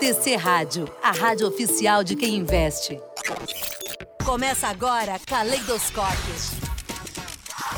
TC 0.00 0.36
Rádio, 0.36 0.88
a 1.02 1.10
rádio 1.10 1.46
oficial 1.48 2.04
de 2.04 2.14
quem 2.14 2.36
investe. 2.36 3.00
Começa 4.24 4.68
agora 4.68 5.18
Caleidoscópio. 5.26 6.34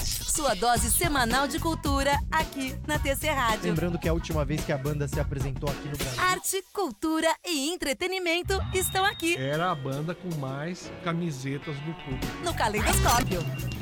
Sua 0.04 0.54
dose 0.54 0.90
semanal 0.90 1.46
de 1.46 1.58
cultura 1.58 2.18
aqui 2.30 2.74
na 2.86 2.98
TC 2.98 3.28
Rádio. 3.28 3.64
Lembrando 3.64 3.98
que 3.98 4.08
a 4.08 4.12
última 4.12 4.44
vez 4.44 4.64
que 4.64 4.72
a 4.72 4.78
banda 4.78 5.06
se 5.06 5.18
apresentou 5.20 5.68
aqui 5.68 5.88
no 5.88 5.96
Brasil. 5.96 6.20
Arte, 6.22 6.64
cultura 6.72 7.28
e 7.46 7.70
entretenimento 7.72 8.58
estão 8.74 9.04
aqui 9.04 9.36
Era 9.36 9.70
a 9.70 9.74
banda 9.74 10.14
com 10.14 10.34
mais 10.36 10.90
camisetas 11.04 11.76
do 11.80 11.94
público. 12.04 12.44
no 12.44 12.54
Caleidoscópio. 12.54 13.40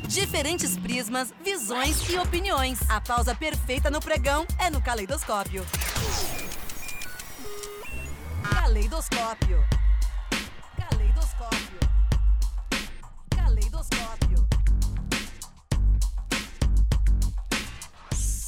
Diferentes 0.08 0.76
prismas, 0.76 1.32
visões 1.44 2.08
e 2.08 2.16
opiniões. 2.18 2.78
A 2.88 3.00
pausa 3.00 3.34
perfeita 3.34 3.90
no 3.90 4.00
pregão 4.00 4.46
é 4.58 4.70
no 4.70 4.80
Caleidoscópio. 4.80 5.64
Caleidoscópio. 5.64 6.47
Caleidoscópio. 8.50 9.77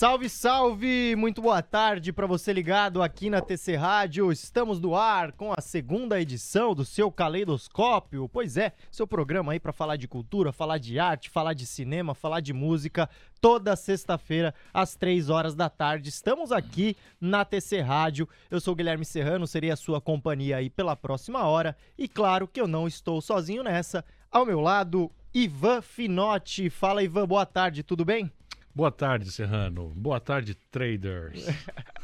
Salve, 0.00 0.30
salve! 0.30 1.14
Muito 1.14 1.42
boa 1.42 1.60
tarde 1.60 2.10
para 2.10 2.26
você 2.26 2.54
ligado 2.54 3.02
aqui 3.02 3.28
na 3.28 3.42
TC 3.42 3.76
Rádio. 3.76 4.32
Estamos 4.32 4.80
no 4.80 4.96
ar 4.96 5.30
com 5.32 5.52
a 5.52 5.60
segunda 5.60 6.18
edição 6.18 6.74
do 6.74 6.86
seu 6.86 7.12
Caleidoscópio. 7.12 8.26
Pois 8.26 8.56
é, 8.56 8.72
seu 8.90 9.06
programa 9.06 9.52
aí 9.52 9.60
para 9.60 9.74
falar 9.74 9.96
de 9.96 10.08
cultura, 10.08 10.54
falar 10.54 10.78
de 10.78 10.98
arte, 10.98 11.28
falar 11.28 11.52
de 11.52 11.66
cinema, 11.66 12.14
falar 12.14 12.40
de 12.40 12.54
música. 12.54 13.10
Toda 13.42 13.76
sexta-feira 13.76 14.54
às 14.72 14.96
três 14.96 15.28
horas 15.28 15.54
da 15.54 15.68
tarde. 15.68 16.08
Estamos 16.08 16.50
aqui 16.50 16.96
na 17.20 17.44
TC 17.44 17.82
Rádio. 17.82 18.26
Eu 18.50 18.58
sou 18.58 18.74
Guilherme 18.74 19.04
Serrano, 19.04 19.46
serei 19.46 19.70
a 19.70 19.76
sua 19.76 20.00
companhia 20.00 20.56
aí 20.56 20.70
pela 20.70 20.96
próxima 20.96 21.44
hora. 21.44 21.76
E 21.98 22.08
claro 22.08 22.48
que 22.48 22.58
eu 22.58 22.66
não 22.66 22.88
estou 22.88 23.20
sozinho 23.20 23.62
nessa. 23.62 24.02
Ao 24.30 24.46
meu 24.46 24.62
lado, 24.62 25.10
Ivan 25.34 25.82
Finotti. 25.82 26.70
Fala, 26.70 27.02
Ivan, 27.02 27.26
boa 27.26 27.44
tarde, 27.44 27.82
tudo 27.82 28.02
bem? 28.02 28.32
Boa 28.72 28.92
tarde, 28.92 29.32
Serrano. 29.32 29.92
Boa 29.96 30.20
tarde, 30.20 30.54
traders. 30.70 31.44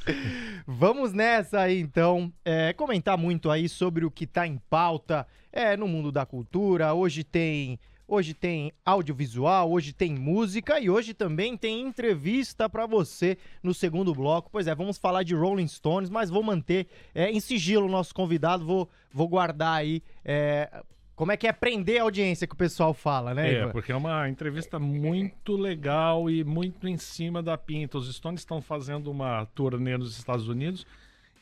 Vamos 0.67 1.13
nessa 1.13 1.61
aí, 1.61 1.81
então. 1.81 2.33
É, 2.45 2.73
comentar 2.73 3.17
muito 3.17 3.51
aí 3.51 3.69
sobre 3.69 4.05
o 4.05 4.11
que 4.11 4.27
tá 4.27 4.47
em 4.47 4.59
pauta 4.69 5.27
é, 5.53 5.77
no 5.77 5.87
mundo 5.87 6.11
da 6.11 6.27
cultura. 6.27 6.93
Hoje 6.93 7.23
tem. 7.23 7.79
Hoje 8.09 8.35
tem 8.35 8.73
audiovisual, 8.85 9.69
hoje 9.69 9.93
tem 9.93 10.15
música 10.15 10.79
e 10.79 10.89
hoje 10.89 11.13
também 11.13 11.57
tem 11.57 11.81
entrevista 11.81 12.69
para 12.69 12.87
você 12.87 13.37
no 13.61 13.75
segundo 13.75 14.15
bloco. 14.15 14.49
Pois 14.51 14.69
é, 14.69 14.75
vamos 14.77 14.97
falar 14.97 15.25
de 15.25 15.35
Rolling 15.35 15.67
Stones, 15.67 16.09
mas 16.09 16.31
vou 16.31 16.41
manter 16.41 16.87
é, 17.13 17.29
em 17.31 17.41
sigilo 17.41 17.87
o 17.87 17.91
nosso 17.91 18.15
convidado, 18.15 18.65
vou, 18.65 18.89
vou 19.13 19.27
guardar 19.27 19.81
aí. 19.81 20.05
é, 20.25 20.71
como 21.17 21.33
é 21.33 21.37
que 21.37 21.47
é 21.49 21.53
prender 21.53 22.01
a 22.01 22.05
audiência 22.05 22.47
que 22.47 22.53
o 22.53 22.57
pessoal 22.57 22.93
fala, 22.95 23.35
né, 23.35 23.53
É, 23.55 23.63
Ivan? 23.63 23.73
porque 23.73 23.91
é 23.91 23.97
uma 23.97 24.29
entrevista 24.29 24.79
muito 24.79 25.57
legal 25.57 26.31
e 26.31 26.45
muito 26.45 26.87
em 26.87 26.97
cima 26.99 27.43
da 27.43 27.57
pinta. 27.59 27.99
Os 27.99 28.15
Stones 28.15 28.43
estão 28.43 28.61
fazendo 28.61 29.11
uma 29.11 29.47
turnê 29.47 29.97
nos 29.97 30.17
Estados 30.19 30.47
Unidos 30.47 30.87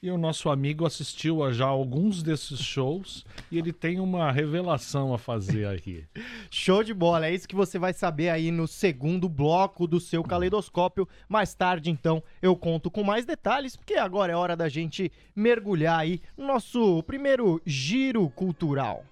e 0.01 0.11
o 0.11 0.19
nosso 0.19 0.51
amigo 0.51 0.85
assistiu 0.87 1.43
a 1.43 1.51
já 1.51 1.65
alguns 1.65 2.23
desses 2.23 2.61
shows 2.61 3.25
e 3.51 3.57
ele 3.59 3.73
tem 3.73 3.99
uma 3.99 4.31
revelação 4.31 5.13
a 5.15 5.19
fazer 5.19 5.67
aqui. 5.67 6.05
Show 6.51 6.85
de 6.85 6.93
bola, 6.93 7.27
é 7.27 7.35
isso 7.35 7.49
que 7.49 7.55
você 7.57 7.79
vai 7.79 7.93
saber 7.95 8.29
aí 8.29 8.51
no 8.51 8.69
segundo 8.69 9.29
bloco 9.31 9.87
do 9.87 9.99
seu 9.99 10.23
caleidoscópio. 10.23 11.09
Mais 11.29 11.55
tarde, 11.55 11.91
então, 11.91 12.23
eu 12.43 12.55
conto 12.55 12.91
com 12.91 13.03
mais 13.03 13.25
detalhes, 13.25 13.77
porque 13.77 13.95
agora 13.95 14.31
é 14.33 14.37
hora 14.37 14.55
da 14.55 14.69
gente 14.69 15.11
mergulhar 15.35 15.99
aí 15.99 16.21
no 16.37 16.47
nosso 16.47 17.03
primeiro 17.05 17.61
giro 17.65 18.29
cultural. 18.29 19.05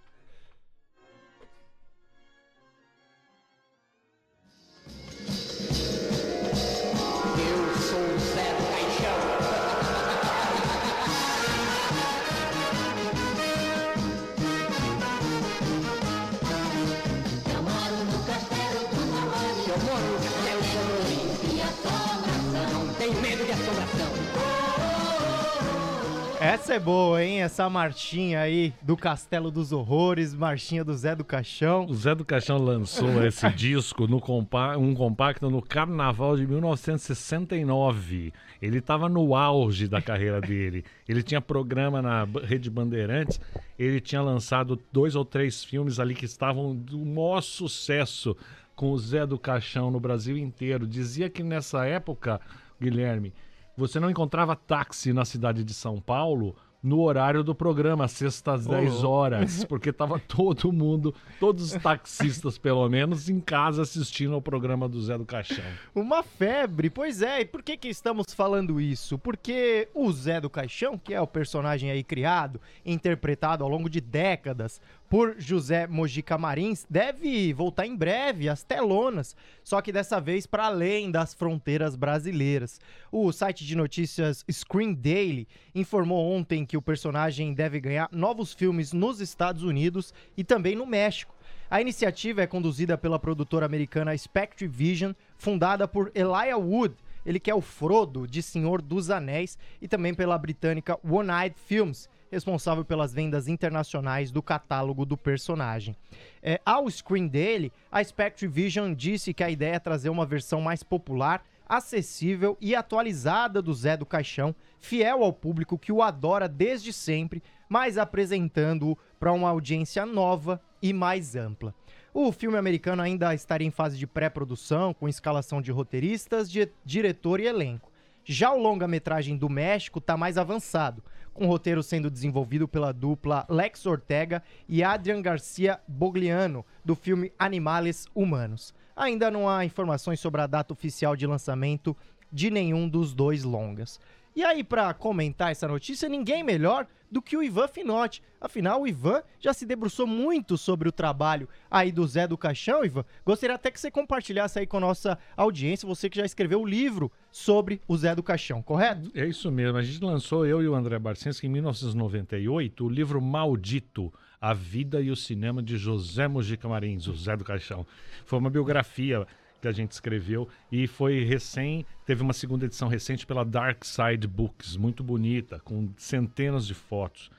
Essa 26.52 26.74
é 26.74 26.78
boa, 26.78 27.24
hein? 27.24 27.40
Essa 27.40 27.66
marchinha 27.70 28.40
aí 28.40 28.74
do 28.82 28.94
Castelo 28.94 29.50
dos 29.50 29.72
Horrores, 29.72 30.34
marchinha 30.34 30.84
do 30.84 30.92
Zé 30.92 31.16
do 31.16 31.24
Caixão. 31.24 31.86
O 31.86 31.94
Zé 31.94 32.14
do 32.14 32.26
Caixão 32.26 32.58
lançou 32.58 33.08
esse 33.24 33.48
disco 33.52 34.06
no 34.06 34.20
compa 34.20 34.76
um 34.76 34.94
compacto 34.94 35.48
no 35.48 35.62
Carnaval 35.62 36.36
de 36.36 36.46
1969. 36.46 38.34
Ele 38.60 38.78
estava 38.80 39.08
no 39.08 39.34
auge 39.34 39.88
da 39.88 40.02
carreira 40.02 40.42
dele. 40.46 40.84
Ele 41.08 41.22
tinha 41.22 41.40
programa 41.40 42.02
na 42.02 42.28
Rede 42.44 42.68
Bandeirantes. 42.68 43.40
Ele 43.78 43.98
tinha 43.98 44.20
lançado 44.20 44.78
dois 44.92 45.16
ou 45.16 45.24
três 45.24 45.64
filmes 45.64 45.98
ali 45.98 46.14
que 46.14 46.26
estavam 46.26 46.76
do 46.76 46.98
maior 46.98 47.40
sucesso 47.40 48.36
com 48.76 48.90
o 48.90 48.98
Zé 48.98 49.24
do 49.26 49.38
Caixão 49.38 49.90
no 49.90 49.98
Brasil 49.98 50.36
inteiro. 50.36 50.86
Dizia 50.86 51.30
que 51.30 51.42
nessa 51.42 51.86
época, 51.86 52.38
Guilherme, 52.78 53.32
você 53.76 53.98
não 53.98 54.10
encontrava 54.10 54.56
táxi 54.56 55.12
na 55.12 55.24
cidade 55.24 55.64
de 55.64 55.74
São 55.74 56.00
Paulo 56.00 56.56
no 56.82 57.00
horário 57.00 57.44
do 57.44 57.54
programa, 57.54 58.08
sexta 58.08 58.54
às 58.54 58.66
10 58.66 59.04
horas, 59.04 59.64
porque 59.64 59.92
tava 59.92 60.18
todo 60.26 60.72
mundo, 60.72 61.14
todos 61.38 61.72
os 61.72 61.80
taxistas 61.80 62.58
pelo 62.58 62.88
menos, 62.88 63.28
em 63.28 63.38
casa 63.38 63.82
assistindo 63.82 64.34
ao 64.34 64.42
programa 64.42 64.88
do 64.88 65.00
Zé 65.00 65.16
do 65.16 65.24
Caixão. 65.24 65.64
Uma 65.94 66.24
febre, 66.24 66.90
pois 66.90 67.22
é. 67.22 67.42
E 67.42 67.44
por 67.44 67.62
que 67.62 67.76
que 67.76 67.88
estamos 67.88 68.34
falando 68.34 68.80
isso? 68.80 69.16
Porque 69.16 69.88
o 69.94 70.10
Zé 70.10 70.40
do 70.40 70.50
Caixão, 70.50 70.98
que 70.98 71.14
é 71.14 71.20
o 71.20 71.26
personagem 71.26 71.90
aí 71.90 72.02
criado, 72.02 72.60
interpretado 72.84 73.62
ao 73.62 73.70
longo 73.70 73.88
de 73.88 74.00
décadas 74.00 74.80
por 75.12 75.38
José 75.38 75.86
Mojica 75.86 76.38
Marins, 76.38 76.86
deve 76.88 77.52
voltar 77.52 77.84
em 77.84 77.94
breve 77.94 78.48
às 78.48 78.62
telonas, 78.62 79.36
só 79.62 79.82
que 79.82 79.92
dessa 79.92 80.18
vez 80.18 80.46
para 80.46 80.64
além 80.64 81.10
das 81.10 81.34
fronteiras 81.34 81.94
brasileiras. 81.94 82.80
O 83.10 83.30
site 83.30 83.62
de 83.66 83.76
notícias 83.76 84.42
Screen 84.50 84.94
Daily 84.94 85.46
informou 85.74 86.32
ontem 86.32 86.64
que 86.64 86.78
o 86.78 86.80
personagem 86.80 87.52
deve 87.52 87.78
ganhar 87.78 88.08
novos 88.10 88.54
filmes 88.54 88.94
nos 88.94 89.20
Estados 89.20 89.62
Unidos 89.62 90.14
e 90.34 90.42
também 90.42 90.74
no 90.74 90.86
México. 90.86 91.34
A 91.70 91.78
iniciativa 91.78 92.40
é 92.40 92.46
conduzida 92.46 92.96
pela 92.96 93.18
produtora 93.18 93.66
americana 93.66 94.16
Spectre 94.16 94.66
Vision, 94.66 95.12
fundada 95.36 95.86
por 95.86 96.10
Elijah 96.14 96.56
Wood, 96.56 96.94
ele 97.26 97.38
que 97.38 97.50
é 97.50 97.54
o 97.54 97.60
Frodo 97.60 98.26
de 98.26 98.42
Senhor 98.42 98.80
dos 98.80 99.10
Anéis, 99.10 99.58
e 99.78 99.86
também 99.86 100.14
pela 100.14 100.38
britânica 100.38 100.98
One 101.04 101.30
Eyed 101.30 101.56
Films, 101.66 102.08
responsável 102.32 102.82
pelas 102.82 103.12
vendas 103.12 103.46
internacionais 103.46 104.30
do 104.30 104.42
catálogo 104.42 105.04
do 105.04 105.18
personagem. 105.18 105.94
É, 106.42 106.58
ao 106.64 106.90
screen 106.90 107.28
dele, 107.28 107.70
a 107.90 108.02
Spectre 108.02 108.48
Vision 108.48 108.94
disse 108.94 109.34
que 109.34 109.44
a 109.44 109.50
ideia 109.50 109.74
é 109.74 109.78
trazer 109.78 110.08
uma 110.08 110.24
versão 110.24 110.62
mais 110.62 110.82
popular, 110.82 111.44
acessível 111.68 112.56
e 112.58 112.74
atualizada 112.74 113.60
do 113.60 113.74
Zé 113.74 113.98
do 113.98 114.06
Caixão, 114.06 114.54
fiel 114.80 115.22
ao 115.22 115.32
público 115.32 115.78
que 115.78 115.92
o 115.92 116.02
adora 116.02 116.48
desde 116.48 116.90
sempre, 116.90 117.42
mas 117.68 117.98
apresentando-o 117.98 118.96
para 119.20 119.32
uma 119.32 119.50
audiência 119.50 120.06
nova 120.06 120.60
e 120.80 120.92
mais 120.92 121.36
ampla. 121.36 121.74
O 122.14 122.32
filme 122.32 122.56
americano 122.56 123.02
ainda 123.02 123.34
estaria 123.34 123.66
em 123.66 123.70
fase 123.70 123.96
de 123.96 124.06
pré-produção, 124.06 124.92
com 124.92 125.08
escalação 125.08 125.62
de 125.62 125.70
roteiristas, 125.70 126.50
de 126.50 126.68
diretor 126.84 127.40
e 127.40 127.46
elenco. 127.46 127.92
Já 128.24 128.52
o 128.52 128.58
longa-metragem 128.58 129.36
do 129.36 129.48
México 129.48 129.98
está 129.98 130.16
mais 130.16 130.38
avançado, 130.38 131.02
com 131.32 131.46
roteiro 131.46 131.82
sendo 131.82 132.10
desenvolvido 132.10 132.68
pela 132.68 132.92
dupla 132.92 133.46
Lex 133.48 133.86
Ortega 133.86 134.42
e 134.68 134.82
Adrian 134.82 135.22
Garcia 135.22 135.80
Bogliano, 135.86 136.64
do 136.84 136.94
filme 136.94 137.32
Animales 137.38 138.06
Humanos. 138.14 138.74
Ainda 138.94 139.30
não 139.30 139.48
há 139.48 139.64
informações 139.64 140.20
sobre 140.20 140.40
a 140.40 140.46
data 140.46 140.72
oficial 140.72 141.16
de 141.16 141.26
lançamento 141.26 141.96
de 142.30 142.50
nenhum 142.50 142.88
dos 142.88 143.14
dois 143.14 143.44
longas. 143.44 143.98
E 144.34 144.42
aí, 144.42 144.64
para 144.64 144.92
comentar 144.94 145.52
essa 145.52 145.68
notícia, 145.68 146.08
ninguém 146.08 146.42
melhor 146.42 146.86
do 147.12 147.20
que 147.20 147.36
o 147.36 147.42
Ivan 147.42 147.68
Finotti. 147.68 148.22
Afinal, 148.40 148.80
o 148.80 148.88
Ivan 148.88 149.22
já 149.38 149.52
se 149.52 149.66
debruçou 149.66 150.06
muito 150.06 150.56
sobre 150.56 150.88
o 150.88 150.92
trabalho 150.92 151.46
aí 151.70 151.92
do 151.92 152.06
Zé 152.06 152.26
do 152.26 152.38
Caixão, 152.38 152.82
Ivan. 152.82 153.04
Gostaria 153.24 153.54
até 153.54 153.70
que 153.70 153.78
você 153.78 153.90
compartilhasse 153.90 154.58
aí 154.58 154.66
com 154.66 154.78
a 154.78 154.80
nossa 154.80 155.18
audiência, 155.36 155.86
você 155.86 156.08
que 156.08 156.16
já 156.16 156.24
escreveu 156.24 156.62
o 156.62 156.66
livro 156.66 157.12
sobre 157.30 157.82
o 157.86 157.94
Zé 157.98 158.14
do 158.14 158.22
Caixão, 158.22 158.62
correto? 158.62 159.10
É 159.14 159.26
isso 159.26 159.52
mesmo. 159.52 159.76
A 159.76 159.82
gente 159.82 160.02
lançou, 160.02 160.46
eu 160.46 160.62
e 160.62 160.66
o 160.66 160.74
André 160.74 160.98
Barcinski, 160.98 161.46
em 161.46 161.50
1998, 161.50 162.84
o 162.84 162.88
livro 162.88 163.20
Maldito, 163.20 164.10
A 164.40 164.54
Vida 164.54 165.02
e 165.02 165.10
o 165.10 165.16
Cinema 165.16 165.62
de 165.62 165.76
José 165.76 166.26
Mojica 166.26 166.66
Marins, 166.66 167.06
o 167.06 167.14
Zé 167.14 167.36
do 167.36 167.44
Caixão. 167.44 167.86
Foi 168.24 168.38
uma 168.38 168.48
biografia 168.48 169.26
que 169.62 169.68
a 169.68 169.72
gente 169.72 169.92
escreveu 169.92 170.48
e 170.70 170.88
foi 170.88 171.22
recém, 171.22 171.86
teve 172.04 172.20
uma 172.20 172.32
segunda 172.32 172.66
edição 172.66 172.88
recente 172.88 173.24
pela 173.24 173.44
Dark 173.44 173.84
Side 173.84 174.26
Books, 174.26 174.76
muito 174.76 175.04
bonita, 175.04 175.60
com 175.60 175.88
centenas 175.96 176.66
de 176.66 176.74
fotos. 176.74 177.30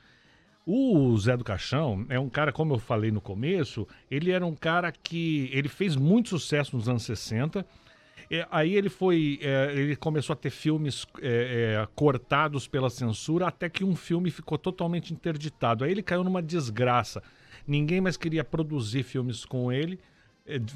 O 0.66 1.14
Zé 1.18 1.36
do 1.36 1.44
Caixão 1.44 2.06
é 2.08 2.18
um 2.18 2.30
cara, 2.30 2.50
como 2.50 2.72
eu 2.72 2.78
falei 2.78 3.10
no 3.10 3.20
começo, 3.20 3.86
ele 4.10 4.30
era 4.30 4.44
um 4.46 4.54
cara 4.54 4.90
que 4.90 5.50
ele 5.52 5.68
fez 5.68 5.94
muito 5.94 6.30
sucesso 6.30 6.74
nos 6.74 6.88
anos 6.88 7.02
60. 7.02 7.66
É, 8.30 8.48
aí 8.50 8.74
ele 8.74 8.88
foi, 8.88 9.38
é, 9.42 9.74
ele 9.74 9.94
começou 9.94 10.32
a 10.32 10.36
ter 10.36 10.48
filmes 10.48 11.06
é, 11.20 11.82
é, 11.82 11.88
cortados 11.94 12.66
pela 12.66 12.88
censura, 12.88 13.46
até 13.46 13.68
que 13.68 13.84
um 13.84 13.94
filme 13.94 14.30
ficou 14.30 14.56
totalmente 14.56 15.12
interditado. 15.12 15.84
Aí 15.84 15.90
ele 15.90 16.02
caiu 16.02 16.24
numa 16.24 16.42
desgraça. 16.42 17.22
Ninguém 17.66 18.00
mais 18.00 18.16
queria 18.16 18.42
produzir 18.42 19.02
filmes 19.02 19.44
com 19.44 19.70
ele, 19.70 20.00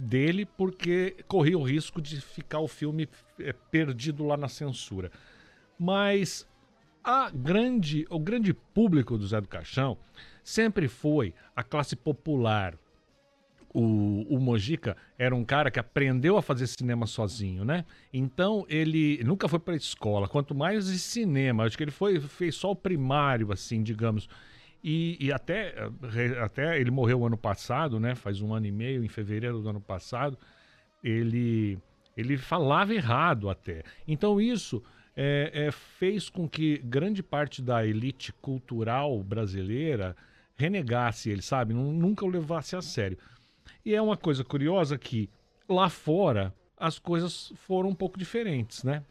dele, 0.01 0.47
porque 0.47 1.17
corria 1.27 1.59
o 1.59 1.63
risco 1.63 2.01
de 2.01 2.21
ficar 2.21 2.61
o 2.61 2.69
filme 2.69 3.09
é, 3.39 3.53
perdido 3.53 4.25
lá 4.25 4.37
na 4.37 4.49
censura. 4.49 5.11
Mas 5.79 6.49
a 7.05 7.31
grande, 7.31 8.07
o 8.11 8.19
grande 8.19 8.53
público 8.53 9.19
do 9.19 9.27
Zé 9.27 9.41
do 9.41 9.49
Caixão 9.49 9.99
sempre 10.43 10.89
foi 10.89 11.35
a 11.55 11.63
classe 11.63 11.95
popular. 11.95 12.77
O, 13.73 14.23
o 14.35 14.41
Mojica 14.41 14.97
era 15.19 15.37
um 15.37 15.45
cara 15.45 15.71
que 15.71 15.79
aprendeu 15.79 16.39
a 16.39 16.43
fazer 16.43 16.67
cinema 16.67 17.07
sozinho, 17.07 17.67
né? 17.67 17.85
Então 18.11 18.65
ele 18.69 19.23
nunca 19.23 19.47
foi 19.47 19.59
para 19.59 19.77
escola, 19.77 20.27
quanto 20.27 20.55
mais 20.55 20.87
de 20.87 20.99
cinema. 20.99 21.65
Acho 21.65 21.77
que 21.77 21.85
ele 21.85 21.91
foi 21.91 22.19
fez 22.19 22.55
só 22.57 22.71
o 22.71 22.77
primário, 22.77 23.53
assim, 23.53 23.83
digamos. 23.83 24.27
E, 24.83 25.17
e 25.21 25.33
até, 25.33 25.75
até 26.43 26.81
ele 26.81 26.91
morreu 26.91 27.27
ano 27.27 27.37
passado, 27.37 27.99
né? 27.99 28.15
Faz 28.15 28.41
um 28.41 28.55
ano 28.55 28.67
e 28.67 28.73
meio, 28.73 29.05
em 29.05 29.09
fevereiro 29.09 29.61
do 29.61 29.69
ano 29.69 29.81
passado. 29.81 30.39
Ele, 31.03 31.79
ele 32.17 32.37
falava 32.37 32.95
errado 32.95 33.51
até. 33.51 33.83
Então 34.07 34.41
isso 34.41 34.83
é, 35.17 35.51
é, 35.53 35.73
fez 35.73 36.29
com 36.29 36.49
que 36.49 36.79
grande 36.79 37.23
parte 37.23 37.61
da 37.61 37.85
elite 37.85 38.33
cultural 38.35 39.21
brasileira 39.23 40.17
renegasse 40.57 41.31
ele, 41.31 41.43
sabe? 41.43 41.75
Nunca 41.75 42.25
o 42.25 42.29
levasse 42.29 42.77
a 42.77 42.83
sério. 42.83 43.19
E 43.85 43.95
é 43.95 44.03
uma 44.03 44.17
coisa 44.17 44.45
curiosa 44.45 44.97
que 44.97 45.29
lá 45.69 45.89
fora 45.89 46.55
as 46.77 46.99
coisas 46.99 47.53
foram 47.57 47.89
um 47.91 47.95
pouco 47.95 48.19
diferentes, 48.19 48.85
né? 48.85 49.03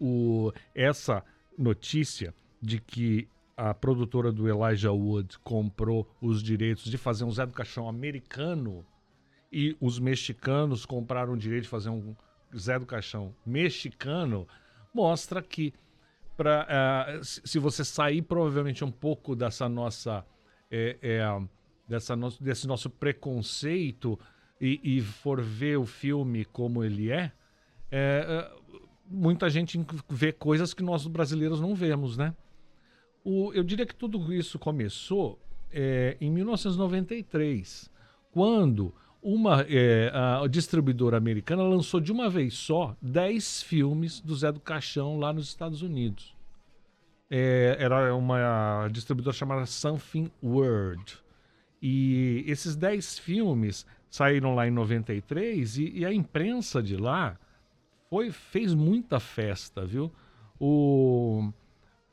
O, 0.00 0.52
essa 0.74 1.24
notícia 1.56 2.32
de 2.60 2.80
que 2.80 3.28
a 3.58 3.74
produtora 3.74 4.30
do 4.30 4.48
Elijah 4.48 4.92
Wood 4.92 5.36
comprou 5.40 6.08
os 6.22 6.44
direitos 6.44 6.84
de 6.84 6.96
fazer 6.96 7.24
um 7.24 7.30
Zé 7.32 7.44
do 7.44 7.52
Caixão 7.52 7.88
americano 7.88 8.86
e 9.50 9.76
os 9.80 9.98
mexicanos 9.98 10.86
compraram 10.86 11.32
o 11.32 11.36
direito 11.36 11.64
de 11.64 11.68
fazer 11.68 11.88
um 11.88 12.14
Zé 12.56 12.78
do 12.78 12.86
Caixão 12.86 13.34
mexicano 13.44 14.46
mostra 14.94 15.42
que 15.42 15.74
para 16.36 17.18
uh, 17.20 17.24
se 17.24 17.58
você 17.58 17.84
sair 17.84 18.22
provavelmente 18.22 18.84
um 18.84 18.92
pouco 18.92 19.34
dessa 19.34 19.68
nossa 19.68 20.24
é, 20.70 20.96
é, 21.02 21.42
dessa 21.88 22.14
no, 22.14 22.30
desse 22.38 22.64
nosso 22.64 22.88
preconceito 22.88 24.16
e, 24.60 24.80
e, 24.84 25.00
for 25.00 25.42
ver 25.42 25.78
o 25.78 25.84
filme 25.84 26.44
como 26.44 26.84
ele 26.84 27.10
é, 27.10 27.32
é, 27.90 28.52
muita 29.04 29.50
gente 29.50 29.84
vê 30.08 30.32
coisas 30.32 30.72
que 30.72 30.82
nós 30.82 31.08
brasileiros 31.08 31.60
não 31.60 31.74
vemos, 31.74 32.16
né? 32.16 32.32
O, 33.30 33.52
eu 33.52 33.62
diria 33.62 33.84
que 33.84 33.94
tudo 33.94 34.32
isso 34.32 34.58
começou 34.58 35.38
em 36.18 36.30
1993, 36.30 37.90
quando 38.32 38.94
uma 39.22 39.66
é, 39.68 40.10
a 40.14 40.46
distribuidora 40.46 41.18
americana 41.18 41.62
lançou 41.62 42.00
de 42.00 42.10
uma 42.10 42.30
vez 42.30 42.54
só 42.54 42.96
10 43.02 43.64
filmes 43.64 44.18
do 44.18 44.34
Zé 44.34 44.50
do 44.50 44.58
Caixão 44.58 45.18
lá 45.18 45.30
nos 45.30 45.46
Estados 45.46 45.82
Unidos. 45.82 46.34
É, 47.30 47.76
era 47.78 48.14
uma 48.14 48.88
distribuidora 48.90 49.36
chamada 49.36 49.66
Something 49.66 50.30
World. 50.42 51.18
E 51.82 52.42
esses 52.46 52.74
10 52.74 53.18
filmes 53.18 53.84
saíram 54.08 54.54
lá 54.54 54.66
em 54.66 54.70
93 54.70 55.76
e, 55.76 55.98
e 55.98 56.06
a 56.06 56.14
imprensa 56.14 56.82
de 56.82 56.96
lá 56.96 57.38
foi, 58.08 58.30
fez 58.30 58.72
muita 58.72 59.20
festa, 59.20 59.84
viu? 59.84 60.10
O, 60.58 61.52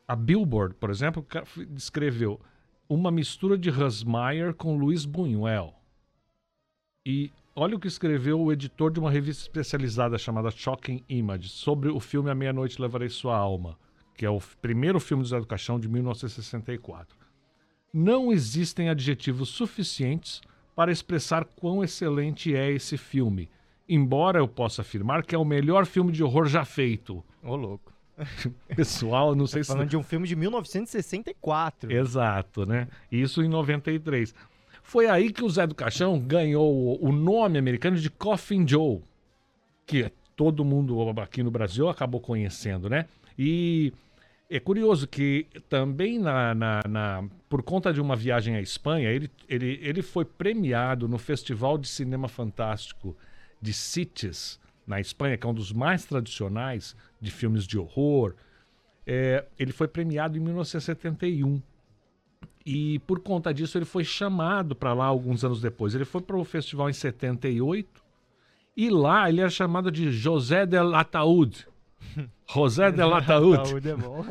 a 0.08 0.16
Billboard, 0.16 0.76
por 0.76 0.90
exemplo, 0.90 1.26
descreveu 1.70 2.40
uma 2.88 3.10
mistura 3.10 3.58
de 3.58 3.70
Hans 3.70 4.04
Meyer 4.04 4.54
com 4.54 4.78
Luiz 4.78 5.06
Buñuel. 5.06 5.74
E 7.06 7.32
olha 7.56 7.76
o 7.76 7.80
que 7.80 7.88
escreveu 7.88 8.40
o 8.40 8.52
editor 8.52 8.92
de 8.92 9.00
uma 9.00 9.10
revista 9.10 9.42
especializada 9.44 10.18
chamada 10.18 10.52
Shocking 10.52 11.04
Image 11.10 11.50
sobre 11.50 11.90
o 11.90 12.00
filme 12.00 12.30
A 12.30 12.36
Meia-Noite 12.36 12.82
Levarei 12.82 13.10
Sua 13.10 13.36
Alma, 13.36 13.78
que 14.16 14.26
é 14.26 14.30
o 14.30 14.40
primeiro 14.62 15.00
filme 15.00 15.24
do 15.24 15.30
Zé 15.30 15.40
do 15.40 15.48
Caixão 15.48 15.80
de 15.80 15.88
1964. 15.88 17.18
Não 17.92 18.32
existem 18.32 18.90
adjetivos 18.90 19.50
suficientes 19.50 20.42
para 20.76 20.92
expressar 20.92 21.46
quão 21.46 21.84
excelente 21.84 22.56
é 22.56 22.70
esse 22.70 22.98
filme, 22.98 23.50
embora 23.88 24.40
eu 24.40 24.48
possa 24.48 24.82
afirmar 24.82 25.24
que 25.24 25.34
é 25.34 25.38
o 25.38 25.46
melhor 25.46 25.86
filme 25.86 26.12
de 26.12 26.24
horror 26.24 26.46
já 26.46 26.66
feito. 26.66 27.18
Ô, 27.42 27.52
oh, 27.52 27.56
louco. 27.56 27.95
Pessoal, 28.76 29.36
não 29.36 29.48
sei 29.48 29.62
tá 29.62 29.66
se. 29.66 29.72
Falando 29.72 29.90
de 29.90 29.98
um 29.98 30.04
filme 30.04 30.28
de 30.28 30.36
1964. 30.36 31.92
Exato, 31.92 32.66
né? 32.66 32.88
Isso 33.12 33.42
em 33.42 33.50
93. 33.50 34.34
Foi 34.84 35.08
aí 35.08 35.32
que 35.32 35.44
o 35.44 35.50
Zé 35.50 35.66
do 35.66 35.76
Caixão 35.76 36.20
ganhou 36.20 37.04
o 37.04 37.12
nome 37.12 37.58
americano 37.58 37.98
de 37.98 38.10
Coffin 38.10 38.68
Joe, 38.68 39.02
que 39.86 40.12
todo 40.36 40.64
mundo 40.64 41.10
aqui 41.20 41.42
no 41.42 41.50
Brasil 41.50 41.90
acabou 41.90 42.22
conhecendo, 42.22 42.90
né? 42.90 43.06
E 43.38 43.92
é 44.50 44.60
curioso 44.60 45.08
que 45.08 45.48
também 45.68 46.20
na, 46.20 46.54
na, 46.54 46.82
na, 46.88 47.24
por 47.50 47.64
conta 47.64 47.92
de 47.92 48.00
uma 48.00 48.16
viagem 48.16 48.56
à 48.56 48.62
Espanha, 48.62 49.10
ele, 49.10 49.30
ele, 49.50 49.80
ele 49.82 50.02
foi 50.02 50.24
premiado 50.24 51.08
no 51.08 51.18
Festival 51.18 51.78
de 51.78 51.88
Cinema 51.88 52.28
Fantástico 52.28 53.18
de 53.62 53.74
Sitges, 53.74 54.60
na 54.86 55.00
Espanha, 55.00 55.38
que 55.38 55.46
é 55.46 55.50
um 55.50 55.54
dos 55.54 55.72
mais 55.72 56.06
tradicionais 56.06 56.96
de 57.20 57.32
filmes 57.32 57.66
de 57.66 57.78
horror. 57.78 58.36
É, 59.06 59.46
ele 59.58 59.72
foi 59.72 59.88
premiado 59.88 60.38
em 60.38 60.42
1971. 60.42 61.62
E 62.66 63.00
por 63.00 63.20
conta 63.20 63.54
disso 63.54 63.78
ele 63.78 63.86
foi 63.86 64.04
chamado 64.04 64.76
para 64.76 64.94
lá 64.94 65.06
alguns 65.06 65.44
anos 65.44 65.62
depois. 65.62 65.94
Ele 65.94 66.06
foi 66.06 66.22
para 66.22 66.38
o 66.38 66.44
festival 66.44 66.90
em 66.90 66.94
78 66.94 68.04
e 68.76 68.90
lá 68.90 69.30
ele 69.30 69.42
era 69.42 69.50
chamado 69.50 69.92
de 69.92 70.12
José 70.12 70.66
del 70.66 70.96
Ataúd. 70.96 71.68
José 72.48 72.92
del 72.92 73.14
Ataúd. 73.14 73.60
Ataúd 73.60 73.90
é 73.90 73.96
bom. 73.96 74.26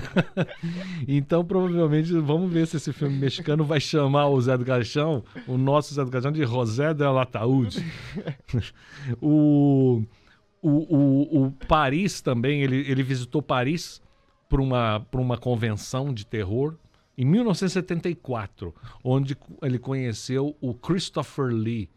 então 1.08 1.44
provavelmente 1.44 2.12
vamos 2.12 2.52
ver 2.52 2.66
se 2.66 2.76
esse 2.76 2.92
filme 2.92 3.16
mexicano 3.16 3.64
vai 3.64 3.80
chamar 3.80 4.28
o 4.28 4.40
Zé 4.40 4.56
do 4.56 4.64
Caixão, 4.64 5.24
o 5.46 5.56
nosso 5.56 5.94
Zé 5.94 6.04
do 6.04 6.10
Caixão, 6.10 6.32
de 6.32 6.44
José 6.44 6.92
del 6.94 7.18
Ataúd. 7.18 7.84
o, 9.20 10.02
o, 10.62 10.96
o, 10.96 11.44
o 11.44 11.50
Paris 11.66 12.20
também, 12.20 12.62
ele, 12.62 12.90
ele 12.90 13.02
visitou 13.02 13.40
Paris 13.40 14.00
para 14.48 14.60
uma, 14.60 15.06
uma 15.12 15.38
convenção 15.38 16.12
de 16.12 16.26
terror 16.26 16.76
em 17.16 17.24
1974, 17.24 18.74
onde 19.04 19.36
ele 19.62 19.78
conheceu 19.78 20.56
o 20.60 20.72
Christopher 20.72 21.46
Lee, 21.46 21.90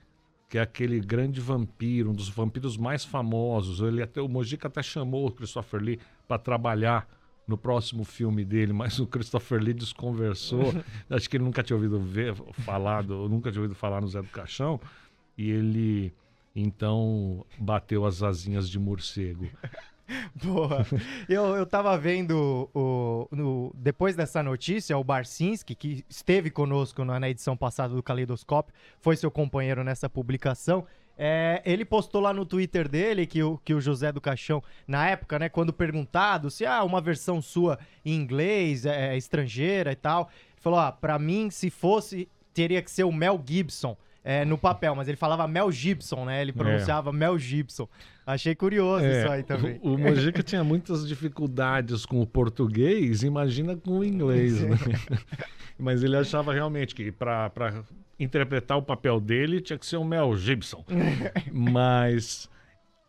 que 0.54 0.60
é 0.60 0.62
aquele 0.62 1.00
grande 1.00 1.42
vampiro, 1.42 2.12
um 2.12 2.14
dos 2.14 2.30
vampiros 2.30 2.78
mais 2.78 3.04
famosos. 3.04 3.80
Ele 3.80 4.04
até 4.04 4.22
o 4.22 4.30
Mojica 4.30 4.68
até 4.68 4.84
chamou 4.84 5.26
o 5.26 5.32
Christopher 5.32 5.82
Lee 5.82 6.00
para 6.28 6.38
trabalhar 6.38 7.10
no 7.48 7.58
próximo 7.58 8.04
filme 8.04 8.46
dele, 8.46 8.72
mas 8.72 9.00
o 9.00 9.08
Christopher 9.08 9.60
Lee 9.60 9.74
desconversou. 9.74 10.72
Acho 11.10 11.28
que 11.28 11.38
ele 11.38 11.44
nunca 11.44 11.64
tinha 11.64 11.76
ouvido 11.76 12.00
ver, 12.00 12.36
falado, 12.64 13.28
nunca 13.28 13.52
tinha 13.52 13.64
ouvido 13.64 13.76
falar 13.76 14.00
no 14.00 14.08
Zé 14.08 14.22
do 14.22 14.28
Caixão, 14.28 14.80
e 15.36 15.50
ele 15.50 16.14
então 16.56 17.44
bateu 17.58 18.06
as 18.06 18.22
asinhas 18.22 18.70
de 18.70 18.78
morcego. 18.78 19.50
Boa. 20.36 20.86
Eu, 21.30 21.56
eu 21.56 21.66
tava 21.66 21.98
vendo 21.98 22.70
o, 22.74 23.28
no, 23.32 23.72
depois 23.76 24.16
dessa 24.16 24.44
notícia, 24.44 24.98
o 24.98 25.04
Barcinski, 25.04 25.76
que 25.76 26.06
esteve 26.10 26.50
conosco 26.50 27.04
na, 27.06 27.20
na 27.20 27.30
edição 27.30 27.56
passada 27.56 27.94
do 27.94 28.04
Caleidoscópio, 28.04 28.74
foi 29.00 29.16
seu 29.16 29.32
companheiro 29.32 29.84
nessa 29.84 30.10
publicação. 30.10 30.86
É, 31.18 31.62
ele 31.64 31.86
postou 31.86 32.20
lá 32.20 32.34
no 32.34 32.46
Twitter 32.46 32.90
dele 32.90 33.28
que 33.28 33.44
o, 33.44 33.60
que 33.64 33.74
o 33.74 33.80
José 33.80 34.12
do 34.12 34.20
Caixão, 34.20 34.64
na 34.88 35.08
época, 35.08 35.38
né, 35.38 35.48
quando 35.48 35.72
perguntado 35.72 36.50
se 36.50 36.66
há 36.66 36.78
ah, 36.78 36.84
uma 36.84 37.00
versão 37.00 37.40
sua 37.42 37.78
em 38.04 38.16
inglês, 38.16 38.86
é, 38.86 39.14
é, 39.14 39.18
estrangeira 39.18 39.92
e 39.92 39.96
tal, 39.96 40.30
falou: 40.58 40.80
ah, 40.80 40.92
pra 40.92 41.20
mim, 41.20 41.52
se 41.52 41.70
fosse, 41.70 42.28
teria 42.54 42.82
que 42.82 42.90
ser 42.90 43.04
o 43.04 43.12
Mel 43.12 43.42
Gibson 43.46 43.96
é, 44.24 44.46
no 44.46 44.58
papel, 44.58 44.96
mas 44.96 45.08
ele 45.08 45.18
falava 45.18 45.48
Mel 45.48 45.72
Gibson, 45.72 46.26
né? 46.26 46.42
Ele 46.42 46.52
é. 46.52 46.54
pronunciava 46.54 47.10
é. 47.10 47.14
Mel 47.14 47.38
Gibson. 47.38 47.88
Achei 48.26 48.56
curioso 48.56 49.04
é, 49.04 49.20
isso 49.20 49.32
aí 49.32 49.44
também. 49.44 49.80
O, 49.84 49.96
o 49.96 49.98
Mojica 49.98 50.42
tinha 50.44 50.64
muitas 50.64 51.06
dificuldades 51.06 52.06
com 52.06 52.22
o 52.22 52.26
português, 52.26 53.22
imagina 53.22 53.76
com 53.76 54.00
o 54.00 54.04
inglês, 54.04 54.62
né? 54.62 54.78
Mas 55.78 56.04
ele 56.04 56.16
achava 56.16 56.54
realmente 56.54 56.96
que 56.96 57.12
para 57.12 57.84
interpretar 58.18 58.78
o 58.78 58.82
papel 58.82 59.20
dele, 59.20 59.60
tinha 59.60 59.78
que 59.78 59.86
ser 59.86 59.98
o 59.98 60.06
Mel 60.06 60.36
Gibson. 60.38 60.86
Mas 61.52 62.50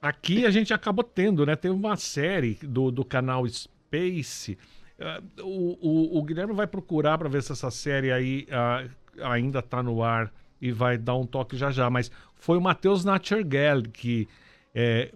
aqui 0.03 0.45
a 0.45 0.51
gente 0.51 0.75
acabou 0.75 1.05
tendo, 1.05 1.47
né? 1.47 1.55
Tem 1.55 1.71
uma 1.71 1.95
série 1.97 2.59
do, 2.63 2.91
do 2.91 3.05
canal 3.05 3.47
Space. 3.47 4.59
Ah, 4.99 5.23
o, 5.41 5.79
o, 5.81 6.19
o 6.19 6.23
Guilherme 6.25 6.55
vai 6.55 6.67
procurar 6.67 7.19
para 7.19 7.29
ver 7.29 7.43
se 7.43 7.53
essa 7.53 7.71
série 7.71 8.11
aí 8.11 8.49
ah, 8.51 8.85
ainda 9.23 9.61
está 9.61 9.81
no 9.81 10.03
ar 10.03 10.33
e 10.65 10.73
vai 10.73 10.97
dar 10.97 11.15
um 11.15 11.27
toque 11.27 11.59
já 11.59 11.71
já. 11.71 11.91
Mas 11.91 12.11
foi 12.37 12.57
o 12.57 12.61
Matheus 12.61 13.05
Natchergel 13.05 13.83
que 13.83 14.27
é, 14.75 15.13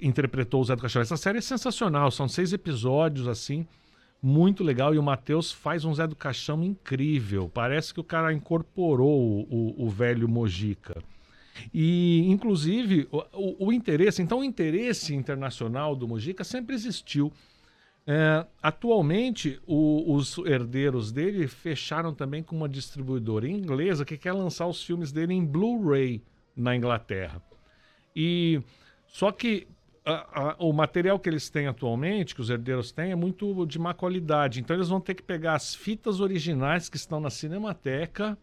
interpretou 0.00 0.62
o 0.62 0.64
Zé 0.64 0.74
do 0.74 0.80
Caixão. 0.80 1.02
Essa 1.02 1.18
série 1.18 1.36
é 1.36 1.42
sensacional, 1.42 2.10
são 2.10 2.26
seis 2.26 2.54
episódios 2.54 3.28
assim, 3.28 3.66
muito 4.22 4.64
legal. 4.64 4.94
E 4.94 4.98
o 4.98 5.02
Matheus 5.02 5.52
faz 5.52 5.84
um 5.84 5.94
Zé 5.94 6.06
do 6.06 6.16
Caixão 6.16 6.64
incrível. 6.64 7.50
Parece 7.52 7.92
que 7.92 8.00
o 8.00 8.04
cara 8.04 8.32
incorporou 8.32 9.20
o, 9.20 9.46
o, 9.50 9.86
o 9.86 9.90
velho 9.90 10.26
Mojica. 10.26 11.02
E, 11.74 12.24
inclusive, 12.26 13.06
o, 13.12 13.18
o, 13.34 13.66
o 13.66 13.72
interesse, 13.72 14.22
então, 14.22 14.38
o 14.38 14.44
interesse 14.44 15.14
internacional 15.14 15.94
do 15.94 16.08
Mojica 16.08 16.42
sempre 16.42 16.74
existiu. 16.74 17.30
É, 18.12 18.44
atualmente, 18.60 19.60
o- 19.64 20.16
os 20.16 20.36
herdeiros 20.38 21.12
dele 21.12 21.46
fecharam 21.46 22.12
também 22.12 22.42
com 22.42 22.56
uma 22.56 22.68
distribuidora 22.68 23.48
inglesa 23.48 24.04
que 24.04 24.18
quer 24.18 24.32
lançar 24.32 24.66
os 24.66 24.82
filmes 24.82 25.12
dele 25.12 25.32
em 25.32 25.44
Blu-ray 25.44 26.20
na 26.56 26.74
Inglaterra. 26.74 27.40
E 28.16 28.60
só 29.06 29.30
que 29.30 29.68
a- 30.04 30.40
a- 30.40 30.56
o 30.58 30.72
material 30.72 31.20
que 31.20 31.28
eles 31.28 31.48
têm 31.50 31.68
atualmente, 31.68 32.34
que 32.34 32.40
os 32.40 32.50
herdeiros 32.50 32.90
têm, 32.90 33.12
é 33.12 33.14
muito 33.14 33.64
de 33.64 33.78
má 33.78 33.94
qualidade. 33.94 34.58
Então 34.58 34.74
eles 34.74 34.88
vão 34.88 35.00
ter 35.00 35.14
que 35.14 35.22
pegar 35.22 35.54
as 35.54 35.72
fitas 35.72 36.18
originais 36.18 36.88
que 36.88 36.96
estão 36.96 37.20
na 37.20 37.30
Cinemateca, 37.30 38.36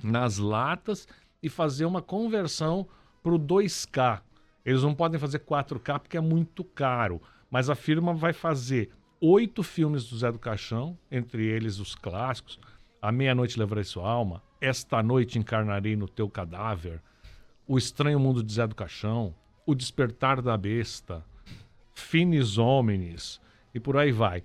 nas 0.00 0.38
latas, 0.38 1.08
e 1.42 1.48
fazer 1.48 1.86
uma 1.86 2.00
conversão 2.00 2.86
para 3.20 3.34
o 3.34 3.38
2K. 3.38 4.22
Eles 4.64 4.84
não 4.84 4.94
podem 4.94 5.18
fazer 5.18 5.40
4K 5.40 5.98
porque 5.98 6.16
é 6.16 6.20
muito 6.20 6.62
caro. 6.62 7.20
Mas 7.50 7.70
a 7.70 7.74
firma 7.74 8.12
vai 8.12 8.32
fazer 8.32 8.90
oito 9.20 9.62
filmes 9.62 10.08
do 10.08 10.16
Zé 10.18 10.30
do 10.30 10.38
Caixão, 10.38 10.98
entre 11.10 11.44
eles 11.44 11.78
os 11.78 11.94
clássicos. 11.94 12.58
A 13.00 13.12
Meia-Noite 13.12 13.58
Levarei 13.58 13.84
Sua 13.84 14.08
Alma, 14.08 14.42
Esta 14.60 15.02
Noite 15.02 15.38
Encarnarei 15.38 15.96
no 15.96 16.08
Teu 16.08 16.28
Cadáver, 16.28 17.00
O 17.66 17.78
Estranho 17.78 18.18
Mundo 18.18 18.42
de 18.42 18.52
Zé 18.52 18.66
do 18.66 18.74
Caixão, 18.74 19.34
O 19.64 19.74
Despertar 19.74 20.42
da 20.42 20.56
Besta, 20.56 21.24
Finis 21.94 22.58
Homines 22.58 23.40
e 23.74 23.80
por 23.80 23.96
aí 23.96 24.12
vai. 24.12 24.42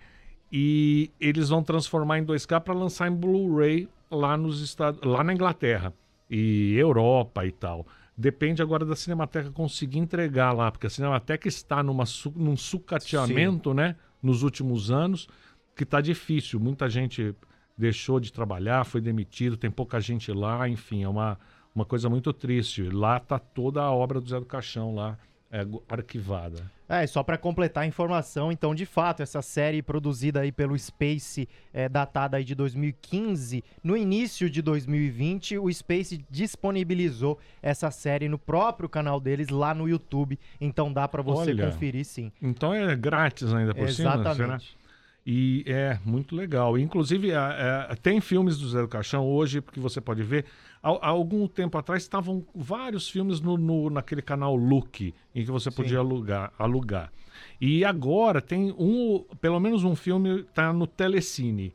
E 0.52 1.10
eles 1.20 1.50
vão 1.50 1.64
transformar 1.64 2.20
em 2.20 2.26
2K 2.26 2.60
para 2.60 2.74
lançar 2.74 3.10
em 3.10 3.16
Blu-ray 3.16 3.88
lá 4.10 4.36
nos 4.36 4.62
Estados, 4.62 5.00
lá 5.04 5.24
na 5.24 5.34
Inglaterra 5.34 5.94
e 6.30 6.76
Europa 6.76 7.46
e 7.46 7.52
tal. 7.52 7.88
Depende 8.22 8.62
agora 8.62 8.86
da 8.86 8.96
Cinemateca 8.96 9.50
conseguir 9.50 9.98
entregar 9.98 10.52
lá, 10.52 10.72
porque 10.72 10.86
a 10.86 10.90
Cinemateca 10.92 11.48
está 11.48 11.82
numa 11.82 12.04
num 12.36 12.56
sucateamento, 12.56 13.74
né, 13.74 13.96
nos 14.22 14.44
últimos 14.44 14.92
anos, 14.92 15.28
que 15.76 15.82
está 15.82 16.00
difícil. 16.00 16.60
Muita 16.60 16.88
gente 16.88 17.36
deixou 17.76 18.20
de 18.20 18.32
trabalhar, 18.32 18.84
foi 18.84 19.02
demitido, 19.02 19.58
tem 19.58 19.72
pouca 19.72 20.00
gente 20.00 20.32
lá, 20.32 20.70
enfim, 20.70 21.02
é 21.02 21.10
uma, 21.10 21.40
uma 21.74 21.84
coisa 21.84 22.10
muito 22.12 22.32
triste. 22.32 22.84
Lá 22.84 23.18
está 23.18 23.40
toda 23.40 23.82
a 23.82 23.92
obra 23.92 24.22
do 24.22 24.30
Zé 24.30 24.40
do 24.40 24.46
Caixão 24.46 24.94
lá 24.94 25.18
é, 25.52 25.66
arquivada. 25.90 26.64
É, 26.88 27.08
só 27.08 27.24
para 27.24 27.38
completar 27.38 27.84
a 27.84 27.88
informação, 27.88 28.52
então, 28.52 28.76
de 28.76 28.86
fato, 28.86 29.24
essa 29.24 29.42
série 29.42 29.82
produzida 29.82 30.42
aí 30.42 30.52
pelo 30.52 30.78
Space, 30.78 31.48
é, 31.74 31.88
datada 31.88 32.36
aí 32.38 32.44
de 32.44 32.54
2015, 32.54 33.64
no 33.82 33.96
início 33.96 34.50
de 34.50 34.62
2020, 34.62 35.58
o 35.58 35.72
Space 35.72 36.24
disponibilizou 36.30 37.40
essa 37.62 37.90
série 37.92 38.28
no 38.28 38.38
próprio 38.38 38.90
canal 38.90 39.20
deles 39.20 39.50
lá 39.50 39.74
no 39.74 39.88
YouTube, 39.88 40.38
então 40.60 40.92
dá 40.92 41.08
para 41.08 41.22
você 41.22 41.52
Olha. 41.52 41.68
conferir 41.72 42.06
sim. 42.06 42.32
Então 42.42 42.74
é 42.74 42.96
grátis 42.96 43.54
ainda 43.54 43.74
por 43.74 43.90
cima, 43.90 44.12
será? 44.18 44.22
Exatamente. 44.32 44.78
E 45.26 45.64
é 45.68 46.00
muito 46.04 46.36
legal. 46.36 46.78
Inclusive, 46.80 47.32
a- 47.34 47.88
a- 47.92 47.96
tem 47.96 48.20
filmes 48.20 48.58
do 48.58 48.68
Zé 48.68 48.82
do 48.82 48.88
Caixão 48.88 49.26
hoje, 49.26 49.62
porque 49.62 49.80
você 49.80 50.02
pode 50.02 50.24
ver. 50.24 50.46
Há, 50.84 50.90
há 50.90 51.08
algum 51.10 51.48
tempo 51.48 51.78
atrás 51.78 52.02
estavam 52.04 52.46
vários 52.56 53.10
filmes 53.10 53.40
no, 53.40 53.58
no- 53.58 53.90
naquele 53.90 54.22
canal 54.22 54.56
Look, 54.56 55.14
em 55.36 55.46
que 55.46 55.52
você 55.52 55.70
podia 55.70 56.00
alugar, 56.00 56.52
alugar. 56.58 57.12
E 57.60 57.86
agora 57.86 58.42
tem 58.42 58.74
um, 58.78 59.24
pelo 59.40 59.60
menos 59.60 59.84
um 59.84 59.96
filme 59.96 60.44
tá 60.54 60.72
no 60.74 60.88
Telecine. 60.88 61.74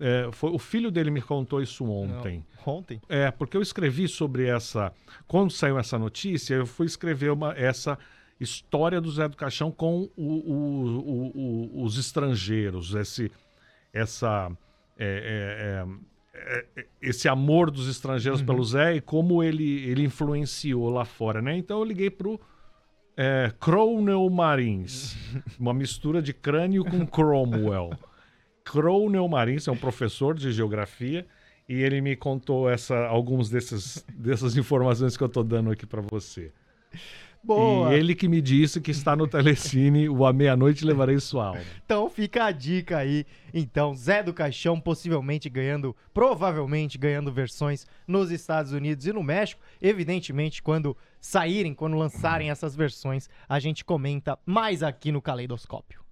É, 0.00 0.28
foi, 0.32 0.50
o 0.50 0.58
filho 0.58 0.90
dele 0.90 1.10
me 1.10 1.20
contou 1.20 1.60
isso 1.62 1.84
ontem. 1.84 2.44
Ontem? 2.66 3.00
É, 3.08 3.30
porque 3.30 3.56
eu 3.56 3.62
escrevi 3.62 4.06
sobre 4.06 4.46
essa. 4.46 4.92
Quando 5.26 5.50
saiu 5.50 5.78
essa 5.78 5.98
notícia, 5.98 6.54
eu 6.54 6.66
fui 6.66 6.86
escrever 6.86 7.30
uma, 7.32 7.52
essa 7.54 7.98
história 8.38 9.00
do 9.00 9.10
Zé 9.10 9.26
do 9.28 9.36
Caixão 9.36 9.70
com 9.72 10.08
o- 10.16 10.22
o- 10.22 11.32
o- 11.78 11.82
os 11.84 11.98
estrangeiros, 11.98 12.94
esse, 12.94 13.30
essa, 13.92 14.50
é, 14.96 15.84
é, 15.84 15.84
é, 15.90 15.98
esse 17.00 17.28
amor 17.28 17.70
dos 17.70 17.88
estrangeiros 17.88 18.42
pelo 18.42 18.62
Zé 18.64 18.96
e 18.96 19.00
como 19.00 19.42
ele, 19.42 19.84
ele 19.88 20.04
influenciou 20.04 20.90
lá 20.90 21.04
fora, 21.04 21.40
né? 21.40 21.56
Então 21.56 21.78
eu 21.78 21.84
liguei 21.84 22.10
pro 22.10 22.40
é, 23.16 23.52
Cromwell 23.58 24.28
Marins, 24.30 25.16
uma 25.58 25.74
mistura 25.74 26.22
de 26.22 26.32
crânio 26.32 26.84
com 26.84 27.06
Cromwell. 27.06 27.90
Cromwell 28.64 29.28
Marins 29.28 29.66
é 29.66 29.72
um 29.72 29.76
professor 29.76 30.34
de 30.34 30.52
geografia 30.52 31.26
e 31.68 31.74
ele 31.74 32.00
me 32.00 32.14
contou 32.16 32.70
essa, 32.70 32.96
alguns 33.06 33.50
desses, 33.50 34.04
dessas 34.14 34.56
informações 34.56 35.16
que 35.16 35.22
eu 35.24 35.28
tô 35.28 35.42
dando 35.42 35.70
aqui 35.70 35.86
para 35.86 36.00
você. 36.00 36.52
Boa! 37.42 37.94
E 37.94 37.98
ele 37.98 38.14
que 38.14 38.28
me 38.28 38.40
disse 38.40 38.80
que 38.80 38.90
está 38.90 39.14
no 39.14 39.26
Telecine 39.26 40.08
o 40.08 40.26
A 40.26 40.32
Meia-Noite 40.32 40.84
Levarei 40.84 41.18
Sua 41.18 41.46
Alma. 41.48 41.60
Então 41.84 42.10
fica 42.10 42.44
a 42.44 42.52
dica 42.52 42.98
aí. 42.98 43.24
Então, 43.54 43.94
Zé 43.94 44.22
do 44.22 44.34
Caixão 44.34 44.80
possivelmente 44.80 45.48
ganhando, 45.48 45.96
provavelmente 46.12 46.98
ganhando 46.98 47.32
versões 47.32 47.86
nos 48.06 48.30
Estados 48.30 48.72
Unidos 48.72 49.06
e 49.06 49.12
no 49.12 49.22
México. 49.22 49.62
Evidentemente, 49.80 50.62
quando 50.62 50.96
saírem, 51.20 51.74
quando 51.74 51.96
lançarem 51.96 52.50
essas 52.50 52.74
versões, 52.74 53.28
a 53.48 53.58
gente 53.58 53.84
comenta 53.84 54.38
mais 54.44 54.82
aqui 54.82 55.10
no 55.10 55.22
Caleidoscópio. 55.22 56.07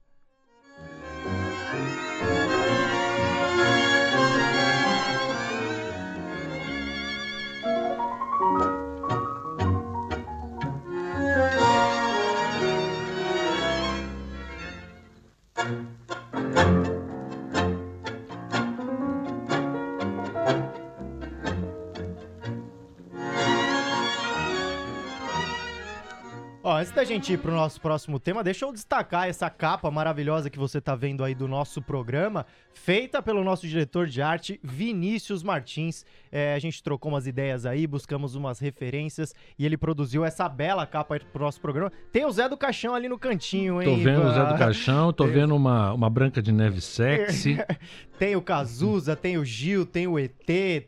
Ó, 26.69 26.77
antes 26.79 26.91
da 26.91 27.05
gente 27.05 27.33
ir 27.33 27.39
pro 27.39 27.53
nosso 27.53 27.81
próximo 27.81 28.19
tema, 28.19 28.43
deixa 28.43 28.65
eu 28.65 28.73
destacar 28.73 29.29
essa 29.29 29.49
capa 29.49 29.89
maravilhosa 29.89 30.51
que 30.51 30.59
você 30.59 30.81
tá 30.81 30.97
vendo 30.97 31.23
aí 31.23 31.33
do 31.33 31.47
nosso 31.47 31.81
programa, 31.81 32.45
feita 32.75 33.23
pelo 33.23 33.45
nosso 33.45 33.69
diretor 33.69 34.09
de 34.09 34.21
arte, 34.21 34.59
Vinícius 34.65 35.45
Martins. 35.45 36.05
É, 36.33 36.55
a 36.55 36.59
gente 36.59 36.83
trocou 36.83 37.13
umas 37.13 37.25
ideias 37.25 37.65
aí, 37.65 37.87
buscamos 37.87 38.35
umas 38.35 38.59
referências 38.59 39.33
e 39.57 39.65
ele 39.65 39.77
produziu 39.77 40.25
essa 40.25 40.49
bela 40.49 40.85
capa 40.85 41.15
aí 41.15 41.21
pro 41.21 41.45
nosso 41.45 41.61
programa. 41.61 41.93
Tem 42.11 42.25
o 42.25 42.33
Zé 42.33 42.49
do 42.49 42.57
Caixão 42.57 42.97
ali 42.97 43.09
no 43.09 43.17
cantinho, 43.17 43.81
hein? 43.81 43.89
Tô 43.89 44.03
vendo 44.03 44.25
o 44.25 44.33
Zé 44.33 44.45
do 44.45 44.59
Caixão, 44.59 45.13
tô 45.13 45.25
vendo 45.25 45.55
uma, 45.55 45.93
uma 45.93 46.11
Branca 46.11 46.43
de 46.43 46.51
Neve 46.51 46.81
sexy. 46.81 47.59
Tem 48.19 48.35
o 48.35 48.41
Cazuza, 48.41 49.15
tem 49.15 49.37
o 49.37 49.45
Gil, 49.45 49.85
tem 49.85 50.07
o 50.07 50.19
ET, 50.19 50.33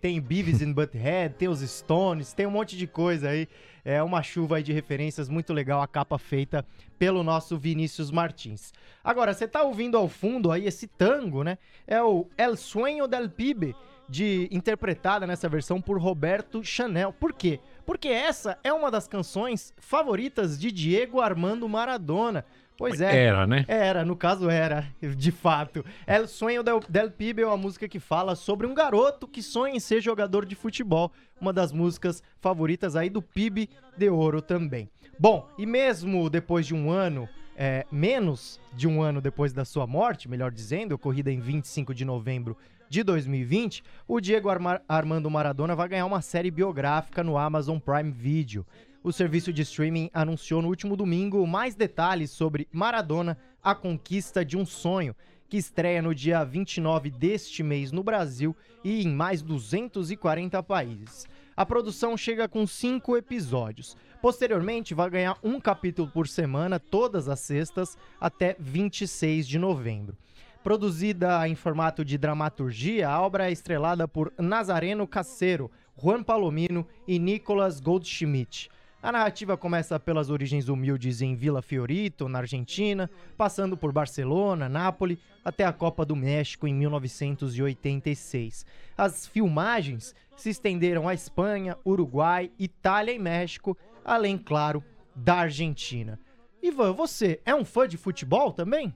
tem 0.01 0.19
Beavis 0.19 0.63
and 0.63 0.73
Butthead, 0.73 1.35
tem 1.35 1.47
os 1.47 1.61
Stones, 1.61 2.33
tem 2.33 2.47
um 2.47 2.51
monte 2.51 2.75
de 2.75 2.87
coisa 2.87 3.29
aí. 3.29 3.47
É 3.85 4.03
uma 4.03 4.23
chuva 4.23 4.57
aí 4.57 4.63
de 4.63 4.73
referências 4.73 5.29
muito 5.29 5.53
legal, 5.53 5.83
a 5.83 5.87
capa 5.87 6.19
feita 6.19 6.65
pelo 6.99 7.23
nosso 7.23 7.59
Vinícius 7.59 8.11
Martins. 8.11 8.73
Agora, 9.05 9.35
você 9.35 9.47
tá 9.47 9.63
ouvindo 9.63 9.99
ao 9.99 10.09
fundo 10.09 10.51
aí 10.51 10.67
esse 10.67 10.87
tango, 10.87 11.45
né? 11.45 11.59
É 11.87 12.03
o 12.03 12.27
El 12.37 12.57
Sueño 12.57 13.07
del 13.07 13.29
Pibe, 13.29 13.77
de, 14.09 14.49
interpretada 14.51 15.27
nessa 15.27 15.51
versão 15.51 15.83
por 15.83 16.01
Roberto 16.01 16.65
Chanel. 16.65 17.13
Por 17.13 17.35
quê? 17.35 17.61
Porque 17.85 18.09
essa 18.09 18.59
é 18.65 18.73
uma 18.73 18.91
das 18.91 19.07
canções 19.07 19.75
favoritas 19.77 20.59
de 20.59 20.73
Diego 20.73 21.21
Armando 21.21 21.69
Maradona. 21.69 22.45
Pois 22.79 23.01
é. 23.01 23.25
Era, 23.25 23.45
né? 23.45 23.65
Era, 23.67 24.05
no 24.05 24.15
caso 24.17 24.49
era, 24.49 24.87
de 25.03 25.33
fato. 25.33 25.85
El 26.07 26.29
Sonho 26.29 26.63
del, 26.63 26.81
del 26.89 27.11
Pibe 27.11 27.43
é 27.43 27.47
uma 27.47 27.57
música 27.57 27.89
que 27.89 27.99
fala 27.99 28.37
sobre 28.37 28.69
um 28.69 28.73
garoto 28.73 29.27
que 29.27 29.43
sonha 29.43 29.75
em 29.75 29.81
ser 29.81 30.01
jogador 30.01 30.47
de 30.47 30.55
futebol. 30.55 31.13
Uma 31.41 31.53
das 31.53 31.73
músicas 31.73 32.23
favoritas 32.41 32.95
aí 32.95 33.11
do 33.11 33.21
Pibe 33.21 33.69
de 33.97 34.09
Ouro 34.09 34.41
também. 34.41 34.89
Bom, 35.19 35.49
e 35.59 35.67
mesmo 35.67 36.31
depois 36.31 36.65
de 36.69 36.75
um 36.75 36.89
ano 36.89 37.29
é, 37.57 37.85
menos 37.91 38.61
de 38.73 38.87
um 38.87 39.03
ano 39.03 39.21
depois 39.21 39.53
da 39.53 39.65
sua 39.65 39.85
morte, 39.85 40.29
melhor 40.29 40.53
dizendo, 40.53 40.93
ocorrida 40.93 41.33
em 41.33 41.41
25 41.41 41.93
de 41.93 42.05
novembro 42.05 42.57
de 42.89 43.03
2020, 43.03 43.83
o 44.07 44.21
Diego 44.21 44.49
Arma- 44.49 44.81
Armando 44.89 45.29
Maradona 45.29 45.75
vai 45.75 45.89
ganhar 45.89 46.07
uma 46.07 46.23
série 46.23 46.51
biográfica 46.51 47.25
no 47.25 47.37
Amazon 47.37 47.79
Prime 47.79 48.13
Video. 48.13 48.65
O 49.09 49.12
serviço 49.12 49.55
de 49.55 49.62
streaming 49.62 50.11
anunciou 50.12 50.61
no 50.61 50.69
último 50.69 50.95
domingo 50.95 51.47
mais 51.47 51.75
detalhes 51.75 52.31
sobre 52.31 52.69
Maradona, 52.71 53.38
a 53.62 53.75
conquista 53.75 54.45
de 54.45 54.55
um 54.55 54.67
sonho, 54.67 55.17
que 55.49 55.57
estreia 55.57 56.03
no 56.03 56.15
dia 56.15 56.45
29 56.45 57.09
deste 57.09 57.62
mês 57.62 57.91
no 57.91 58.03
Brasil 58.03 58.55
e 58.85 59.03
em 59.03 59.09
mais 59.09 59.41
240 59.41 60.62
países. 60.62 61.27
A 61.57 61.65
produção 61.65 62.19
chega 62.19 62.47
com 62.47 62.67
cinco 62.67 63.17
episódios. 63.17 63.97
Posteriormente, 64.21 64.93
vai 64.93 65.09
ganhar 65.09 65.38
um 65.43 65.59
capítulo 65.59 66.11
por 66.11 66.29
semana, 66.29 66.79
todas 66.79 67.31
as 67.31 67.41
sextas, 67.41 67.97
até 68.21 68.57
26 68.61 69.49
de 69.49 69.59
novembro. 69.59 70.19
Produzida 70.62 71.49
em 71.49 71.55
formato 71.55 72.05
de 72.05 72.19
dramaturgia, 72.19 73.09
a 73.09 73.23
obra 73.23 73.49
é 73.49 73.53
estrelada 73.53 74.07
por 74.07 74.35
Nazareno 74.37 75.07
Cassero, 75.07 75.71
Juan 75.97 76.23
Palomino 76.23 76.87
e 77.07 77.19
Nicolas 77.19 77.81
Goldschmidt. 77.81 78.69
A 79.00 79.12
narrativa 79.12 79.57
começa 79.57 79.99
pelas 80.00 80.28
origens 80.28 80.69
humildes 80.69 81.23
em 81.23 81.37
Vila 81.37 81.62
Fiorito, 81.62 82.28
na 82.28 82.40
Argentina, 82.40 83.09
passando 83.37 83.76
por 83.76 83.93
Barcelona, 83.93 84.69
Nápoles, 84.69 85.19
até 85.45 85.64
a 85.64 85.73
Copa 85.73 86.05
do 86.05 86.17
México 86.17 86.67
em 86.67 86.75
1986. 86.75 88.67
As 88.97 89.25
filmagens 89.25 90.17
se 90.37 90.50
estenderam 90.50 91.09
à 91.09 91.14
Espanha, 91.14 91.78
Uruguai, 91.87 92.50
Itália 92.59 93.12
e 93.12 93.21
México, 93.21 93.78
além, 94.05 94.37
claro, 94.37 94.83
da 95.14 95.37
Argentina. 95.37 96.19
Ivan, 96.61 96.93
você 96.93 97.40
é 97.47 97.55
um 97.55 97.64
fã 97.64 97.87
de 97.87 97.97
futebol 97.97 98.52
também? 98.52 98.93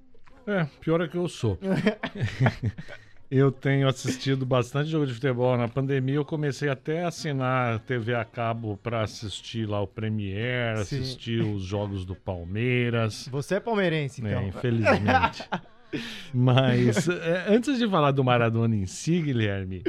É, 0.48 0.64
pior 0.80 1.00
é 1.00 1.06
que 1.06 1.16
eu 1.16 1.28
sou. 1.28 1.56
eu 3.34 3.50
tenho 3.50 3.88
assistido 3.88 4.44
bastante 4.44 4.90
jogo 4.90 5.06
de 5.06 5.14
futebol. 5.14 5.56
Na 5.56 5.66
pandemia 5.66 6.16
eu 6.16 6.24
comecei 6.24 6.68
até 6.68 7.02
a 7.02 7.08
assinar 7.08 7.78
TV 7.80 8.14
a 8.14 8.26
cabo 8.26 8.76
para 8.76 9.00
assistir 9.00 9.66
lá 9.66 9.80
o 9.80 9.86
Premier, 9.86 10.76
Sim. 10.84 11.00
assistir 11.00 11.40
os 11.40 11.62
jogos 11.62 12.04
do 12.04 12.14
Palmeiras. 12.14 13.28
Você 13.32 13.54
é 13.54 13.60
palmeirense, 13.60 14.20
né, 14.22 14.32
então. 14.32 14.48
infelizmente. 14.48 15.48
Mas 16.32 17.08
é, 17.08 17.46
antes 17.48 17.78
de 17.78 17.88
falar 17.88 18.10
do 18.10 18.22
Maradona 18.22 18.76
em 18.76 18.84
si, 18.84 19.22
Guilherme, 19.22 19.82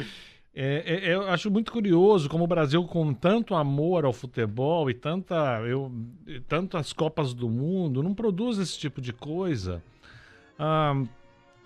é, 0.56 1.10
é, 1.10 1.14
eu 1.14 1.28
acho 1.28 1.52
muito 1.52 1.70
curioso 1.70 2.30
como 2.30 2.46
o 2.46 2.48
Brasil, 2.48 2.82
com 2.86 3.14
tanto 3.14 3.56
amor 3.56 4.06
ao 4.06 4.14
futebol 4.14 4.90
e 4.90 4.94
tanta, 4.94 5.60
eu, 5.68 5.92
tantas 6.48 6.94
Copas 6.94 7.34
do 7.34 7.50
Mundo, 7.50 8.02
não 8.02 8.14
produz 8.14 8.58
esse 8.58 8.80
tipo 8.80 9.02
de 9.02 9.12
coisa. 9.12 9.84
Ah, 10.58 11.04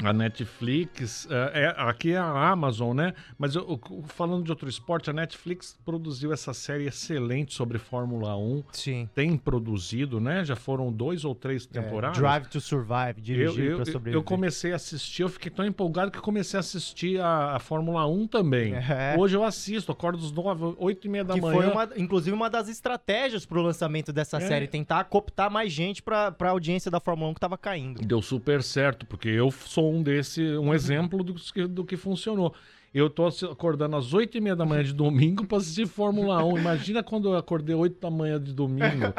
a 0.03 0.13
Netflix, 0.13 1.27
é, 1.29 1.63
é- 1.63 1.75
aqui 1.77 2.11
é 2.13 2.17
a 2.17 2.49
Amazon, 2.49 2.95
né? 2.95 3.13
Mas 3.37 3.55
eu- 3.55 3.79
falando 4.07 4.43
de 4.43 4.51
outro 4.51 4.69
esporte, 4.69 5.09
a 5.09 5.13
Netflix 5.13 5.77
produziu 5.85 6.31
essa 6.31 6.53
série 6.53 6.85
excelente 6.87 7.53
sobre 7.53 7.77
Fórmula 7.77 8.35
1. 8.37 8.63
Sim. 8.71 9.09
Tem 9.15 9.35
produzido, 9.37 10.19
né? 10.19 10.45
Já 10.45 10.55
foram 10.55 10.91
dois 10.91 11.25
ou 11.25 11.33
três 11.33 11.65
temporadas. 11.65 12.17
É, 12.17 12.21
Drive 12.21 12.47
to 12.47 12.61
Survive, 12.61 13.19
dirigido 13.21 13.61
eu, 13.61 13.75
pra 13.77 13.81
eu- 13.81 13.85
sobreviver. 13.91 14.13
eu 14.13 14.23
comecei 14.23 14.71
a 14.73 14.75
assistir, 14.75 15.23
eu 15.23 15.29
fiquei 15.29 15.51
tão 15.51 15.65
empolgado 15.65 16.11
que 16.11 16.19
comecei 16.19 16.57
a 16.57 16.61
assistir 16.61 17.19
a, 17.19 17.55
a 17.55 17.59
Fórmula 17.59 18.05
1 18.07 18.27
também. 18.27 18.73
É. 18.75 19.15
Hoje 19.17 19.35
eu 19.35 19.43
assisto, 19.43 19.91
acordo 19.91 20.23
às 20.23 20.31
nove, 20.31 20.75
oito 20.77 21.07
e 21.07 21.09
meia 21.09 21.23
da 21.23 21.33
que 21.33 21.41
manhã. 21.41 21.55
foi 21.61 21.71
uma, 21.71 21.89
inclusive 21.97 22.35
uma 22.35 22.49
das 22.49 22.69
estratégias 22.69 23.45
pro 23.45 23.61
lançamento 23.61 24.13
dessa 24.13 24.37
É. 24.37 24.41
série, 24.41 24.67
tentar 24.67 25.03
cooptar 25.05 25.49
mais 25.51 25.71
gente 25.71 26.01
pra, 26.03 26.31
pra 26.31 26.49
audiência 26.51 26.89
da 26.91 26.99
Fórmula 26.99 27.31
1 27.31 27.33
que 27.33 27.39
tava 27.39 27.57
caindo. 27.57 28.01
Deu 28.01 28.21
super 28.21 28.61
certo, 28.61 29.05
porque 29.05 29.27
eu 29.29 29.49
sou 29.51 29.86
um 29.91 30.03
desse, 30.03 30.41
um 30.57 30.73
exemplo 30.73 31.23
do 31.23 31.33
que, 31.33 31.67
do 31.67 31.85
que 31.85 31.97
funcionou. 31.97 32.53
Eu 32.93 33.09
tô 33.09 33.27
acordando 33.27 33.95
às 33.95 34.13
oito 34.13 34.37
e 34.37 34.41
meia 34.41 34.55
da 34.55 34.65
manhã 34.65 34.83
de 34.83 34.93
domingo 34.93 35.45
para 35.45 35.57
assistir 35.57 35.85
Fórmula 35.85 36.43
1. 36.43 36.57
Imagina 36.57 37.03
quando 37.03 37.29
eu 37.29 37.37
acordei 37.37 37.75
oito 37.75 37.99
da 37.99 38.09
manhã 38.09 38.41
de 38.41 38.53
domingo. 38.53 39.13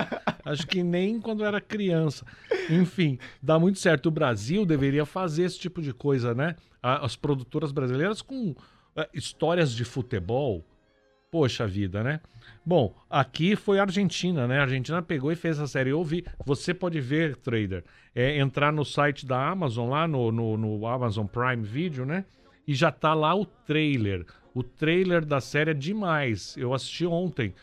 Acho 0.44 0.66
que 0.66 0.82
nem 0.82 1.20
quando 1.20 1.44
eu 1.44 1.46
era 1.46 1.60
criança. 1.60 2.24
Enfim, 2.70 3.18
dá 3.42 3.58
muito 3.58 3.78
certo. 3.78 4.06
O 4.06 4.10
Brasil 4.10 4.64
deveria 4.64 5.04
fazer 5.04 5.44
esse 5.44 5.58
tipo 5.58 5.82
de 5.82 5.92
coisa, 5.92 6.34
né? 6.34 6.56
As 6.82 7.14
produtoras 7.14 7.70
brasileiras 7.70 8.22
com 8.22 8.54
eh, 8.96 9.08
histórias 9.12 9.72
de 9.72 9.84
futebol. 9.84 10.64
Poxa 11.30 11.66
vida, 11.66 12.02
né? 12.02 12.20
Bom, 12.68 12.94
aqui 13.08 13.56
foi 13.56 13.78
a 13.78 13.82
Argentina, 13.84 14.46
né? 14.46 14.58
A 14.58 14.62
Argentina 14.64 15.00
pegou 15.00 15.32
e 15.32 15.36
fez 15.36 15.58
a 15.58 15.66
série. 15.66 15.88
Eu 15.88 16.04
vi. 16.04 16.22
Você 16.44 16.74
pode 16.74 17.00
ver, 17.00 17.34
trader, 17.36 17.82
é 18.14 18.36
entrar 18.38 18.70
no 18.70 18.84
site 18.84 19.24
da 19.24 19.48
Amazon, 19.48 19.88
lá 19.88 20.06
no, 20.06 20.30
no, 20.30 20.54
no 20.58 20.86
Amazon 20.86 21.24
Prime 21.24 21.62
Video, 21.62 22.04
né? 22.04 22.26
E 22.66 22.74
já 22.74 22.92
tá 22.92 23.14
lá 23.14 23.34
o 23.34 23.46
trailer. 23.46 24.26
O 24.54 24.62
trailer 24.62 25.24
da 25.24 25.40
série 25.40 25.70
é 25.70 25.72
demais. 25.74 26.58
Eu 26.58 26.74
assisti 26.74 27.06
ontem, 27.06 27.54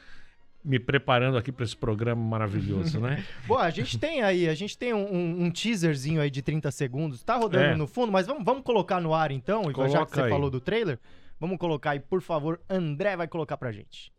me 0.64 0.80
preparando 0.80 1.38
aqui 1.38 1.52
para 1.52 1.66
esse 1.66 1.78
programa 1.78 2.24
maravilhoso, 2.24 3.00
né? 3.00 3.24
Bom, 3.46 3.60
a 3.60 3.70
gente 3.70 4.00
tem 4.00 4.24
aí, 4.24 4.50
a 4.50 4.56
gente 4.56 4.76
tem 4.76 4.92
um, 4.92 5.44
um- 5.44 5.52
teaserzinho 5.52 6.20
aí 6.20 6.32
de 6.32 6.42
30 6.42 6.72
segundos, 6.72 7.22
tá 7.22 7.36
rodando 7.36 7.64
É. 7.64 7.76
no 7.76 7.86
fundo, 7.86 8.12
mas 8.12 8.26
vamos, 8.26 8.44
vamos 8.44 8.64
colocar 8.64 9.00
no 9.00 9.14
ar 9.14 9.30
então, 9.30 9.70
Ivan, 9.70 9.88
já 9.88 10.00
que 10.00 10.14
Coloca 10.14 10.16
você 10.16 10.22
aí. 10.24 10.30
falou 10.32 10.50
do 10.50 10.60
trailer. 10.60 10.98
Vamos 11.40 11.60
colocar 11.60 11.92
aí, 11.92 12.00
por 12.00 12.24
favor, 12.24 12.60
André 12.68 13.16
vai 13.16 13.28
colocar 13.28 13.56
pra 13.56 13.72
gente. 13.72 14.15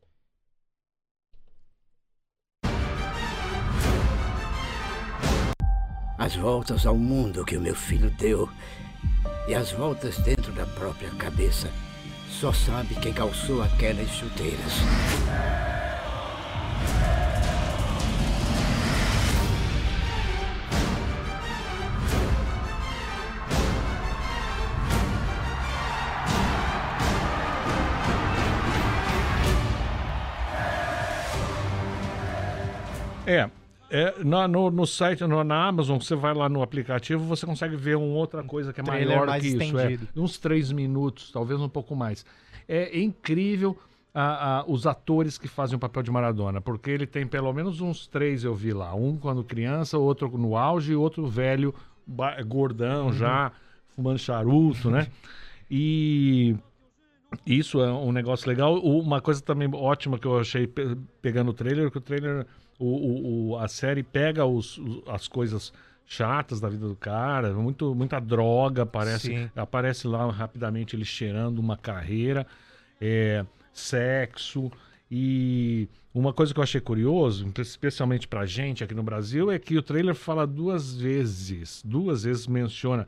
As 6.19 6.35
voltas 6.35 6.87
ao 6.87 6.97
mundo 6.97 7.45
que 7.45 7.57
o 7.57 7.61
meu 7.61 7.75
filho 7.75 8.11
deu 8.11 8.49
e 9.47 9.55
as 9.55 9.71
voltas 9.73 10.17
dentro 10.19 10.53
da 10.53 10.65
própria 10.67 11.11
cabeça. 11.11 11.69
Só 12.29 12.53
sabe 12.53 12.95
quem 12.97 13.13
calçou 13.13 13.63
aquelas 13.63 14.09
chuteiras. 14.09 14.73
É. 33.27 33.66
é 33.91 34.23
na- 34.25 34.47
no, 34.49 34.71
no 34.71 34.87
site, 34.87 35.23
no- 35.25 35.45
na 35.45 35.67
Amazon, 35.67 35.99
você 35.99 36.15
vai 36.15 36.35
lá 36.35 36.49
no 36.49 36.63
aplicativo, 36.63 37.25
você 37.25 37.47
consegue 37.47 37.77
ver 37.77 37.97
uma 37.97 38.15
outra 38.17 38.43
coisa 38.43 38.73
que 38.73 38.81
é 38.81 38.85
Trailer 38.85 39.19
maior 39.19 39.41
que 39.41 39.47
isso. 39.47 39.57
estendido. 39.63 40.09
É, 40.15 40.21
uns 40.21 40.39
três 40.39 40.73
minutos, 40.73 41.31
talvez 41.31 41.61
um 41.61 41.69
pouco 41.69 41.95
mais. 41.95 42.25
É 42.69 42.99
incrível 42.99 43.77
a- 44.15 44.59
a- 44.61 44.65
os 44.67 44.87
atores 44.87 45.37
que 45.39 45.47
fazem 45.47 45.77
o 45.77 45.79
papel 45.79 46.03
de 46.03 46.11
Maradona, 46.11 46.61
porque 46.61 46.91
ele 46.91 47.07
tem 47.07 47.27
pelo 47.27 47.53
menos 47.53 47.81
uns 47.81 48.07
três, 48.07 48.45
eu 48.45 48.55
vi 48.55 48.73
lá. 48.73 48.95
Um 48.95 49.17
quando 49.17 49.45
criança, 49.45 49.99
outro 49.99 50.37
no 50.39 50.57
auge 50.57 50.93
e 50.93 50.97
outro 50.97 51.27
velho, 51.27 51.75
gordão 52.47 53.13
já, 53.13 53.53
fumando 53.95 54.19
charuto, 54.19 54.91
né? 54.91 55.07
E 55.71 56.57
isso 57.47 57.81
é 57.81 57.93
um 57.93 58.13
negócio 58.13 58.49
legal. 58.49 58.79
Uma 58.79 59.21
coisa 59.21 59.43
também 59.43 59.69
ótima 59.73 60.19
que 60.19 60.27
eu 60.27 60.39
achei 60.39 60.67
pe- 60.67 60.97
pegando 61.21 61.51
o 61.51 61.55
trailer, 61.55 61.91
que 61.91 61.99
o 61.99 62.01
trailer, 62.01 62.47
o, 62.79 62.85
o- 62.87 63.51
o- 63.53 63.59
a 63.59 63.69
série 63.69 64.03
pega 64.03 64.45
os- 64.45 64.79
os- 64.79 65.03
as 65.09 65.29
coisas 65.29 65.73
chatas 66.07 66.61
da 66.61 66.69
vida 66.69 66.87
do 66.87 66.95
cara, 66.95 67.53
muito, 67.55 67.95
muita 67.95 68.21
droga 68.21 68.83
aparece, 68.83 69.29
Sim. 69.29 69.51
aparece 69.57 70.07
lá 70.07 70.31
rapidamente 70.31 70.95
ele 70.95 71.05
cheirando 71.05 71.59
uma 71.59 71.77
carreira, 71.77 72.47
é, 73.01 73.45
sexo 73.73 74.71
e 75.11 75.89
uma 76.15 76.33
coisa 76.33 76.55
que 76.55 76.61
eu 76.61 76.63
achei 76.65 76.81
curioso, 76.81 77.53
especialmente 77.59 78.27
pra 78.29 78.47
gente 78.47 78.83
aqui 78.85 78.95
no 78.95 79.03
Brasil, 79.03 79.51
é 79.51 79.59
que 79.59 79.77
o 79.77 79.83
trailer 79.83 80.15
fala 80.15 80.47
duas 80.47 80.97
vezes, 80.97 81.83
duas 81.85 82.23
vezes 82.25 82.47
menciona 82.47 83.07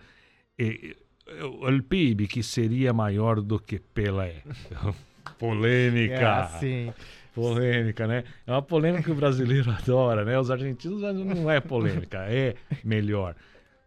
eh, 0.58 0.94
eh, 1.26 1.44
o 1.44 1.82
PIB 1.82 2.26
que 2.26 2.42
seria 2.42 2.92
maior 2.92 3.40
do 3.40 3.58
que 3.60 3.78
Pelé. 3.78 4.42
Polêmica. 5.38 6.14
É 6.14 6.24
assim. 6.24 6.92
Polêmica, 7.40 8.06
né? 8.06 8.24
É 8.46 8.50
uma 8.52 8.62
polêmica 8.62 9.04
que 9.04 9.10
o 9.10 9.14
brasileiro 9.14 9.70
adora, 9.76 10.24
né? 10.24 10.38
Os 10.38 10.50
argentinos 10.50 11.00
não 11.02 11.50
é 11.50 11.60
polêmica, 11.60 12.18
é 12.28 12.54
melhor. 12.84 13.34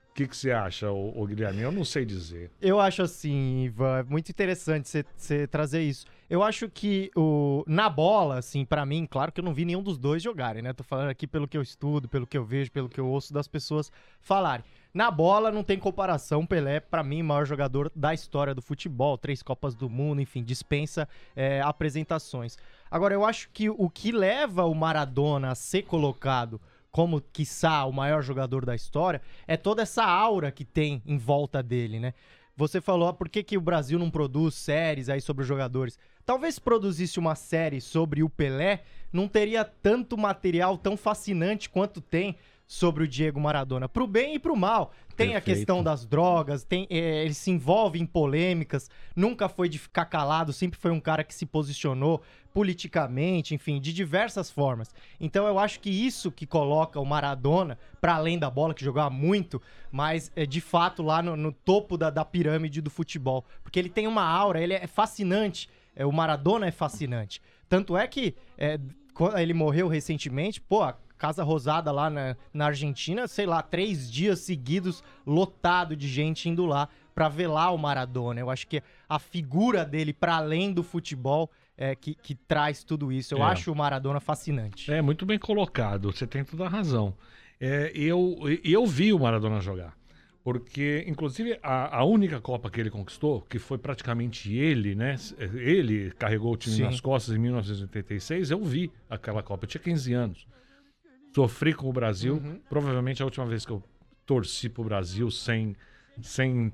O 0.09 0.13
que, 0.13 0.27
que 0.27 0.35
você 0.35 0.51
acha, 0.51 0.91
ô, 0.91 1.21
ô 1.21 1.25
Guilherme? 1.25 1.61
Eu 1.61 1.71
não 1.71 1.85
sei 1.85 2.03
dizer. 2.03 2.51
Eu 2.61 2.81
acho 2.81 3.01
assim, 3.01 3.63
Ivan, 3.63 3.99
é 3.99 4.03
muito 4.03 4.29
interessante 4.29 5.05
você- 5.15 5.47
trazer 5.47 5.81
isso. 5.83 6.05
Eu 6.29 6.43
acho 6.43 6.67
que 6.69 7.09
o 7.15 7.63
na 7.65 7.89
bola, 7.89 8.37
assim, 8.39 8.65
pra 8.65 8.85
mim, 8.85 9.07
claro 9.09 9.31
que 9.31 9.39
eu 9.39 9.43
não 9.43 9.53
vi 9.53 9.63
nenhum 9.63 9.81
dos 9.81 9.97
dois 9.97 10.21
jogarem, 10.21 10.61
né? 10.61 10.73
Tô 10.73 10.83
falando 10.83 11.09
aqui 11.09 11.25
pelo 11.25 11.47
que 11.47 11.57
eu 11.57 11.61
estudo, 11.61 12.09
pelo 12.09 12.27
que 12.27 12.37
eu 12.37 12.43
vejo, 12.43 12.69
pelo 12.71 12.89
que 12.89 12.99
eu 12.99 13.07
ouço 13.07 13.33
das 13.33 13.47
pessoas 13.47 13.89
falarem. 14.19 14.65
Na 14.93 15.09
bola 15.09 15.51
não 15.51 15.63
tem 15.63 15.79
comparação, 15.79 16.45
Pelé, 16.45 16.81
pra 16.81 17.01
mim, 17.01 17.23
maior 17.23 17.45
jogador 17.45 17.89
da 17.95 18.13
história 18.13 18.53
do 18.53 18.61
futebol, 18.61 19.17
três 19.17 19.41
Copas 19.41 19.73
do 19.73 19.89
Mundo, 19.89 20.21
enfim, 20.21 20.43
dispensa 20.43 21.07
é, 21.33 21.61
apresentações. 21.61 22.57
Agora, 22.89 23.13
eu 23.13 23.23
acho 23.23 23.49
que 23.53 23.69
o 23.69 23.89
que 23.89 24.11
leva 24.11 24.65
o 24.65 24.75
Maradona 24.75 25.51
a 25.51 25.55
ser 25.55 25.83
colocado 25.83 26.59
como, 26.91 27.21
quiçá, 27.21 27.85
o 27.85 27.93
maior 27.93 28.21
jogador 28.21 28.65
da 28.65 28.75
história, 28.75 29.21
é 29.47 29.55
toda 29.55 29.81
essa 29.81 30.03
aura 30.03 30.51
que 30.51 30.65
tem 30.65 31.01
em 31.05 31.17
volta 31.17 31.63
dele, 31.63 31.99
né? 31.99 32.13
Você 32.57 32.81
falou, 32.81 33.07
ah, 33.07 33.13
por 33.13 33.29
que, 33.29 33.43
que 33.43 33.57
o 33.57 33.61
Brasil 33.61 33.97
não 33.97 34.11
produz 34.11 34.55
séries 34.55 35.07
aí 35.07 35.21
sobre 35.21 35.43
os 35.43 35.47
jogadores? 35.47 35.97
Talvez 36.25 36.55
se 36.55 36.61
produzisse 36.61 37.17
uma 37.17 37.33
série 37.33 37.79
sobre 37.79 38.21
o 38.21 38.29
Pelé, 38.29 38.83
não 39.11 39.27
teria 39.27 39.63
tanto 39.63 40.17
material 40.17 40.77
tão 40.77 40.97
fascinante 40.97 41.69
quanto 41.69 42.01
tem 42.01 42.35
sobre 42.71 43.03
o 43.03 43.07
Diego 43.07 43.37
Maradona, 43.37 43.89
pro 43.89 44.07
bem 44.07 44.35
e 44.35 44.39
pro 44.39 44.55
mal. 44.55 44.93
Tem 45.17 45.31
a 45.31 45.33
Perfeito. 45.33 45.57
questão 45.57 45.83
das 45.83 46.05
drogas, 46.05 46.63
tem, 46.63 46.87
é, 46.89 47.25
ele 47.25 47.33
se 47.33 47.51
envolve 47.51 47.99
em 47.99 48.05
polêmicas, 48.05 48.89
nunca 49.13 49.49
foi 49.49 49.67
de 49.67 49.77
ficar 49.77 50.05
calado, 50.05 50.53
sempre 50.53 50.79
foi 50.79 50.89
um 50.89 50.99
cara 50.99 51.21
que 51.21 51.35
se 51.35 51.45
posicionou 51.45 52.21
politicamente, 52.53 53.53
enfim, 53.53 53.77
de 53.77 53.91
diversas 53.91 54.49
formas. 54.49 54.95
Então 55.19 55.45
eu 55.47 55.59
acho 55.59 55.81
que 55.81 55.89
isso 55.89 56.31
que 56.31 56.45
coloca 56.45 56.97
o 56.97 57.05
Maradona 57.05 57.77
para 57.99 58.15
além 58.15 58.39
da 58.39 58.49
bola, 58.49 58.73
que 58.73 58.85
jogava 58.85 59.09
muito, 59.09 59.61
mas 59.91 60.31
é 60.33 60.45
de 60.45 60.61
fato 60.61 61.03
lá 61.03 61.21
no, 61.21 61.35
no 61.35 61.51
topo 61.51 61.97
da, 61.97 62.09
da 62.09 62.23
pirâmide 62.23 62.79
do 62.79 62.89
futebol. 62.89 63.43
Porque 63.61 63.77
ele 63.77 63.89
tem 63.89 64.07
uma 64.07 64.23
aura, 64.23 64.61
ele 64.61 64.73
é 64.73 64.87
fascinante. 64.87 65.67
É, 65.93 66.05
o 66.05 66.11
Maradona 66.13 66.67
é 66.67 66.71
fascinante. 66.71 67.41
Tanto 67.67 67.97
é 67.97 68.07
que 68.07 68.33
é, 68.57 68.79
quando 69.13 69.37
ele 69.37 69.53
morreu 69.53 69.89
recentemente, 69.89 70.61
pô, 70.61 70.83
a 70.83 70.95
Casa 71.21 71.43
Rosada 71.43 71.91
lá 71.91 72.09
na, 72.09 72.35
na 72.51 72.65
Argentina, 72.65 73.27
sei 73.27 73.45
lá, 73.45 73.61
três 73.61 74.11
dias 74.11 74.39
seguidos 74.39 75.03
lotado 75.23 75.95
de 75.95 76.07
gente 76.07 76.49
indo 76.49 76.65
lá 76.65 76.89
pra 77.13 77.29
velar 77.29 77.71
o 77.75 77.77
Maradona. 77.77 78.39
Eu 78.39 78.49
acho 78.49 78.65
que 78.65 78.81
a 79.07 79.19
figura 79.19 79.85
dele, 79.85 80.13
para 80.13 80.37
além 80.37 80.73
do 80.73 80.81
futebol, 80.81 81.51
é 81.77 81.93
que, 81.95 82.15
que 82.15 82.33
traz 82.33 82.83
tudo 82.83 83.11
isso. 83.11 83.35
Eu 83.35 83.39
É. 83.39 83.51
acho 83.51 83.71
o 83.71 83.75
Maradona 83.75 84.19
fascinante. 84.19 84.91
É, 84.91 84.99
muito 84.99 85.23
bem 85.23 85.37
colocado. 85.37 86.11
Você 86.11 86.25
tem 86.25 86.43
toda 86.43 86.65
a 86.65 86.69
razão. 86.69 87.13
É, 87.59 87.91
eu, 87.93 88.39
eu 88.63 88.83
vi 88.87 89.13
o 89.13 89.19
Maradona 89.19 89.59
jogar. 89.61 89.93
Porque, 90.43 91.05
inclusive, 91.07 91.59
a, 91.61 91.99
a 91.99 92.03
única 92.03 92.41
Copa 92.41 92.67
que 92.71 92.79
ele 92.81 92.89
conquistou, 92.89 93.41
que 93.41 93.59
foi 93.59 93.77
praticamente 93.77 94.51
ele, 94.51 94.95
né? 94.95 95.15
Ele 95.53 96.09
carregou 96.17 96.51
o 96.51 96.57
time 96.57 96.77
Sim. 96.77 96.81
nas 96.85 96.99
costas 96.99 97.35
em 97.35 97.37
1986, 97.37 98.49
eu 98.49 98.63
vi 98.63 98.91
aquela 99.07 99.43
Copa. 99.43 99.65
Eu 99.65 99.67
tinha 99.67 99.81
15 99.83 100.13
anos. 100.13 100.47
Sofri 101.33 101.73
com 101.73 101.89
o 101.89 101.93
Brasil. 101.93 102.35
Uhum. 102.35 102.59
Provavelmente 102.69 103.21
a 103.21 103.25
última 103.25 103.45
vez 103.45 103.65
que 103.65 103.71
eu 103.71 103.83
torci 104.25 104.69
pro 104.69 104.83
Brasil 104.83 105.29
sem, 105.31 105.75
sem 106.21 106.71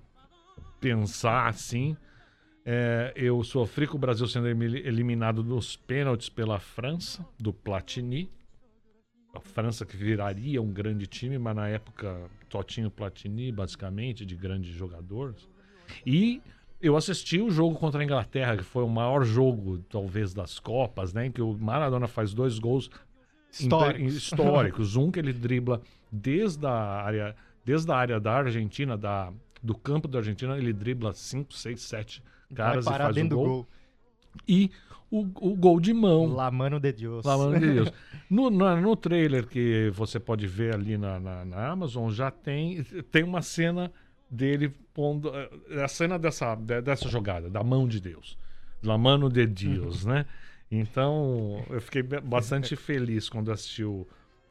pensar 0.80 1.48
assim. 1.48 1.96
É, 2.66 3.14
eu 3.16 3.42
sofri 3.44 3.88
com 3.88 3.96
o 3.96 4.00
Brasil 4.00 4.28
sendo 4.28 4.48
eliminado 4.48 5.44
nos 5.44 5.78
pênaltis 5.78 6.28
pela 6.28 6.60
França, 6.60 7.26
do 7.40 7.54
Platini. 7.54 8.30
A 9.34 9.40
França 9.40 9.86
que 9.86 9.96
viraria 9.96 10.62
um 10.62 10.72
grande 10.72 11.08
time, 11.08 11.38
mas 11.38 11.56
na 11.56 11.70
época 11.70 12.30
só 12.52 12.64
tinha 12.64 12.88
o 12.88 12.92
Platini, 12.92 13.52
basicamente, 13.52 14.26
de 14.26 14.36
grandes 14.36 14.74
jogadores. 14.74 15.48
E 16.06 16.42
eu 16.82 16.96
assisti 16.98 17.40
o 17.40 17.50
jogo 17.50 17.76
contra 17.76 18.02
a 18.02 18.04
Inglaterra, 18.04 18.58
que 18.58 18.64
foi 18.64 18.84
o 18.84 18.90
maior 18.90 19.24
jogo, 19.24 19.80
talvez, 19.90 20.34
das 20.34 20.60
Copas, 20.60 21.14
né? 21.14 21.28
Em 21.28 21.32
que 21.32 21.42
o 21.42 21.54
Maradona 21.54 22.08
faz 22.08 22.34
dois 22.34 22.60
gols 22.60 22.90
Históricos. 23.62 24.14
históricos. 24.16 24.96
Um 24.96 25.12
que 25.12 25.20
ele 25.20 25.34
dribla 25.34 25.82
desde 26.12 26.66
a 26.66 26.72
área, 26.72 27.36
desde 27.66 27.92
a 27.92 27.96
área 27.96 28.20
da 28.20 28.34
Argentina, 28.34 28.98
da, 28.98 29.32
do 29.62 29.76
campo 29.76 30.08
da 30.08 30.20
Argentina, 30.20 30.58
ele 30.58 30.72
dribla 30.74 31.14
5, 31.14 31.54
6, 31.54 31.82
7 31.82 32.24
caras 32.56 32.86
e 32.86 32.90
faz 32.90 33.16
dentro 33.16 33.38
gol. 33.38 33.46
gol. 33.48 33.68
E 34.48 34.72
o, 35.10 35.22
o 35.22 35.56
gol 35.56 35.80
de 35.80 35.94
mão. 35.94 36.28
La 36.34 36.52
mano 36.52 36.80
de 36.80 36.92
Deus. 36.92 37.24
Pelo 37.24 37.42
amor 37.44 37.60
de 37.60 37.74
Deus. 37.74 37.92
No, 38.30 38.50
na- 38.50 38.76
no 38.76 38.94
trailer 38.94 39.48
que 39.48 39.90
você 39.94 40.20
pode 40.20 40.46
ver 40.48 40.74
ali 40.76 40.98
na, 40.98 41.18
na, 41.18 41.46
na 41.46 41.68
Amazon, 41.70 42.10
já 42.12 42.30
tem, 42.30 42.84
tem 43.10 43.24
uma 43.24 43.42
cena 43.42 43.90
dele 44.30 44.74
pondo. 44.94 45.32
é 45.70 45.82
A 45.82 45.88
cena 45.88 46.20
dessa, 46.20 46.54
de- 46.56 46.82
dessa 46.82 47.08
jogada, 47.08 47.50
da 47.50 47.64
mão 47.64 47.88
de 47.88 48.02
Deus. 48.02 48.38
La 48.84 48.98
mano 48.98 49.30
de 49.30 49.48
Deus, 49.48 50.04
né? 50.06 50.26
Então, 50.72 51.64
eu 51.70 51.82
fiquei 51.82 52.04
bastante 52.04 52.76
feliz 52.78 53.30
quando 53.30 53.52
assisti 53.52 53.84
o, 53.84 54.06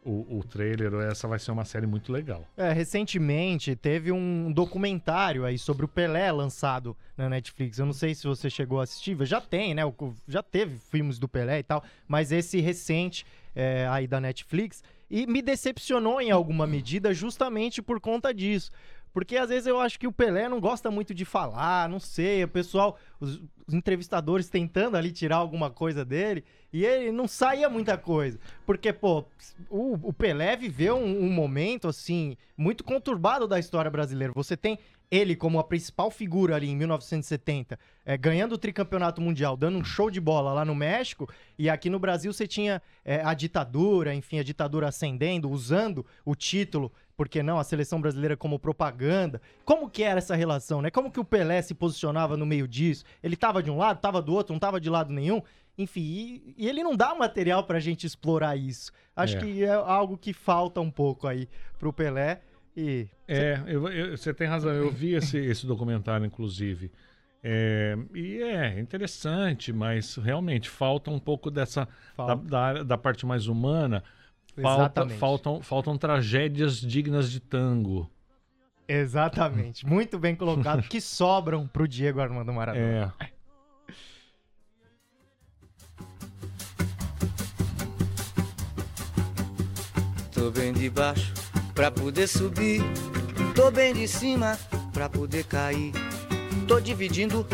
o, 0.05 0.39
o 0.39 0.45
trailer. 0.45 0.95
Essa 1.11 1.29
vai 1.29 1.39
ser 1.39 1.51
uma 1.51 1.65
série 1.65 1.87
muito 1.87 2.13
legal. 2.13 2.49
É, 2.57 2.73
recentemente 2.73 3.75
teve 3.77 4.13
um 4.13 4.51
documentário 4.53 5.45
aí 5.45 5.59
sobre 5.59 5.85
o 5.85 5.89
Pelé 5.89 6.31
lançado 6.33 6.97
na 7.17 7.29
Netflix. 7.29 7.79
Eu 7.79 7.87
não 7.87 7.93
sei 7.93 8.15
se 8.15 8.27
você 8.27 8.49
chegou 8.49 8.81
a 8.81 8.85
assistir, 8.85 9.17
já 9.27 9.41
tem, 9.41 9.75
né? 9.75 9.83
Já 10.27 10.43
teve 10.43 10.79
filmes 10.79 11.19
do 11.19 11.29
Pelé 11.29 11.59
e 11.59 11.63
tal, 11.63 11.83
mas 12.09 12.33
esse 12.33 12.61
recente 12.61 13.27
é, 13.55 13.87
aí 13.91 14.07
da 14.07 14.21
Netflix 14.21 14.83
e 15.11 15.27
me 15.27 15.41
decepcionou 15.41 16.21
em 16.21 16.31
alguma 16.31 16.67
medida 16.67 17.15
justamente 17.15 17.81
por 17.81 18.01
conta 18.01 18.35
disso. 18.35 18.71
Porque 19.17 19.39
às 19.39 19.49
vezes 19.49 19.67
eu 19.67 19.81
acho 19.81 19.99
que 19.99 20.07
o 20.07 20.13
Pelé 20.13 20.47
não 20.47 20.61
gosta 20.61 20.91
muito 20.91 21.15
de 21.15 21.25
falar, 21.25 21.89
não 21.89 21.99
sei, 21.99 22.45
o 22.45 22.49
pessoal, 22.49 22.99
os, 23.19 23.41
os 23.67 23.73
entrevistadores 23.73 24.51
tentando 24.51 24.95
ali 24.95 25.11
tirar 25.11 25.37
alguma 25.37 25.71
coisa 25.71 26.05
dele, 26.05 26.45
e 26.71 26.85
ele 26.85 27.11
não 27.11 27.27
saía 27.27 27.71
muita 27.71 27.97
coisa. 27.97 28.39
Porque, 28.67 28.93
pô, 28.93 29.25
o, 29.71 29.95
o 30.09 30.13
Pelé 30.13 30.55
viveu 30.55 30.97
um, 30.97 31.25
um 31.25 31.31
momento, 31.31 31.89
assim, 31.89 32.37
muito 32.59 32.85
conturbado 32.85 33.49
da 33.49 33.59
história 33.59 33.91
brasileira. 33.91 34.35
Você 34.35 34.55
tem 34.55 34.79
ele 35.11 35.37
como 35.37 35.59
a 35.59 35.65
principal 35.65 36.11
figura 36.11 36.57
ali 36.57 36.69
em 36.69 36.77
1970, 36.77 37.79
é, 38.05 38.17
ganhando 38.17 38.53
o 38.53 38.59
tricampeonato 38.59 39.21
mundial, 39.21 39.57
dando 39.57 39.79
um 39.79 39.85
show 39.85 40.11
de 40.11 40.21
bola 40.21 40.53
lá 40.53 40.65
no 40.65 40.75
México, 40.75 41.29
e 41.59 41.71
aqui 41.71 41.89
no 41.89 41.99
Brasil 41.99 42.33
você 42.33 42.47
tinha 42.47 42.83
é, 43.05 43.23
a 43.25 43.33
ditadura, 43.33 44.15
enfim, 44.15 44.39
a 44.39 44.43
ditadura 44.43 44.89
ascendendo, 44.89 45.49
usando 45.49 46.05
o 46.25 46.35
título, 46.35 46.93
por 47.17 47.29
que 47.29 47.43
não, 47.43 47.59
a 47.59 47.65
seleção 47.65 48.01
brasileira 48.01 48.37
como 48.37 48.59
propaganda. 48.59 49.41
Como 49.65 49.89
que 49.89 50.03
era 50.03 50.19
essa 50.19 50.37
relação, 50.37 50.83
né? 50.83 50.91
Como 50.91 51.11
que 51.11 51.19
o 51.19 51.25
Pelé 51.25 51.63
se 51.63 51.75
posicionava 51.75 52.37
no 52.37 52.45
meio 52.45 52.69
disso? 52.69 53.05
Ele 53.23 53.37
tava 53.37 53.63
de 53.63 53.71
um 53.71 53.79
lado, 53.79 54.01
tava 54.01 54.21
do 54.21 54.35
outro, 54.35 54.53
não 54.53 54.61
tava 54.61 54.79
de 54.81 54.91
lado 54.91 55.13
nenhum? 55.13 55.41
Enfim, 55.79 56.01
e, 56.01 56.55
e 56.59 56.69
ele 56.69 56.83
não 56.83 56.95
dá 56.97 57.15
material 57.15 57.65
pra 57.65 57.81
gente 57.81 58.07
explorar 58.07 58.57
isso. 58.57 58.93
Acho 59.15 59.37
É. 59.37 59.41
que 59.41 59.65
é 59.65 59.73
algo 59.73 60.17
que 60.19 60.33
falta 60.33 60.81
um 60.81 60.91
pouco 60.91 61.27
aí 61.27 61.49
pro 61.79 61.93
Pelé. 61.93 62.41
E 62.77 63.09
É, 63.27 63.57
você 64.11 64.35
tem 64.35 64.47
razão. 64.47 64.73
Eu 64.73 64.91
vi 64.91 65.15
esse, 65.15 65.39
esse 65.39 65.67
documentário, 65.67 66.27
inclusive. 66.27 66.93
É, 67.43 67.97
e 68.15 68.43
é 68.43 68.79
interessante, 68.81 69.73
mas 69.73 70.17
realmente 70.17 70.69
falta 70.69 71.11
um 71.11 71.19
pouco 71.19 71.51
dessa 71.51 71.87
da, 72.17 72.35
da, 72.35 72.83
da 72.83 72.99
parte 72.99 73.25
mais 73.25 73.47
humana. 73.47 74.03
Falta, 74.63 75.09
faltam, 75.11 75.63
faltam 75.63 75.99
tragédias 75.99 76.81
dignas 76.81 77.31
de 77.31 77.41
tango. 77.41 78.11
Exatamente. 78.89 79.85
Muito 79.87 80.19
bem 80.19 80.35
colocado. 80.35 80.83
que 80.83 81.01
sobram 81.01 81.67
pro 81.67 81.87
Diego 81.87 82.21
Armando 82.21 82.53
Maradona. 82.53 83.15
É. 83.21 83.37
Tô 90.33 90.51
bem 90.51 90.73
de 90.73 90.89
baixo 90.89 91.33
pra 91.75 91.91
poder 91.91 92.27
subir. 92.27 92.81
Tô 93.55 93.71
bem 93.71 93.93
de 93.95 94.07
cima 94.07 94.59
pra 94.93 95.09
poder 95.09 95.45
cair. 95.45 95.93
Tô 96.69 96.81
dividindo 96.81 97.47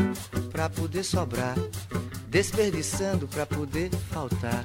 pra 0.51 0.69
poder 0.69 1.03
sobrar. 1.03 1.55
Desperdiçando 2.29 3.27
pra 3.29 3.47
poder 3.47 3.91
faltar. 4.11 4.65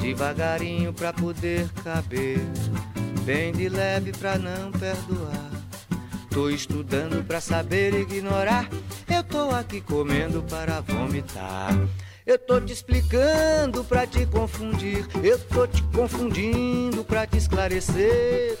Devagarinho 0.00 0.92
pra 0.92 1.12
poder 1.12 1.68
caber. 1.84 2.38
Bem 3.24 3.52
de 3.52 3.68
leve 3.68 4.12
pra 4.12 4.38
não 4.38 4.72
perdoar. 4.72 5.50
Tô 6.30 6.48
estudando 6.48 7.24
pra 7.24 7.40
saber 7.40 7.94
ignorar. 7.94 8.68
Eu 9.08 9.22
tô 9.22 9.50
aqui 9.50 9.80
comendo 9.80 10.42
para 10.42 10.80
vomitar. 10.80 11.76
Eu 12.26 12.38
tô 12.38 12.60
te 12.60 12.72
explicando 12.72 13.84
pra 13.84 14.06
te 14.06 14.24
confundir. 14.26 15.06
Eu 15.22 15.38
tô 15.38 15.66
te 15.66 15.82
confundindo 15.82 17.04
pra 17.04 17.26
te 17.26 17.36
esclarecer. 17.36 18.58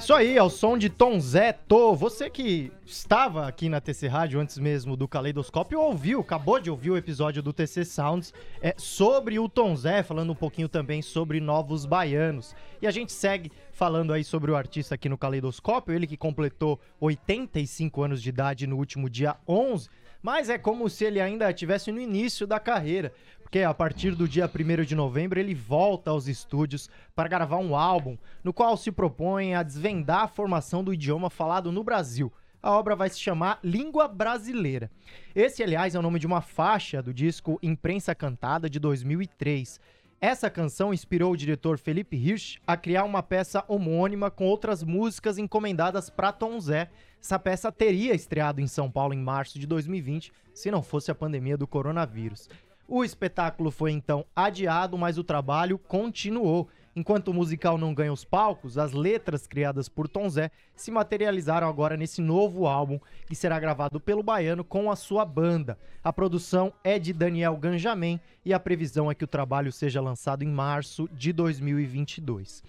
Isso 0.00 0.14
aí, 0.14 0.38
ao 0.38 0.48
som 0.48 0.78
de 0.78 0.88
Tom 0.88 1.20
Zé, 1.20 1.52
Tô. 1.52 1.94
Você 1.94 2.30
que 2.30 2.72
estava 2.86 3.46
aqui 3.46 3.68
na 3.68 3.82
TC 3.82 4.08
Rádio 4.08 4.40
antes 4.40 4.56
mesmo 4.56 4.96
do 4.96 5.06
Caleidoscópio, 5.06 5.78
ouviu, 5.78 6.20
acabou 6.20 6.58
de 6.58 6.70
ouvir 6.70 6.90
o 6.90 6.96
episódio 6.96 7.42
do 7.42 7.52
TC 7.52 7.84
Sounds 7.84 8.32
é, 8.62 8.74
sobre 8.78 9.38
o 9.38 9.46
Tom 9.46 9.76
Zé, 9.76 10.02
falando 10.02 10.32
um 10.32 10.34
pouquinho 10.34 10.70
também 10.70 11.02
sobre 11.02 11.38
Novos 11.38 11.84
Baianos. 11.84 12.56
E 12.80 12.86
a 12.86 12.90
gente 12.90 13.12
segue 13.12 13.52
falando 13.72 14.14
aí 14.14 14.24
sobre 14.24 14.50
o 14.50 14.56
artista 14.56 14.94
aqui 14.94 15.06
no 15.06 15.18
Caleidoscópio, 15.18 15.94
ele 15.94 16.06
que 16.06 16.16
completou 16.16 16.80
85 16.98 18.02
anos 18.02 18.22
de 18.22 18.30
idade 18.30 18.66
no 18.66 18.78
último 18.78 19.08
dia 19.08 19.36
11, 19.46 19.90
mas 20.22 20.48
é 20.48 20.56
como 20.56 20.88
se 20.88 21.04
ele 21.04 21.20
ainda 21.20 21.50
estivesse 21.50 21.92
no 21.92 22.00
início 22.00 22.46
da 22.46 22.58
carreira, 22.58 23.12
porque 23.50 23.64
a 23.64 23.74
partir 23.74 24.14
do 24.14 24.28
dia 24.28 24.48
1 24.48 24.84
de 24.84 24.94
novembro 24.94 25.40
ele 25.40 25.56
volta 25.56 26.12
aos 26.12 26.28
estúdios 26.28 26.88
para 27.16 27.28
gravar 27.28 27.56
um 27.56 27.74
álbum 27.74 28.16
no 28.44 28.52
qual 28.52 28.76
se 28.76 28.92
propõe 28.92 29.56
a 29.56 29.64
desvendar 29.64 30.22
a 30.22 30.28
formação 30.28 30.84
do 30.84 30.94
idioma 30.94 31.28
falado 31.28 31.72
no 31.72 31.82
Brasil. 31.82 32.32
A 32.62 32.70
obra 32.70 32.94
vai 32.94 33.08
se 33.08 33.18
chamar 33.18 33.58
Língua 33.64 34.06
Brasileira. 34.06 34.88
Esse, 35.34 35.64
aliás, 35.64 35.96
é 35.96 35.98
o 35.98 36.02
nome 36.02 36.20
de 36.20 36.28
uma 36.28 36.40
faixa 36.40 37.02
do 37.02 37.12
disco 37.12 37.58
Imprensa 37.60 38.14
Cantada 38.14 38.70
de 38.70 38.78
2003. 38.78 39.80
Essa 40.20 40.48
canção 40.48 40.94
inspirou 40.94 41.32
o 41.32 41.36
diretor 41.36 41.76
Felipe 41.76 42.16
Hirsch 42.16 42.58
a 42.64 42.76
criar 42.76 43.02
uma 43.02 43.20
peça 43.20 43.64
homônima 43.66 44.30
com 44.30 44.44
outras 44.44 44.84
músicas 44.84 45.38
encomendadas 45.38 46.08
para 46.08 46.30
Tom 46.30 46.60
Zé. 46.60 46.88
Essa 47.20 47.36
peça 47.36 47.72
teria 47.72 48.14
estreado 48.14 48.60
em 48.60 48.68
São 48.68 48.88
Paulo 48.88 49.12
em 49.12 49.18
março 49.18 49.58
de 49.58 49.66
2020, 49.66 50.32
se 50.54 50.70
não 50.70 50.84
fosse 50.84 51.10
a 51.10 51.16
pandemia 51.16 51.58
do 51.58 51.66
coronavírus. 51.66 52.48
O 52.92 53.04
espetáculo 53.04 53.70
foi 53.70 53.92
então 53.92 54.26
adiado, 54.34 54.98
mas 54.98 55.16
o 55.16 55.22
trabalho 55.22 55.78
continuou. 55.78 56.68
Enquanto 56.96 57.28
o 57.28 57.32
musical 57.32 57.78
não 57.78 57.94
ganha 57.94 58.12
os 58.12 58.24
palcos, 58.24 58.76
as 58.76 58.90
letras 58.90 59.46
criadas 59.46 59.88
por 59.88 60.08
Tom 60.08 60.28
Zé 60.28 60.50
se 60.74 60.90
materializaram 60.90 61.68
agora 61.68 61.96
nesse 61.96 62.20
novo 62.20 62.66
álbum 62.66 62.98
que 63.28 63.36
será 63.36 63.60
gravado 63.60 64.00
pelo 64.00 64.24
Baiano 64.24 64.64
com 64.64 64.90
a 64.90 64.96
sua 64.96 65.24
banda. 65.24 65.78
A 66.02 66.12
produção 66.12 66.72
é 66.82 66.98
de 66.98 67.12
Daniel 67.12 67.56
Ganjamin 67.56 68.18
e 68.44 68.52
a 68.52 68.58
previsão 68.58 69.08
é 69.08 69.14
que 69.14 69.22
o 69.22 69.28
trabalho 69.28 69.70
seja 69.70 70.00
lançado 70.00 70.42
em 70.42 70.48
março 70.48 71.08
de 71.12 71.32
2022. 71.32 72.60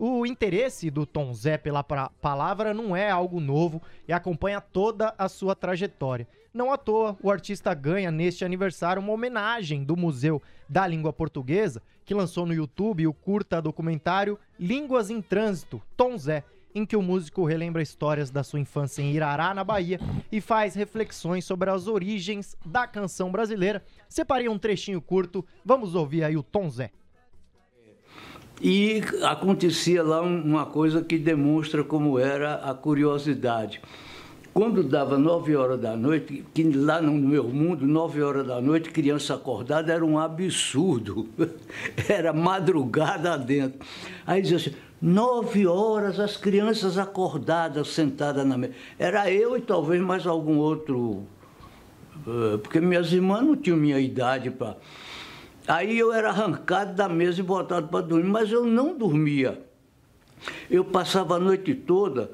O 0.00 0.24
interesse 0.24 0.92
do 0.92 1.04
Tom 1.04 1.34
Zé 1.34 1.58
pela 1.58 1.82
palavra 1.82 2.72
não 2.72 2.94
é 2.94 3.10
algo 3.10 3.40
novo 3.40 3.82
e 4.06 4.12
acompanha 4.12 4.60
toda 4.60 5.12
a 5.18 5.28
sua 5.28 5.56
trajetória. 5.56 6.28
Não 6.54 6.72
à 6.72 6.78
toa, 6.78 7.18
o 7.20 7.28
artista 7.28 7.74
ganha 7.74 8.08
neste 8.08 8.44
aniversário 8.44 9.02
uma 9.02 9.12
homenagem 9.12 9.82
do 9.82 9.96
Museu 9.96 10.40
da 10.68 10.86
Língua 10.86 11.12
Portuguesa, 11.12 11.82
que 12.04 12.14
lançou 12.14 12.46
no 12.46 12.54
YouTube 12.54 13.08
o 13.08 13.12
curta 13.12 13.60
documentário 13.60 14.38
Línguas 14.56 15.10
em 15.10 15.20
Trânsito, 15.20 15.82
Tom 15.96 16.16
Zé, 16.16 16.44
em 16.72 16.86
que 16.86 16.96
o 16.96 17.02
músico 17.02 17.44
relembra 17.44 17.82
histórias 17.82 18.30
da 18.30 18.44
sua 18.44 18.60
infância 18.60 19.02
em 19.02 19.12
Irará, 19.12 19.52
na 19.52 19.64
Bahia, 19.64 19.98
e 20.30 20.40
faz 20.40 20.76
reflexões 20.76 21.44
sobre 21.44 21.70
as 21.70 21.88
origens 21.88 22.56
da 22.64 22.86
canção 22.86 23.32
brasileira. 23.32 23.82
Separei 24.08 24.48
um 24.48 24.60
trechinho 24.60 25.02
curto, 25.02 25.44
vamos 25.64 25.96
ouvir 25.96 26.22
aí 26.22 26.36
o 26.36 26.42
Tom 26.44 26.70
Zé. 26.70 26.92
E 28.60 29.02
acontecia 29.22 30.02
lá 30.02 30.20
uma 30.20 30.66
coisa 30.66 31.02
que 31.02 31.16
demonstra 31.16 31.84
como 31.84 32.18
era 32.18 32.56
a 32.56 32.74
curiosidade. 32.74 33.80
Quando 34.52 34.82
dava 34.82 35.16
nove 35.16 35.54
horas 35.54 35.80
da 35.80 35.96
noite, 35.96 36.44
que 36.52 36.64
lá 36.64 37.00
no 37.00 37.12
meu 37.12 37.44
mundo, 37.44 37.86
nove 37.86 38.20
horas 38.20 38.44
da 38.44 38.60
noite, 38.60 38.90
criança 38.90 39.34
acordada 39.34 39.92
era 39.92 40.04
um 40.04 40.18
absurdo. 40.18 41.28
Era 42.08 42.32
madrugada 42.32 43.38
dentro. 43.38 43.78
Aí 44.26 44.42
dizia 44.42 44.56
assim, 44.56 44.72
nove 45.00 45.64
horas 45.64 46.18
as 46.18 46.36
crianças 46.36 46.98
acordadas, 46.98 47.88
sentadas 47.88 48.44
na 48.44 48.58
mesa. 48.58 48.72
Era 48.98 49.30
eu 49.30 49.56
e 49.56 49.60
talvez 49.60 50.02
mais 50.02 50.26
algum 50.26 50.56
outro. 50.56 51.22
Eh, 52.26 52.56
porque 52.56 52.80
minhas 52.80 53.12
irmãs 53.12 53.42
não 53.44 53.54
tinham 53.54 53.76
minha 53.76 54.00
idade 54.00 54.50
para. 54.50 54.76
Aí 55.68 55.98
eu 55.98 56.14
era 56.14 56.30
arrancado 56.30 56.94
da 56.94 57.10
mesa 57.10 57.40
e 57.40 57.42
botado 57.42 57.88
para 57.88 58.00
dormir, 58.00 58.26
mas 58.26 58.50
eu 58.50 58.64
não 58.64 58.96
dormia. 58.96 59.60
Eu 60.70 60.82
passava 60.82 61.36
a 61.36 61.38
noite 61.38 61.74
toda 61.74 62.30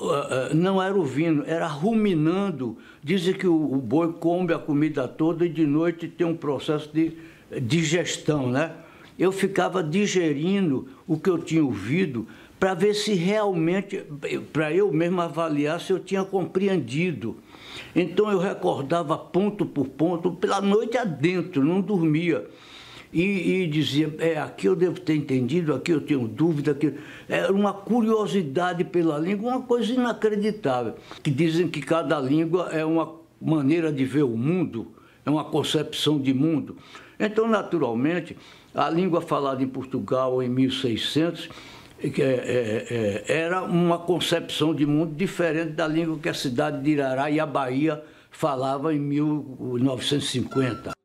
ah, 0.00 0.48
ah, 0.50 0.54
não 0.54 0.82
era 0.82 0.94
ouvindo, 0.94 1.44
era 1.46 1.66
ruminando. 1.68 2.76
Dizem 3.02 3.34
que 3.34 3.46
o 3.46 3.76
boi 3.76 4.12
come 4.14 4.52
a 4.52 4.58
comida 4.58 5.06
toda 5.06 5.46
e 5.46 5.48
de 5.48 5.66
noite 5.66 6.08
tem 6.08 6.26
um 6.26 6.36
processo 6.36 6.90
de 6.92 7.12
digestão, 7.60 8.48
né? 8.48 8.72
Eu 9.18 9.30
ficava 9.30 9.82
digerindo 9.82 10.88
o 11.06 11.18
que 11.18 11.28
eu 11.28 11.38
tinha 11.38 11.62
ouvido 11.62 12.26
para 12.58 12.74
ver 12.74 12.94
se 12.94 13.12
realmente, 13.12 14.02
para 14.52 14.72
eu 14.72 14.90
mesmo 14.92 15.20
avaliar 15.20 15.80
se 15.80 15.92
eu 15.92 15.98
tinha 15.98 16.24
compreendido. 16.24 17.36
Então 17.94 18.30
eu 18.30 18.38
recordava 18.38 19.18
ponto 19.18 19.66
por 19.66 19.86
ponto, 19.86 20.32
pela 20.32 20.60
noite 20.60 20.96
adentro, 20.96 21.62
não 21.62 21.80
dormia 21.80 22.48
e, 23.12 23.62
e, 23.62 23.66
dizia, 23.66 24.14
é, 24.18 24.38
aqui 24.38 24.66
eu 24.66 24.74
devo 24.74 24.98
ter 24.98 25.14
entendido, 25.14 25.74
aqui 25.74 25.92
eu 25.92 26.00
tenho 26.00 26.26
dúvida, 26.26 26.70
aqui... 26.70 26.94
Era 27.28 27.52
uma 27.52 27.74
curiosidade 27.74 28.84
pela 28.84 29.18
língua, 29.18 29.50
uma 29.50 29.62
coisa 29.62 29.92
inacreditável. 29.92 30.94
Que 31.22 31.30
dizem 31.30 31.68
que 31.68 31.82
cada 31.82 32.18
língua 32.18 32.70
é 32.72 32.84
uma 32.84 33.14
maneira 33.40 33.92
de 33.92 34.04
ver 34.04 34.22
o 34.22 34.36
mundo, 34.36 34.92
é 35.26 35.30
uma 35.30 35.44
concepção 35.44 36.18
de 36.18 36.32
mundo. 36.32 36.78
Então, 37.20 37.46
naturalmente, 37.46 38.36
a 38.74 38.88
língua 38.88 39.20
falada 39.20 39.62
em 39.62 39.68
Portugal 39.68 40.42
em 40.42 40.48
1600 40.48 41.50
é, 42.02 42.08
é, 42.08 42.86
é, 42.90 43.24
era 43.44 43.62
uma 43.62 43.98
concepção 43.98 44.74
de 44.74 44.86
mundo 44.86 45.14
diferente 45.14 45.72
da 45.72 45.86
língua 45.86 46.18
que 46.18 46.28
a 46.28 46.34
cidade 46.34 46.82
de 46.82 46.90
Irará 46.90 47.30
e 47.30 47.38
a 47.38 47.46
Bahia 47.46 48.02
falava 48.30 48.92
em 48.92 48.98
1950. 48.98 51.01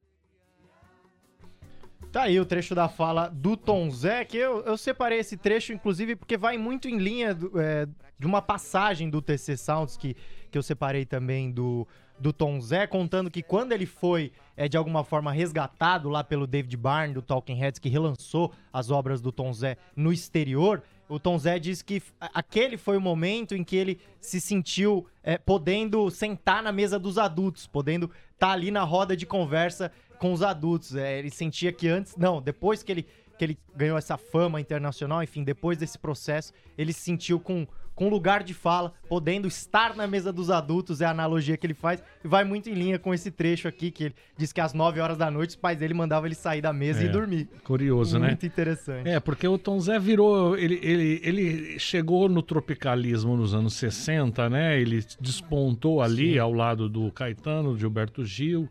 Tá 2.17 2.23
aí 2.23 2.39
o 2.39 2.45
trecho 2.47 2.73
da 2.73 2.89
fala 2.89 3.27
do 3.27 3.55
Tom 3.55 3.91
Zé, 3.91 4.25
que 4.25 4.37
eu, 4.37 4.63
eu 4.63 4.75
separei 4.75 5.19
esse 5.19 5.37
trecho, 5.37 5.71
inclusive, 5.71 6.15
porque 6.15 6.35
vai 6.35 6.57
muito 6.57 6.89
em 6.89 6.97
linha 6.97 7.31
do, 7.31 7.61
é, 7.61 7.87
de 8.17 8.25
uma 8.25 8.41
passagem 8.41 9.07
do 9.07 9.21
TC 9.21 9.55
Sounds 9.55 9.95
que, 9.95 10.15
que 10.49 10.57
eu 10.57 10.63
separei 10.63 11.05
também 11.05 11.51
do, 11.51 11.87
do 12.19 12.33
Tom 12.33 12.59
Zé, 12.59 12.87
contando 12.87 13.29
que 13.29 13.43
quando 13.43 13.71
ele 13.71 13.85
foi, 13.85 14.31
é, 14.55 14.67
de 14.67 14.75
alguma 14.75 15.03
forma, 15.03 15.31
resgatado 15.31 16.09
lá 16.09 16.23
pelo 16.23 16.47
David 16.47 16.75
Byrne, 16.75 17.13
do 17.13 17.21
Talking 17.21 17.53
Heads, 17.53 17.77
que 17.77 17.87
relançou 17.87 18.51
as 18.73 18.89
obras 18.89 19.21
do 19.21 19.31
Tom 19.31 19.53
Zé 19.53 19.77
no 19.95 20.11
exterior, 20.11 20.81
o 21.09 21.19
Tom 21.19 21.37
Zé 21.37 21.57
diz 21.57 21.81
que 21.81 22.01
aquele 22.19 22.77
foi 22.77 22.97
o 22.97 23.01
momento 23.01 23.55
em 23.55 23.63
que 23.63 23.75
ele 23.75 23.99
se 24.19 24.41
sentiu 24.41 25.07
é, 25.23 25.37
podendo 25.37 26.09
sentar 26.09 26.61
na 26.61 26.71
mesa 26.71 26.99
dos 26.99 27.17
adultos, 27.17 27.65
podendo 27.65 28.05
estar 28.05 28.47
tá 28.47 28.51
ali 28.51 28.71
na 28.71 28.83
roda 28.83 29.15
de 29.15 29.25
conversa 29.25 29.91
com 30.19 30.33
os 30.33 30.41
adultos. 30.41 30.95
É, 30.95 31.17
ele 31.19 31.29
sentia 31.29 31.71
que 31.71 31.87
antes, 31.87 32.15
não, 32.17 32.41
depois 32.41 32.83
que 32.83 32.91
ele, 32.91 33.05
que 33.37 33.45
ele 33.45 33.57
ganhou 33.75 33.97
essa 33.97 34.17
fama 34.17 34.59
internacional, 34.59 35.23
enfim, 35.23 35.43
depois 35.43 35.77
desse 35.77 35.97
processo, 35.97 36.51
ele 36.77 36.91
se 36.91 37.01
sentiu 37.01 37.39
com, 37.39 37.65
com 37.97 38.09
lugar 38.09 38.43
de 38.43 38.53
fala, 38.53 38.93
podendo 39.09 39.47
estar 39.47 39.95
na 39.95 40.05
mesa 40.05 40.31
dos 40.31 40.51
adultos, 40.51 41.01
é 41.01 41.05
a 41.05 41.09
analogia 41.09 41.57
que 41.57 41.65
ele 41.65 41.73
faz, 41.73 42.03
e 42.23 42.27
vai 42.27 42.43
muito 42.43 42.69
em 42.69 42.73
linha 42.73 42.99
com 42.99 43.11
esse 43.11 43.31
trecho 43.31 43.67
aqui, 43.67 43.89
que 43.89 44.03
ele 44.03 44.15
diz 44.37 44.53
que 44.53 44.61
às 44.61 44.71
9 44.71 44.99
horas 44.99 45.17
da 45.17 45.31
noite 45.31 45.49
os 45.49 45.55
pais 45.55 45.79
dele 45.79 45.95
mandavam 45.95 46.27
ele 46.27 46.35
sair 46.35 46.61
da 46.61 46.71
mesa 46.71 47.01
é, 47.01 47.05
e 47.07 47.09
dormir. 47.09 47.49
Curioso, 47.63 48.11
muito 48.11 48.21
né? 48.21 48.27
Muito 48.27 48.45
interessante. 48.45 49.09
É, 49.09 49.19
porque 49.19 49.47
o 49.47 49.57
Tom 49.57 49.79
Zé 49.79 49.97
virou, 49.97 50.55
ele, 50.55 50.79
ele, 50.83 51.21
ele 51.23 51.79
chegou 51.79 52.29
no 52.29 52.43
tropicalismo 52.43 53.35
nos 53.35 53.55
anos 53.55 53.73
60, 53.73 54.47
né? 54.47 54.79
Ele 54.79 55.03
despontou 55.19 55.99
ali 55.99 56.33
Sim. 56.33 56.37
ao 56.39 56.53
lado 56.53 56.87
do 56.87 57.11
Caetano, 57.11 57.75
Gilberto 57.75 58.23
Gil, 58.23 58.69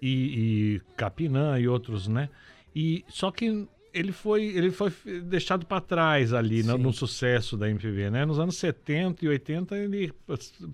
e, 0.00 0.76
e 0.78 0.80
Capinã 0.96 1.58
e 1.58 1.66
outros, 1.66 2.06
né? 2.06 2.28
E 2.72 3.04
só 3.08 3.32
que 3.32 3.66
ele 3.92 4.12
foi, 4.12 4.44
ele 4.44 4.70
foi 4.70 4.92
deixado 5.24 5.66
para 5.66 5.80
trás 5.80 6.32
ali 6.32 6.62
no, 6.62 6.78
no, 6.78 6.92
sucesso 6.92 7.56
da 7.56 7.68
MPB, 7.68 8.10
né? 8.10 8.24
Nos 8.24 8.38
anos 8.38 8.56
70 8.56 9.24
e 9.24 9.28
80 9.28 9.76
ele 9.76 10.12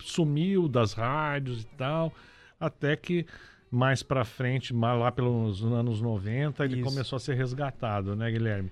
sumiu 0.00 0.68
das 0.68 0.92
rádios 0.92 1.62
e 1.62 1.66
tal, 1.76 2.12
até 2.58 2.96
que 2.96 3.26
mais 3.70 4.02
para 4.02 4.24
frente, 4.24 4.72
lá 4.72 5.10
pelos 5.10 5.62
anos 5.64 6.00
90, 6.00 6.64
ele 6.64 6.76
Isso. 6.76 6.84
começou 6.84 7.16
a 7.16 7.20
ser 7.20 7.34
resgatado, 7.34 8.14
né, 8.14 8.30
Guilherme? 8.30 8.70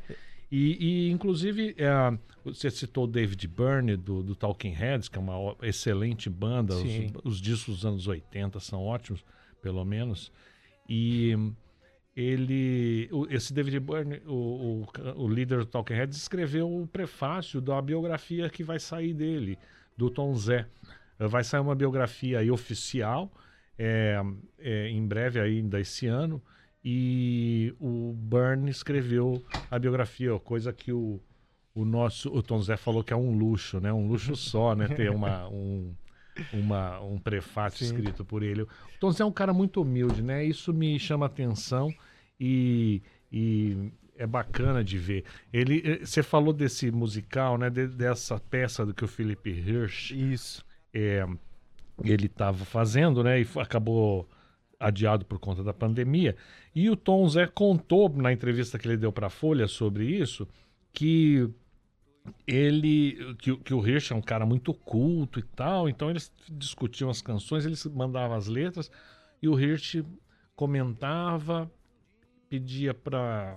E, 0.51 1.09
e 1.09 1.11
inclusive, 1.11 1.75
é, 1.77 2.17
você 2.45 2.71
citou 2.71 3.05
o 3.05 3.07
David 3.09 3.49
Byrne 3.49 3.97
do, 3.97 4.23
do 4.23 4.35
Talking 4.35 4.71
Heads, 4.71 5.09
que 5.09 5.19
é 5.19 5.21
uma 5.21 5.57
excelente 5.63 6.31
banda, 6.31 6.75
os, 6.75 6.85
os 7.25 7.41
discos 7.41 7.77
dos 7.77 7.87
anos 7.87 8.07
80 8.07 8.61
são 8.61 8.83
ótimos 8.83 9.25
pelo 9.61 9.85
menos. 9.85 10.31
E 10.89 11.37
ele, 12.17 13.11
esse 13.31 13.53
David 13.53 13.81
Byrne, 13.81 14.21
o, 14.27 14.87
o, 15.17 15.25
o 15.25 15.29
líder 15.29 15.59
do 15.59 15.67
Talking 15.67 15.95
Heads, 15.95 16.17
escreveu 16.17 16.73
o 16.73 16.87
prefácio 16.87 17.61
da 17.61 17.81
biografia 17.83 18.49
que 18.49 18.63
vai 18.63 18.79
sair 18.79 19.13
dele, 19.13 19.59
do 19.97 20.09
Tom 20.09 20.35
Zé. 20.35 20.67
Vai 21.19 21.43
sair 21.43 21.61
uma 21.61 21.75
biografia 21.75 22.39
aí 22.39 22.51
oficial, 22.51 23.33
é, 23.79 24.21
é, 24.59 24.89
em 24.89 25.05
breve 25.07 25.41
ainda 25.41 25.81
esse 25.81 26.07
ano, 26.07 26.41
e 26.85 27.75
o 27.81 28.13
Byrne 28.13 28.71
escreveu 28.71 29.43
a 29.71 29.79
biografia, 29.79 30.39
coisa 30.39 30.73
que 30.73 30.93
o, 30.93 31.21
o 31.75 31.85
nosso, 31.85 32.29
o 32.33 32.43
Tom 32.43 32.61
Zé 32.61 32.77
falou 32.77 33.03
que 33.03 33.13
é 33.13 33.17
um 33.17 33.37
luxo, 33.37 33.81
né? 33.81 33.93
Um 33.93 34.07
luxo 34.07 34.37
só, 34.37 34.75
né? 34.77 34.87
Ter 34.87 35.11
uma, 35.11 35.49
um, 35.51 35.95
uma, 36.53 37.01
um 37.01 37.19
prefácio 37.19 37.85
Sim. 37.85 37.95
escrito 37.95 38.25
por 38.25 38.43
ele. 38.43 38.63
O 38.63 38.69
Tom 39.01 39.11
Zé 39.11 39.23
é 39.23 39.27
um 39.27 39.33
cara 39.33 39.53
muito 39.53 39.83
humilde, 39.83 40.23
né? 40.23 40.45
Isso 40.45 40.73
me 40.73 40.99
chama 40.99 41.27
atenção 41.27 41.93
e, 42.39 43.03
e 43.33 43.93
é 44.17 44.27
bacana 44.27 44.83
de 44.83 44.99
ver. 44.99 45.25
Ele, 45.53 45.83
eh, 45.85 46.05
você 46.05 46.23
falou 46.23 46.53
desse 46.53 46.91
musical, 46.91 47.59
né? 47.59 47.71
De, 47.71 47.87
dessa 47.87 48.39
peça 48.39 48.85
do 48.85 48.95
que 48.95 49.05
o 49.05 49.09
Felipe 49.09 49.51
Hirsch. 49.51 50.11
Isso. 50.13 50.65
É, 50.93 51.27
ele 52.03 52.27
estava 52.27 52.65
fazendo, 52.65 53.23
né? 53.23 53.41
E 53.41 53.49
acabou 53.57 54.29
adiado 54.79 55.25
por 55.25 55.39
conta 55.39 55.63
da 55.63 55.73
pandemia. 55.73 56.37
E 56.75 56.91
o 56.91 56.97
Tom 56.97 57.29
Zé 57.29 57.47
contou 57.47 58.09
na 58.09 58.33
entrevista 58.33 58.79
que 58.79 58.87
ele 58.87 58.97
deu 58.97 59.13
para 59.13 59.29
a 59.29 59.31
Folha 59.31 59.67
sobre 59.67 60.05
isso 60.07 60.49
que 60.95 61.51
ele 62.47 63.35
que, 63.39 63.57
que 63.59 63.75
o 63.75 63.87
Hirsch 63.87 64.11
é 64.11 64.15
um 64.15 64.23
cara 64.23 64.47
muito 64.47 64.73
culto 64.73 65.39
e 65.39 65.43
tal, 65.43 65.89
então 65.89 66.11
eles 66.11 66.33
discutiam 66.51 67.11
as 67.11 67.21
canções, 67.21 67.65
eles 67.67 67.85
mandavam 67.87 68.37
as 68.37 68.47
letras 68.47 68.91
e 69.43 69.49
o 69.49 69.59
Hirsch 69.59 70.05
comentava, 70.57 71.71
pedia 72.49 72.95
para 72.95 73.57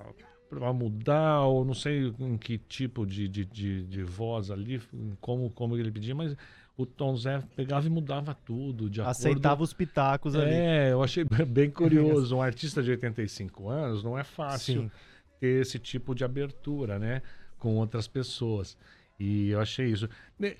para 0.49 0.71
mudar, 0.71 1.41
ou 1.41 1.65
não 1.65 1.73
sei 1.73 2.13
em 2.19 2.37
que 2.37 2.57
tipo 2.57 3.05
de, 3.05 3.27
de, 3.27 3.43
de, 3.43 3.83
de 3.83 4.03
voz 4.03 4.49
ali, 4.49 4.81
como, 5.19 5.49
como 5.49 5.75
ele 5.75 5.91
pedia, 5.91 6.15
mas 6.15 6.37
o 6.77 6.85
Tom 6.85 7.17
Zé 7.17 7.41
pegava 7.55 7.85
e 7.85 7.89
mudava 7.89 8.33
tudo, 8.33 8.89
de 8.89 9.01
Aceitava 9.01 9.55
acordo... 9.55 9.63
os 9.63 9.73
pitacos 9.73 10.35
ali. 10.35 10.53
É, 10.53 10.91
eu 10.91 11.03
achei 11.03 11.25
bem 11.45 11.69
curioso. 11.69 12.37
Um 12.37 12.41
artista 12.41 12.81
de 12.81 12.91
85 12.91 13.67
anos 13.67 14.03
não 14.03 14.17
é 14.17 14.23
fácil 14.23 14.83
Sim. 14.83 14.91
ter 15.39 15.61
esse 15.61 15.79
tipo 15.79 16.15
de 16.15 16.23
abertura, 16.23 16.97
né? 16.97 17.21
Com 17.57 17.75
outras 17.75 18.07
pessoas. 18.07 18.77
E 19.19 19.49
eu 19.49 19.59
achei 19.59 19.87
isso. 19.87 20.07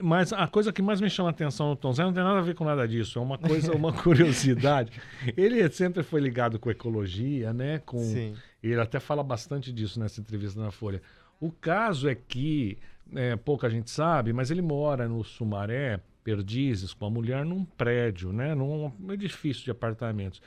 Mas 0.01 0.33
a 0.33 0.47
coisa 0.47 0.73
que 0.73 0.81
mais 0.81 0.99
me 0.99 1.09
chama 1.09 1.29
a 1.29 1.31
atenção 1.31 1.69
no 1.69 1.75
Tom 1.75 1.93
Zé 1.93 2.03
não 2.03 2.13
tem 2.13 2.23
nada 2.23 2.39
a 2.39 2.41
ver 2.41 2.55
com 2.55 2.65
nada 2.65 2.87
disso. 2.87 3.19
É 3.19 3.21
uma 3.21 3.37
coisa, 3.37 3.71
uma 3.73 3.93
curiosidade. 4.01 4.91
Ele 5.35 5.69
sempre 5.69 6.01
foi 6.01 6.19
ligado 6.19 6.57
com 6.57 6.71
ecologia, 6.71 7.53
né? 7.53 7.79
Com, 7.85 7.99
Sim. 7.99 8.35
ele 8.63 8.79
até 8.79 8.99
fala 8.99 9.23
bastante 9.23 9.71
disso 9.71 9.99
nessa 9.99 10.19
entrevista 10.19 10.59
na 10.59 10.71
Folha. 10.71 11.01
O 11.39 11.51
caso 11.51 12.09
é 12.09 12.15
que, 12.15 12.79
é, 13.13 13.35
pouca 13.35 13.69
gente 13.69 13.91
sabe, 13.91 14.33
mas 14.33 14.49
ele 14.49 14.63
mora 14.63 15.07
no 15.07 15.23
Sumaré, 15.23 15.99
Perdizes, 16.23 16.93
com 16.93 17.05
a 17.05 17.09
mulher 17.11 17.45
num 17.45 17.63
prédio, 17.63 18.33
né? 18.33 18.55
Num 18.55 18.91
edifício 19.11 19.63
de 19.63 19.71
apartamentos. 19.71 20.41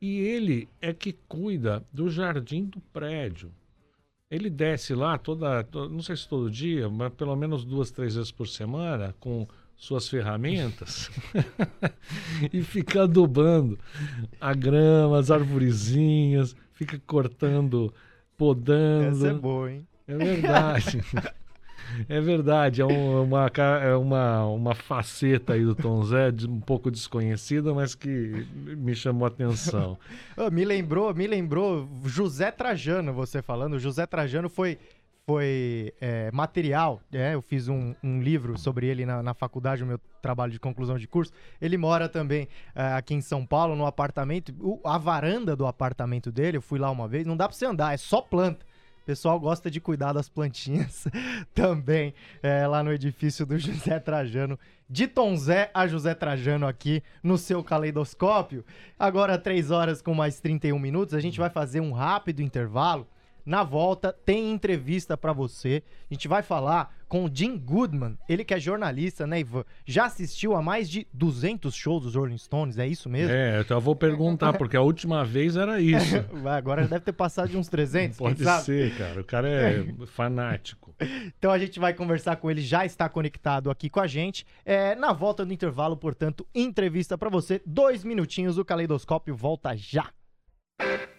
E 0.00 0.18
ele 0.18 0.68
é 0.78 0.92
que 0.92 1.14
cuida 1.26 1.82
do 1.90 2.10
jardim 2.10 2.66
do 2.66 2.80
prédio. 2.92 3.50
Ele 4.30 4.50
desce 4.50 4.92
lá 4.94 5.16
toda, 5.16 5.62
to- 5.64 5.88
não 5.88 6.02
sei 6.02 6.16
se 6.16 6.28
todo 6.28 6.50
dia, 6.50 6.88
mas 6.88 7.12
pelo 7.14 7.36
menos 7.36 7.64
duas, 7.64 7.90
três 7.92 8.16
vezes 8.16 8.32
por 8.32 8.48
semana, 8.48 9.14
com 9.20 9.46
suas 9.76 10.08
ferramentas 10.08 11.10
e 12.52 12.62
fica 12.62 13.02
adubando 13.04 13.78
a 14.40 14.52
grama, 14.52 15.18
as 15.18 15.30
arvorezinhas, 15.30 16.56
fica 16.72 17.00
cortando, 17.06 17.92
podando. 18.36 19.16
Essa 19.16 19.28
é 19.28 19.34
boa, 19.34 19.70
hein? 19.70 19.86
É 20.08 20.16
verdade. 20.16 21.00
É 22.08 22.20
verdade, 22.20 22.80
é, 22.80 22.84
um- 22.84 23.22
uma, 23.24 23.48
ca- 23.50 23.80
é 23.82 23.94
uma, 23.94 24.44
uma 24.46 24.74
faceta 24.74 25.52
aí 25.54 25.64
do 25.64 25.74
Tom 25.74 26.02
Zé, 26.02 26.30
um 26.48 26.60
pouco 26.60 26.90
desconhecida, 26.90 27.72
mas 27.74 27.94
que 27.94 28.46
me 28.54 28.94
chamou 28.94 29.24
a 29.24 29.28
atenção. 29.28 29.98
Me 30.52 30.64
lembrou, 30.64 31.14
me 31.14 31.26
lembrou 31.26 31.88
José 32.04 32.50
Trajano, 32.50 33.12
você 33.12 33.40
falando. 33.40 33.78
José 33.78 34.04
Trajano 34.06 34.48
foi, 34.48 34.78
foi 35.26 35.92
é, 36.00 36.30
material, 36.32 37.00
né? 37.10 37.34
Eu 37.34 37.40
fiz 37.42 37.68
um, 37.68 37.94
um 38.02 38.20
livro 38.20 38.58
sobre 38.58 38.86
ele 38.86 39.06
na, 39.06 39.22
na 39.22 39.32
faculdade, 39.34 39.82
o 39.82 39.86
meu 39.86 39.98
trabalho 40.20 40.52
de 40.52 40.60
conclusão 40.60 40.98
de 40.98 41.06
curso. 41.06 41.32
Ele 41.60 41.76
mora 41.76 42.08
também 42.08 42.48
é, 42.74 42.82
aqui 42.94 43.14
em 43.14 43.20
São 43.20 43.46
Paulo, 43.46 43.74
no 43.76 43.86
apartamento. 43.86 44.52
O- 44.60 44.80
a 44.84 44.98
varanda 44.98 45.54
do 45.56 45.66
apartamento 45.66 46.30
dele, 46.32 46.56
eu 46.58 46.62
fui 46.62 46.78
lá 46.78 46.90
uma 46.90 47.08
vez, 47.08 47.24
não 47.26 47.36
dá 47.36 47.48
pra 47.48 47.56
você 47.56 47.64
andar, 47.64 47.94
é 47.94 47.96
só 47.96 48.20
planta. 48.20 48.65
Pessoal 49.06 49.38
gosta 49.38 49.70
de 49.70 49.80
cuidar 49.80 50.12
das 50.12 50.28
plantinhas 50.28 51.06
também, 51.54 52.12
é, 52.42 52.66
lá 52.66 52.82
no 52.82 52.92
edifício 52.92 53.46
do 53.46 53.56
José 53.56 54.00
Trajano. 54.00 54.58
De 54.90 55.06
Tom 55.06 55.36
Zé 55.36 55.70
a 55.72 55.86
José 55.86 56.12
Trajano 56.12 56.66
aqui 56.66 57.00
no 57.22 57.38
seu 57.38 57.62
caleidoscópio. 57.62 58.64
Agora, 58.98 59.38
3 59.38 59.70
horas 59.70 60.02
com 60.02 60.12
mais 60.12 60.40
31 60.40 60.76
minutos, 60.80 61.14
a 61.14 61.20
gente 61.20 61.38
vai 61.38 61.48
fazer 61.48 61.78
um 61.78 61.92
rápido 61.92 62.42
intervalo. 62.42 63.06
Na 63.46 63.62
volta, 63.62 64.12
tem 64.12 64.50
entrevista 64.50 65.16
pra 65.16 65.32
você. 65.32 65.84
A 66.10 66.14
gente 66.14 66.26
vai 66.26 66.42
falar 66.42 66.92
com 67.08 67.24
o 67.24 67.30
Jim 67.32 67.56
Goodman, 67.56 68.18
ele 68.28 68.44
que 68.44 68.52
é 68.52 68.58
jornalista, 68.58 69.24
né, 69.24 69.38
Ivan? 69.38 69.64
Já 69.84 70.06
assistiu 70.06 70.56
a 70.56 70.60
mais 70.60 70.90
de 70.90 71.06
200 71.12 71.72
shows 71.72 72.02
dos 72.02 72.16
Rolling 72.16 72.38
Stones, 72.38 72.76
é 72.76 72.88
isso 72.88 73.08
mesmo? 73.08 73.32
É, 73.32 73.60
então 73.60 73.76
eu 73.76 73.80
vou 73.80 73.94
perguntar, 73.94 74.52
porque 74.54 74.76
a 74.76 74.82
última 74.82 75.24
vez 75.24 75.56
era 75.56 75.80
isso. 75.80 76.16
Agora 76.44 76.88
deve 76.88 77.04
ter 77.04 77.12
passado 77.12 77.48
de 77.48 77.56
uns 77.56 77.68
300, 77.68 78.18
quem 78.18 78.34
Pode 78.34 78.64
ser, 78.64 78.96
cara. 78.98 79.20
O 79.20 79.24
cara 79.24 79.48
é 79.48 79.86
fanático. 80.08 80.92
Então 81.38 81.52
a 81.52 81.58
gente 81.58 81.78
vai 81.78 81.94
conversar 81.94 82.36
com 82.36 82.50
ele, 82.50 82.60
já 82.60 82.84
está 82.84 83.08
conectado 83.08 83.70
aqui 83.70 83.88
com 83.88 84.00
a 84.00 84.08
gente. 84.08 84.44
É, 84.64 84.96
na 84.96 85.12
volta 85.12 85.46
do 85.46 85.52
intervalo, 85.52 85.96
portanto, 85.96 86.44
entrevista 86.52 87.16
pra 87.16 87.30
você. 87.30 87.62
Dois 87.64 88.02
minutinhos, 88.02 88.58
o 88.58 88.64
Caleidoscópio 88.64 89.36
volta 89.36 89.76
já. 89.76 90.10
Estamos 90.80 91.15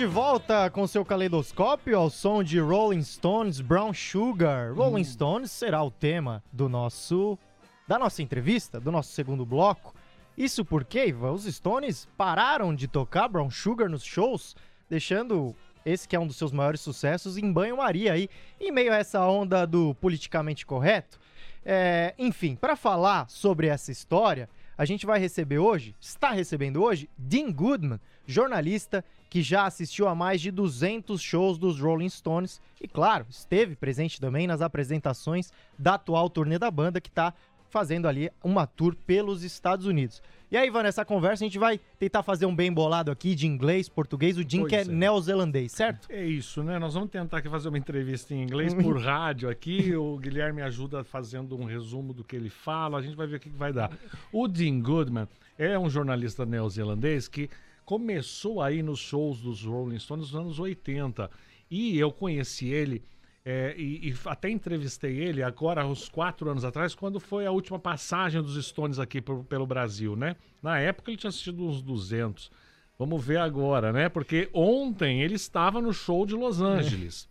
de 0.00 0.06
volta 0.06 0.70
com 0.70 0.86
seu 0.86 1.04
caleidoscópio 1.04 1.98
ao 1.98 2.08
som 2.08 2.42
de 2.42 2.58
Rolling 2.58 3.02
Stones 3.02 3.60
Brown 3.60 3.92
Sugar. 3.92 4.72
Rolling 4.72 5.04
Stones 5.04 5.50
será 5.50 5.82
o 5.82 5.90
tema 5.90 6.42
do 6.50 6.70
nosso 6.70 7.38
da 7.86 7.98
nossa 7.98 8.22
entrevista, 8.22 8.80
do 8.80 8.90
nosso 8.90 9.12
segundo 9.12 9.44
bloco. 9.44 9.94
Isso 10.38 10.64
porque, 10.64 11.08
Ivan, 11.08 11.32
os 11.32 11.44
Stones 11.44 12.08
pararam 12.16 12.74
de 12.74 12.88
tocar 12.88 13.28
Brown 13.28 13.50
Sugar 13.50 13.90
nos 13.90 14.02
shows, 14.02 14.56
deixando 14.88 15.54
esse 15.84 16.08
que 16.08 16.16
é 16.16 16.18
um 16.18 16.26
dos 16.26 16.36
seus 16.36 16.50
maiores 16.50 16.80
sucessos 16.80 17.36
em 17.36 17.52
banho-maria 17.52 18.14
aí, 18.14 18.30
em 18.58 18.72
meio 18.72 18.94
a 18.94 18.96
essa 18.96 19.22
onda 19.26 19.66
do 19.66 19.94
politicamente 19.96 20.64
correto. 20.64 21.20
É, 21.62 22.14
enfim, 22.18 22.56
para 22.56 22.74
falar 22.74 23.28
sobre 23.28 23.66
essa 23.66 23.92
história, 23.92 24.48
a 24.80 24.86
gente 24.86 25.04
vai 25.04 25.20
receber 25.20 25.58
hoje, 25.58 25.94
está 26.00 26.30
recebendo 26.30 26.82
hoje, 26.82 27.10
Dean 27.18 27.52
Goodman, 27.52 28.00
jornalista 28.26 29.04
que 29.28 29.42
já 29.42 29.66
assistiu 29.66 30.08
a 30.08 30.14
mais 30.14 30.40
de 30.40 30.50
200 30.50 31.20
shows 31.20 31.58
dos 31.58 31.78
Rolling 31.78 32.08
Stones 32.08 32.62
e, 32.80 32.88
claro, 32.88 33.26
esteve 33.28 33.76
presente 33.76 34.18
também 34.18 34.46
nas 34.46 34.62
apresentações 34.62 35.52
da 35.78 35.96
atual 35.96 36.30
turnê 36.30 36.58
da 36.58 36.70
banda 36.70 36.98
que 36.98 37.10
está 37.10 37.34
fazendo 37.70 38.06
ali 38.06 38.30
uma 38.42 38.66
tour 38.66 38.94
pelos 39.06 39.42
Estados 39.42 39.86
Unidos. 39.86 40.22
E 40.50 40.56
aí, 40.56 40.66
Ivan, 40.66 40.82
nessa 40.82 41.04
conversa 41.04 41.44
a 41.44 41.46
gente 41.46 41.60
vai 41.60 41.78
tentar 41.96 42.24
fazer 42.24 42.44
um 42.44 42.54
bem 42.54 42.72
bolado 42.72 43.12
aqui 43.12 43.36
de 43.36 43.46
inglês, 43.46 43.88
português, 43.88 44.36
o 44.36 44.42
Jim 44.42 44.62
Pois 44.62 44.70
que 44.70 44.76
é, 44.76 44.80
é. 44.80 44.84
neozelandês, 44.84 45.70
certo? 45.70 46.08
É 46.10 46.24
isso, 46.24 46.64
né? 46.64 46.76
Nós 46.76 46.94
vamos 46.94 47.08
tentar 47.08 47.38
aqui 47.38 47.48
fazer 47.48 47.68
uma 47.68 47.78
entrevista 47.78 48.34
em 48.34 48.42
inglês 48.42 48.74
por 48.74 48.98
rádio 49.00 49.48
aqui. 49.48 49.94
O 49.94 50.16
Guilherme 50.16 50.60
ajuda 50.60 51.04
fazendo 51.04 51.56
um 51.56 51.64
resumo 51.64 52.12
do 52.12 52.24
que 52.24 52.34
ele 52.34 52.50
fala. 52.50 52.98
A 52.98 53.02
gente 53.02 53.14
vai 53.14 53.28
ver 53.28 53.36
o 53.36 53.40
que 53.40 53.48
que 53.48 53.56
vai 53.56 53.72
dar. 53.72 53.92
O 54.32 54.48
Dean 54.48 54.80
Goodman 54.80 55.28
é 55.56 55.78
um 55.78 55.88
jornalista 55.88 56.44
neozelandês 56.44 57.28
que 57.28 57.48
começou 57.84 58.60
aí 58.60 58.82
nos 58.82 58.98
shows 58.98 59.40
dos 59.40 59.64
Rolling 59.64 60.00
Stones 60.00 60.32
nos 60.32 60.34
anos 60.34 60.58
80. 60.58 61.30
E 61.70 61.96
eu 61.96 62.10
conheci 62.10 62.66
ele 62.70 63.04
é, 63.44 63.74
e, 63.76 64.10
e 64.10 64.14
até 64.26 64.50
entrevistei 64.50 65.16
ele 65.18 65.42
agora, 65.42 65.86
uns 65.86 66.08
quatro 66.08 66.50
anos 66.50 66.64
atrás, 66.64 66.94
quando 66.94 67.18
foi 67.18 67.46
a 67.46 67.50
última 67.50 67.78
passagem 67.78 68.42
dos 68.42 68.62
Stones 68.66 68.98
aqui 68.98 69.20
por- 69.20 69.44
pelo 69.44 69.66
Brasil, 69.66 70.14
né? 70.14 70.36
Na 70.62 70.78
época 70.78 71.10
ele 71.10 71.16
tinha 71.16 71.28
assistido 71.28 71.64
uns 71.66 71.80
200. 71.82 72.50
Vamos 72.98 73.24
ver 73.24 73.38
agora, 73.38 73.92
né? 73.92 74.08
Porque 74.10 74.50
ontem 74.52 75.22
ele 75.22 75.34
estava 75.36 75.80
no 75.80 75.92
show 75.92 76.26
de 76.26 76.34
Los 76.34 76.60
Angeles. 76.60 77.26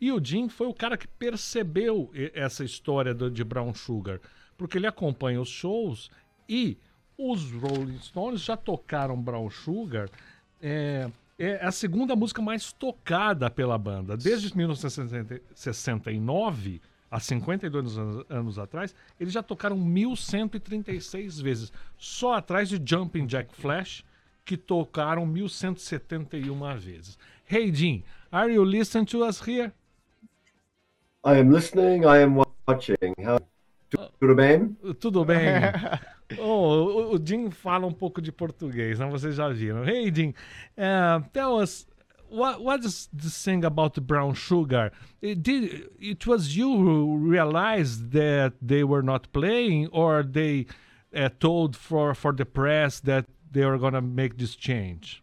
E 0.00 0.12
o 0.12 0.24
Jim 0.24 0.48
foi 0.48 0.66
o 0.68 0.74
cara 0.74 0.96
que 0.96 1.06
percebeu 1.08 2.10
essa 2.34 2.64
história 2.64 3.12
do- 3.12 3.30
de 3.30 3.42
Brown 3.42 3.74
Sugar, 3.74 4.20
porque 4.56 4.78
ele 4.78 4.86
acompanha 4.86 5.40
os 5.40 5.48
shows 5.48 6.08
e 6.48 6.76
os 7.18 7.50
Rolling 7.52 7.98
Stones 7.98 8.40
já 8.42 8.56
tocaram 8.56 9.20
Brown 9.20 9.50
Sugar. 9.50 10.08
É, 10.60 11.08
é 11.38 11.64
a 11.64 11.70
segunda 11.70 12.16
música 12.16 12.42
mais 12.42 12.72
tocada 12.72 13.48
pela 13.50 13.78
banda. 13.78 14.16
Desde 14.16 14.56
1969, 14.56 16.80
há 17.10 17.20
52 17.20 17.98
anos, 17.98 18.24
anos 18.28 18.58
atrás, 18.58 18.92
eles 19.18 19.32
já 19.32 19.42
tocaram 19.42 19.76
1136 19.76 21.40
vezes. 21.40 21.72
Só 21.96 22.34
atrás 22.34 22.68
de 22.68 22.78
Jumping 22.84 23.26
Jack 23.26 23.54
Flash, 23.54 24.04
que 24.44 24.56
tocaram 24.56 25.24
1171 25.26 26.78
vezes. 26.78 27.16
Hey, 27.46 27.72
Jim, 27.72 28.02
are 28.30 28.52
you 28.52 28.64
listening 28.64 29.06
to 29.06 29.26
us 29.26 29.40
here? 29.40 29.72
I 31.24 31.38
am 31.38 31.50
listening, 31.50 32.04
I 32.04 32.22
am 32.22 32.42
watching. 32.66 33.14
How 33.24 33.38
tudo 34.18 34.34
bem? 34.34 34.76
Tudo 34.98 35.24
bem? 35.24 35.38
Oh, 36.40 37.14
o, 37.14 37.20
Jim 37.24 37.50
fala 37.50 37.86
um 37.86 37.92
pouco 37.92 38.20
de 38.20 38.32
português, 38.32 38.98
né? 38.98 39.08
Vocês 39.08 39.36
já 39.36 39.48
viram. 39.48 39.84
Hey, 39.84 40.12
Jim, 40.14 40.34
uh, 40.76 41.22
tell 41.32 41.58
us 41.60 41.86
what 42.32 42.62
what 42.62 42.84
is 42.84 43.08
this 43.12 43.44
thing 43.44 43.64
about 43.64 43.94
the 43.94 44.00
brown 44.00 44.34
sugar? 44.34 44.90
It 45.20 45.42
did 45.42 45.88
it 46.00 46.26
was 46.26 46.56
you 46.56 46.68
who 46.68 47.18
realized 47.18 48.12
that 48.12 48.54
they 48.60 48.82
were 48.82 49.02
not 49.02 49.32
playing, 49.32 49.88
or 49.92 50.22
they 50.22 50.66
uh, 51.14 51.28
told 51.38 51.76
for 51.76 52.14
for 52.14 52.32
the 52.32 52.46
press 52.46 53.00
that 53.00 53.26
they 53.50 53.64
were 53.66 53.78
gonna 53.78 54.00
make 54.00 54.38
this 54.38 54.56
change? 54.56 55.22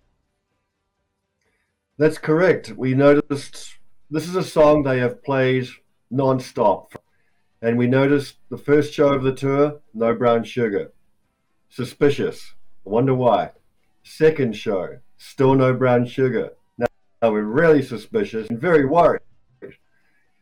That's 1.97 2.17
correct. 2.17 2.71
We 2.77 2.93
noticed 2.93 3.77
this 4.09 4.27
is 4.27 4.35
a 4.35 4.43
song 4.43 4.83
they 4.83 4.99
have 4.99 5.23
played 5.23 5.67
non-stop, 6.11 6.93
and 7.61 7.77
we 7.77 7.87
noticed 7.87 8.37
the 8.49 8.57
first 8.57 8.93
show 8.93 9.13
of 9.13 9.23
the 9.23 9.33
tour, 9.33 9.81
no 9.93 10.13
brown 10.13 10.43
sugar. 10.43 10.91
Suspicious. 11.69 12.53
I 12.85 12.89
wonder 12.89 13.13
why. 13.13 13.51
Second 14.03 14.55
show, 14.55 14.99
still 15.17 15.53
no 15.53 15.73
brown 15.73 16.05
sugar. 16.05 16.51
Now, 16.77 16.87
now 17.21 17.31
we're 17.31 17.43
really 17.43 17.81
suspicious 17.81 18.49
and 18.49 18.59
very 18.59 18.85
worried. 18.85 19.21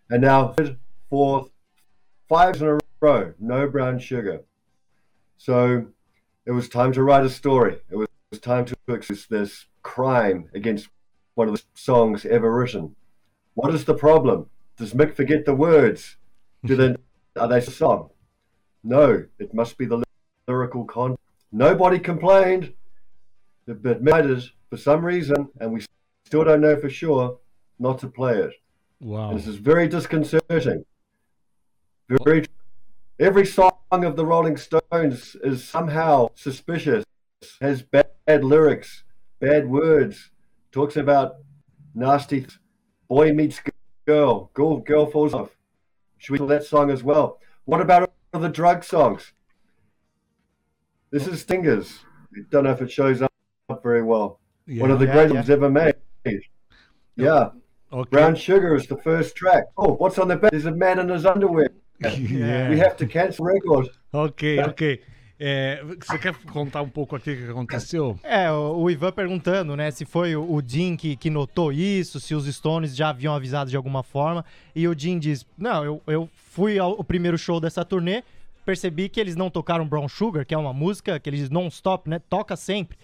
And 0.09 0.21
now 0.21 0.53
third, 0.53 0.77
fourth, 1.09 1.49
five 2.29 2.61
in 2.61 2.67
a 2.67 2.79
row, 3.01 3.33
no 3.39 3.67
brown 3.67 3.99
sugar. 3.99 4.41
So 5.37 5.87
it 6.45 6.51
was 6.51 6.69
time 6.69 6.93
to 6.93 7.03
write 7.03 7.25
a 7.25 7.29
story. 7.29 7.77
It 7.89 7.97
was, 7.97 8.07
it 8.07 8.31
was 8.31 8.39
time 8.39 8.65
to 8.65 8.75
expose 8.87 9.25
this 9.27 9.65
crime 9.83 10.49
against 10.53 10.87
one 11.35 11.49
of 11.49 11.55
the 11.55 11.61
songs 11.75 12.25
ever 12.25 12.53
written. 12.53 12.95
What 13.53 13.73
is 13.73 13.83
the 13.83 13.93
problem? 13.93 14.49
Does 14.77 14.93
Mick 14.93 15.13
forget 15.15 15.45
the 15.45 15.55
words? 15.55 16.15
Do 16.63 16.75
they 16.75 16.95
are 17.37 17.47
they 17.47 17.61
song? 17.61 18.09
No, 18.83 19.25
it 19.39 19.53
must 19.53 19.77
be 19.77 19.85
the 19.85 20.06
lyrical 20.47 20.85
content. 20.85 21.19
Nobody 21.51 21.99
complained, 21.99 22.73
but 23.65 24.03
decided 24.03 24.43
for 24.69 24.77
some 24.77 25.05
reason, 25.05 25.49
and 25.59 25.71
we 25.71 25.85
still 26.25 26.43
don't 26.43 26.61
know 26.61 26.77
for 26.79 26.89
sure, 26.89 27.37
not 27.79 27.99
to 27.99 28.07
play 28.07 28.37
it. 28.37 28.53
Wow. 28.99 29.29
And 29.29 29.39
this 29.39 29.47
is 29.47 29.55
very 29.55 29.87
disconcerting. 29.87 30.85
Very. 32.09 32.45
Every 33.19 33.45
song 33.45 33.71
of 33.91 34.15
the 34.15 34.25
Rolling 34.25 34.57
Stones 34.57 35.35
is 35.43 35.63
somehow 35.63 36.29
suspicious, 36.35 37.03
has 37.61 37.81
bad, 37.81 38.05
lyrics, 38.27 39.03
bad 39.39 39.67
words, 39.67 40.29
talks 40.71 40.95
about 40.95 41.37
nasty 41.95 42.41
th- 42.41 42.59
boy 43.07 43.33
meets 43.33 43.59
girl, 44.05 44.51
girl, 44.53 44.77
girl 44.77 45.07
falls 45.07 45.33
off. 45.33 45.49
Should 46.17 46.33
we 46.33 46.37
do 46.37 46.47
that 46.47 46.63
song 46.63 46.91
as 46.91 47.03
well? 47.03 47.39
What 47.65 47.81
about 47.81 48.11
all 48.33 48.39
the 48.39 48.49
drug 48.49 48.83
songs? 48.83 49.33
This 51.09 51.25
is 51.27 51.41
Stingers. 51.41 51.99
I 52.35 52.41
don't 52.49 52.65
know 52.65 52.71
if 52.71 52.81
it 52.81 52.91
shows 52.91 53.21
up 53.21 53.31
very 53.81 54.03
well. 54.03 54.39
One 54.67 54.91
of 54.91 54.99
the 54.99 55.05
Yeah, 55.05 55.13
greatest 55.13 55.33
yeah. 55.33 55.39
ones 55.39 55.49
ever 55.49 55.69
made. 55.69 55.95
Yeah. 57.15 57.49
Okay. 57.91 58.09
Brown 58.09 58.35
Sugar 58.35 58.75
is 58.75 58.87
the 58.87 58.97
first 58.97 59.35
track. 59.35 59.63
Oh, 59.77 59.93
what's 59.93 60.19
on 60.19 60.27
the 60.27 60.35
back? 60.35 60.51
There's 60.51 60.65
a 60.65 60.71
man 60.71 60.99
in 60.99 61.09
his 61.09 61.25
underwear. 61.25 61.69
Yeah. 61.99 62.69
We 62.69 62.77
have 62.77 62.95
to 62.97 63.07
cancel 63.07 63.45
record. 63.45 63.89
Ok, 64.13 64.59
ok. 64.59 65.01
É, 65.39 65.83
você 65.83 66.17
quer 66.19 66.35
contar 66.51 66.81
um 66.81 66.89
pouco 66.89 67.15
aqui 67.15 67.31
o 67.31 67.37
que 67.37 67.49
aconteceu? 67.49 68.19
É, 68.23 68.51
o, 68.51 68.89
Ivan 68.89 69.11
perguntando, 69.11 69.75
né, 69.75 69.91
se 69.91 70.03
foi 70.03 70.35
o, 70.35 70.61
Jim 70.65 70.95
que, 70.95 71.15
que 71.15 71.29
notou 71.29 71.71
isso, 71.71 72.19
se 72.19 72.35
os 72.35 72.45
Stones 72.47 72.95
já 72.95 73.09
haviam 73.09 73.33
avisado 73.33 73.69
de 73.69 73.77
alguma 73.77 74.03
forma. 74.03 74.43
E 74.75 74.87
o 74.87 74.97
Jim 74.97 75.17
diz: 75.17 75.45
Não, 75.57 75.83
eu, 75.83 76.01
eu 76.07 76.29
fui 76.51 76.77
ao 76.77 77.03
primeiro 77.03 77.37
show 77.37 77.59
dessa 77.59 77.85
turnê, 77.85 78.23
percebi 78.67 79.07
que 79.07 79.17
eles 79.17 79.37
não 79.37 79.49
tocaram 79.49 79.87
Brown 79.87 80.09
Sugar, 80.09 80.45
que 80.45 80.53
é 80.53 80.57
uma 80.57 80.73
música 80.73 81.17
que 81.21 81.29
eles 81.29 81.49
non-stop, 81.49 82.09
né? 82.09 82.19
Toca 82.19 82.57
sempre. 82.57 82.97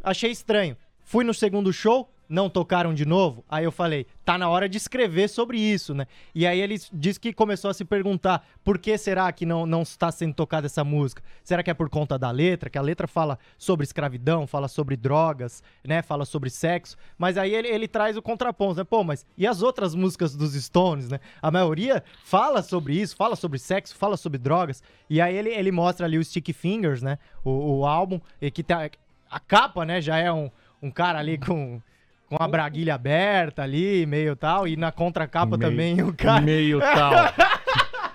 Achei 0.00 0.30
estranho. 0.30 0.76
Fui 1.02 1.24
no 1.24 1.34
segundo 1.34 1.72
show, 1.72 2.08
não 2.28 2.50
tocaram 2.50 2.92
de 2.92 3.06
novo. 3.06 3.44
Aí 3.48 3.64
eu 3.64 3.72
falei, 3.72 4.06
tá 4.24 4.36
na 4.36 4.48
hora 4.48 4.68
de 4.68 4.76
escrever 4.76 5.28
sobre 5.28 5.58
isso, 5.58 5.94
né? 5.94 6.06
E 6.34 6.46
aí 6.46 6.60
ele 6.60 6.78
disse 6.92 7.18
que 7.18 7.32
começou 7.32 7.70
a 7.70 7.74
se 7.74 7.84
perguntar 7.84 8.46
por 8.62 8.78
que 8.78 8.96
será 8.98 9.32
que 9.32 9.46
não, 9.46 9.64
não 9.64 9.82
está 9.82 10.12
sendo 10.12 10.34
tocada 10.34 10.66
essa 10.66 10.84
música? 10.84 11.22
Será 11.42 11.62
que 11.62 11.70
é 11.70 11.74
por 11.74 11.88
conta 11.88 12.18
da 12.18 12.30
letra? 12.30 12.68
Que 12.68 12.76
a 12.76 12.82
letra 12.82 13.08
fala 13.08 13.38
sobre 13.56 13.84
escravidão, 13.84 14.46
fala 14.46 14.68
sobre 14.68 14.96
drogas, 14.96 15.62
né? 15.82 16.02
Fala 16.02 16.24
sobre 16.24 16.50
sexo. 16.50 16.96
Mas 17.16 17.38
aí 17.38 17.54
ele, 17.54 17.68
ele 17.68 17.88
traz 17.88 18.16
o 18.16 18.22
contraponto, 18.22 18.78
né? 18.78 18.84
Pô, 18.84 19.02
mas 19.02 19.24
e 19.36 19.46
as 19.46 19.62
outras 19.62 19.94
músicas 19.94 20.36
dos 20.36 20.52
Stones, 20.52 21.08
né? 21.08 21.20
A 21.40 21.50
maioria 21.50 22.04
fala 22.24 22.62
sobre 22.62 22.94
isso, 23.00 23.16
fala 23.16 23.36
sobre 23.36 23.58
sexo, 23.58 23.96
fala 23.96 24.16
sobre 24.16 24.38
drogas. 24.38 24.82
E 25.08 25.20
aí 25.20 25.34
ele, 25.34 25.50
ele 25.50 25.72
mostra 25.72 26.04
ali 26.04 26.18
o 26.18 26.24
Sticky 26.24 26.52
Fingers, 26.52 27.00
né? 27.00 27.18
O, 27.42 27.78
o 27.78 27.86
álbum, 27.86 28.20
e 28.40 28.50
que 28.50 28.62
tá, 28.62 28.90
a 29.30 29.40
capa, 29.40 29.84
né? 29.84 30.00
Já 30.00 30.18
é 30.18 30.30
um, 30.30 30.50
um 30.82 30.90
cara 30.90 31.18
ali 31.18 31.38
com, 31.38 31.80
com 32.28 32.36
a 32.42 32.46
braguilha 32.48 32.94
aberta 32.94 33.62
ali, 33.62 34.04
meio 34.06 34.36
tal. 34.36 34.66
E 34.68 34.76
na 34.76 34.92
contracapa 34.92 35.56
Meio- 35.56 35.70
também 35.70 36.02
o 36.02 36.12
cara. 36.12 36.40
Meio 36.40 36.78
tal. 36.80 37.12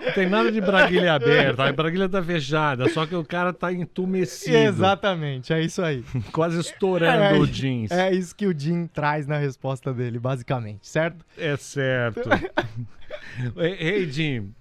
Não 0.04 0.12
tem 0.12 0.28
nada 0.28 0.52
de 0.52 0.60
braguilha 0.60 1.14
aberta, 1.14 1.64
a 1.64 1.72
braguilha 1.72 2.06
tá 2.08 2.22
fechada, 2.22 2.86
só 2.90 3.06
que 3.06 3.14
o 3.14 3.24
cara 3.24 3.54
tá 3.54 3.72
entumecido, 3.72 4.54
Exatamente, 4.54 5.50
é 5.50 5.62
isso 5.62 5.80
aí. 5.82 6.04
quase 6.30 6.60
estourando 6.60 7.22
É, 7.22 7.32
o 7.38 7.46
jeans. 7.46 7.90
É 7.90 8.12
isso 8.12 8.36
que 8.36 8.46
o 8.46 8.56
Jim 8.56 8.86
traz 8.86 9.26
na 9.26 9.38
resposta 9.38 9.94
dele, 9.94 10.18
basicamente, 10.18 10.86
certo? 10.86 11.24
É 11.38 11.56
certo. 11.56 12.20
hey, 13.56 13.76
hey, 13.80 14.10
Jim. 14.12 14.54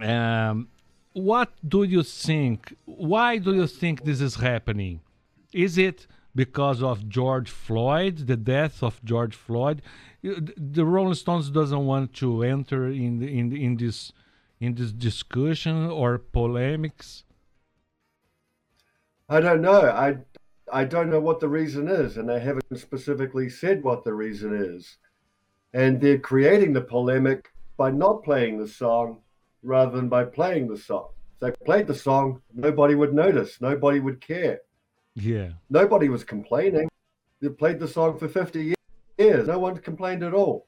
Um, 0.00 0.66
what 1.14 1.52
do 1.62 1.84
you 1.84 2.02
think? 2.02 2.74
Why 2.86 3.38
do 3.38 3.54
you 3.54 3.68
think 3.68 4.02
this 4.02 4.20
is 4.20 4.34
happening? 4.42 5.00
Is 5.52 5.76
it 5.76 6.08
because 6.34 6.82
of 6.82 7.08
George 7.08 7.50
Floyd, 7.50 8.26
the 8.26 8.36
death 8.36 8.82
of 8.82 9.02
George 9.04 9.34
Floyd? 9.34 9.82
The 10.22 10.84
Rolling 10.84 11.14
Stones 11.14 11.50
doesn't 11.50 11.86
want 11.86 12.12
to 12.14 12.42
enter 12.42 12.88
in 12.88 13.18
the, 13.18 13.38
in 13.38 13.48
the, 13.48 13.64
in 13.64 13.76
this 13.76 14.12
in 14.60 14.76
this 14.76 14.92
discussion 14.92 15.90
or 15.90 16.18
polemics. 16.18 17.24
I 19.28 19.40
don't 19.40 19.60
know. 19.60 19.90
I 19.90 20.18
I 20.72 20.84
don't 20.84 21.10
know 21.10 21.20
what 21.20 21.40
the 21.40 21.48
reason 21.48 21.88
is, 21.88 22.16
and 22.16 22.28
they 22.28 22.40
haven't 22.40 22.78
specifically 22.78 23.48
said 23.50 23.82
what 23.82 24.04
the 24.04 24.14
reason 24.14 24.54
is. 24.54 24.98
And 25.74 26.00
they're 26.00 26.18
creating 26.18 26.72
the 26.72 26.80
polemic 26.80 27.50
by 27.76 27.90
not 27.90 28.22
playing 28.22 28.58
the 28.58 28.68
song 28.68 29.18
rather 29.62 29.96
than 29.96 30.08
by 30.08 30.24
playing 30.24 30.68
the 30.68 30.78
song. 30.78 31.08
If 31.34 31.40
they 31.40 31.64
played 31.64 31.86
the 31.86 31.94
song, 31.94 32.42
nobody 32.54 32.94
would 32.94 33.12
notice, 33.14 33.60
nobody 33.60 34.00
would 34.00 34.20
care. 34.20 34.60
Yeah. 35.14 35.50
Nobody 35.68 36.08
was 36.08 36.24
complaining. 36.24 36.88
They 37.40 37.48
played 37.48 37.78
the 37.78 37.88
song 37.88 38.18
for 38.18 38.28
50 38.28 38.74
years. 39.18 39.46
No 39.46 39.58
one 39.58 39.76
complained 39.78 40.22
at 40.22 40.34
all. 40.34 40.66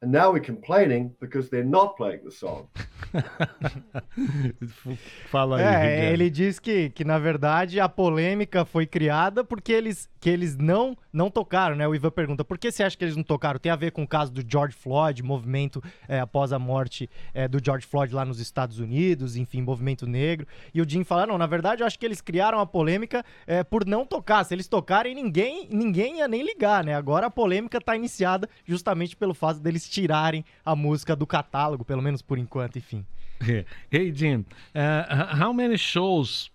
And 0.00 0.12
now 0.12 0.32
we're 0.32 0.44
complaining 0.44 1.16
because 1.20 1.50
they're 1.50 1.64
not 1.64 1.96
playing 1.96 2.22
the 2.22 2.30
song. 2.30 2.68
Fala 5.28 5.58
aí. 5.58 5.64
É, 5.64 6.12
ele 6.12 6.30
diz 6.30 6.60
que, 6.60 6.90
que 6.90 7.04
na 7.04 7.18
verdade 7.18 7.80
a 7.80 7.88
polêmica 7.88 8.64
foi 8.64 8.86
criada 8.86 9.42
porque 9.42 9.72
eles, 9.72 10.08
que 10.20 10.30
eles 10.30 10.56
não 10.56 10.96
não 11.12 11.28
tocaram, 11.28 11.74
né? 11.74 11.88
O 11.88 11.96
Ivan 11.96 12.10
pergunta, 12.10 12.44
por 12.44 12.58
que 12.58 12.70
você 12.70 12.84
acha 12.84 12.96
que 12.96 13.04
eles 13.04 13.16
não 13.16 13.24
tocaram? 13.24 13.58
Tem 13.58 13.72
a 13.72 13.76
ver 13.76 13.90
com 13.90 14.04
o 14.04 14.06
caso 14.06 14.30
do 14.30 14.40
George 14.48 14.76
Floyd, 14.76 15.20
movimento 15.20 15.82
é, 16.06 16.20
após 16.20 16.52
a 16.52 16.60
morte 16.60 17.10
é, 17.34 17.48
do 17.48 17.58
George 17.64 17.84
Floyd 17.84 18.14
lá 18.14 18.24
nos 18.24 18.38
Estados 18.38 18.78
Unidos, 18.78 19.34
enfim, 19.34 19.60
movimento 19.60 20.06
negro. 20.06 20.46
E 20.72 20.80
o 20.80 20.88
Jim 20.88 21.02
fala, 21.02 21.26
não, 21.26 21.36
na 21.36 21.46
verdade 21.46 21.82
eu 21.82 21.86
acho 21.88 21.98
que 21.98 22.06
eles 22.06 22.20
criaram 22.20 22.60
a 22.60 22.66
polêmica 22.66 23.24
é, 23.48 23.64
por 23.64 23.84
não 23.84 24.06
tocar. 24.06 24.44
Se 24.44 24.54
eles 24.54 24.68
tocarem, 24.68 25.12
ninguém, 25.12 25.66
ninguém 25.72 26.18
ia 26.18 26.28
nem 26.28 26.44
ligar, 26.44 26.84
né? 26.84 26.94
Agora 26.94 27.26
a 27.26 27.30
polêmica 27.30 27.80
tá 27.80 27.96
iniciada 27.96 28.48
justamente 28.64 29.16
pelo 29.16 29.34
fato 29.34 29.58
deles 29.58 29.87
tirarem 29.88 30.44
a 30.64 30.74
música 30.76 31.16
do 31.16 31.26
catálogo, 31.26 31.84
pelo 31.84 32.02
menos 32.02 32.22
por 32.22 32.38
enquanto, 32.38 32.76
enfim. 32.78 33.04
Yeah. 33.40 33.64
Hey 33.90 34.10
Jim, 34.10 34.44
uh, 34.74 35.36
how 35.36 35.52
many 35.52 35.76
shows 35.78 36.50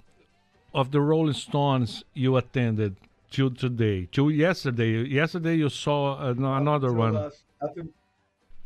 of 0.73 0.89
the 0.91 0.99
Rolling 0.99 1.33
Stones 1.33 2.03
you 2.13 2.35
attended 2.35 2.97
till 3.31 3.49
today? 3.51 4.05
Till 4.11 4.29
yesterday? 4.29 5.01
Yesterday 5.07 5.55
you 5.55 5.69
saw 5.69 6.17
uh, 6.19 6.33
no- 6.33 6.53
another 6.55 6.89
Up 6.89 6.95
one. 6.97 7.15
until 7.15 7.23
last- 7.23 7.43
Up, 7.61 7.77
in- 7.77 7.93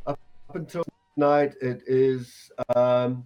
up, 0.08 0.20
up 0.50 0.56
until 0.56 0.84
tonight, 1.16 1.54
it 1.62 1.84
is 1.86 2.50
um, 2.76 3.24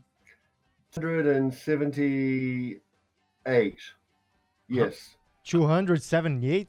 178. 0.93 3.77
Yes. 4.67 5.15
278? 5.45 6.67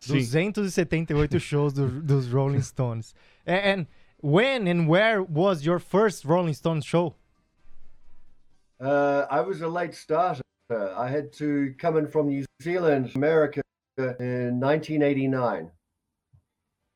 Sim. 0.00 0.52
278 0.52 1.40
shows 1.40 1.72
do, 1.72 1.88
dos 2.00 2.28
Rolling 2.28 2.62
Stones. 2.62 3.14
A- 3.46 3.50
And 3.50 3.86
when 4.20 4.66
and 4.66 4.88
where 4.88 5.22
was 5.22 5.64
your 5.64 5.78
first 5.78 6.24
Rolling 6.24 6.54
Stones 6.54 6.84
show? 6.84 7.14
Uh, 8.80 9.26
I 9.30 9.40
was 9.40 9.60
a 9.62 9.68
late 9.68 9.94
starter. 9.94 10.42
I 10.70 11.08
had 11.08 11.32
to 11.34 11.74
come 11.78 11.96
in 11.96 12.06
from 12.08 12.28
New 12.28 12.44
Zealand, 12.62 13.12
America, 13.14 13.62
in 13.98 14.60
1989. 14.60 15.70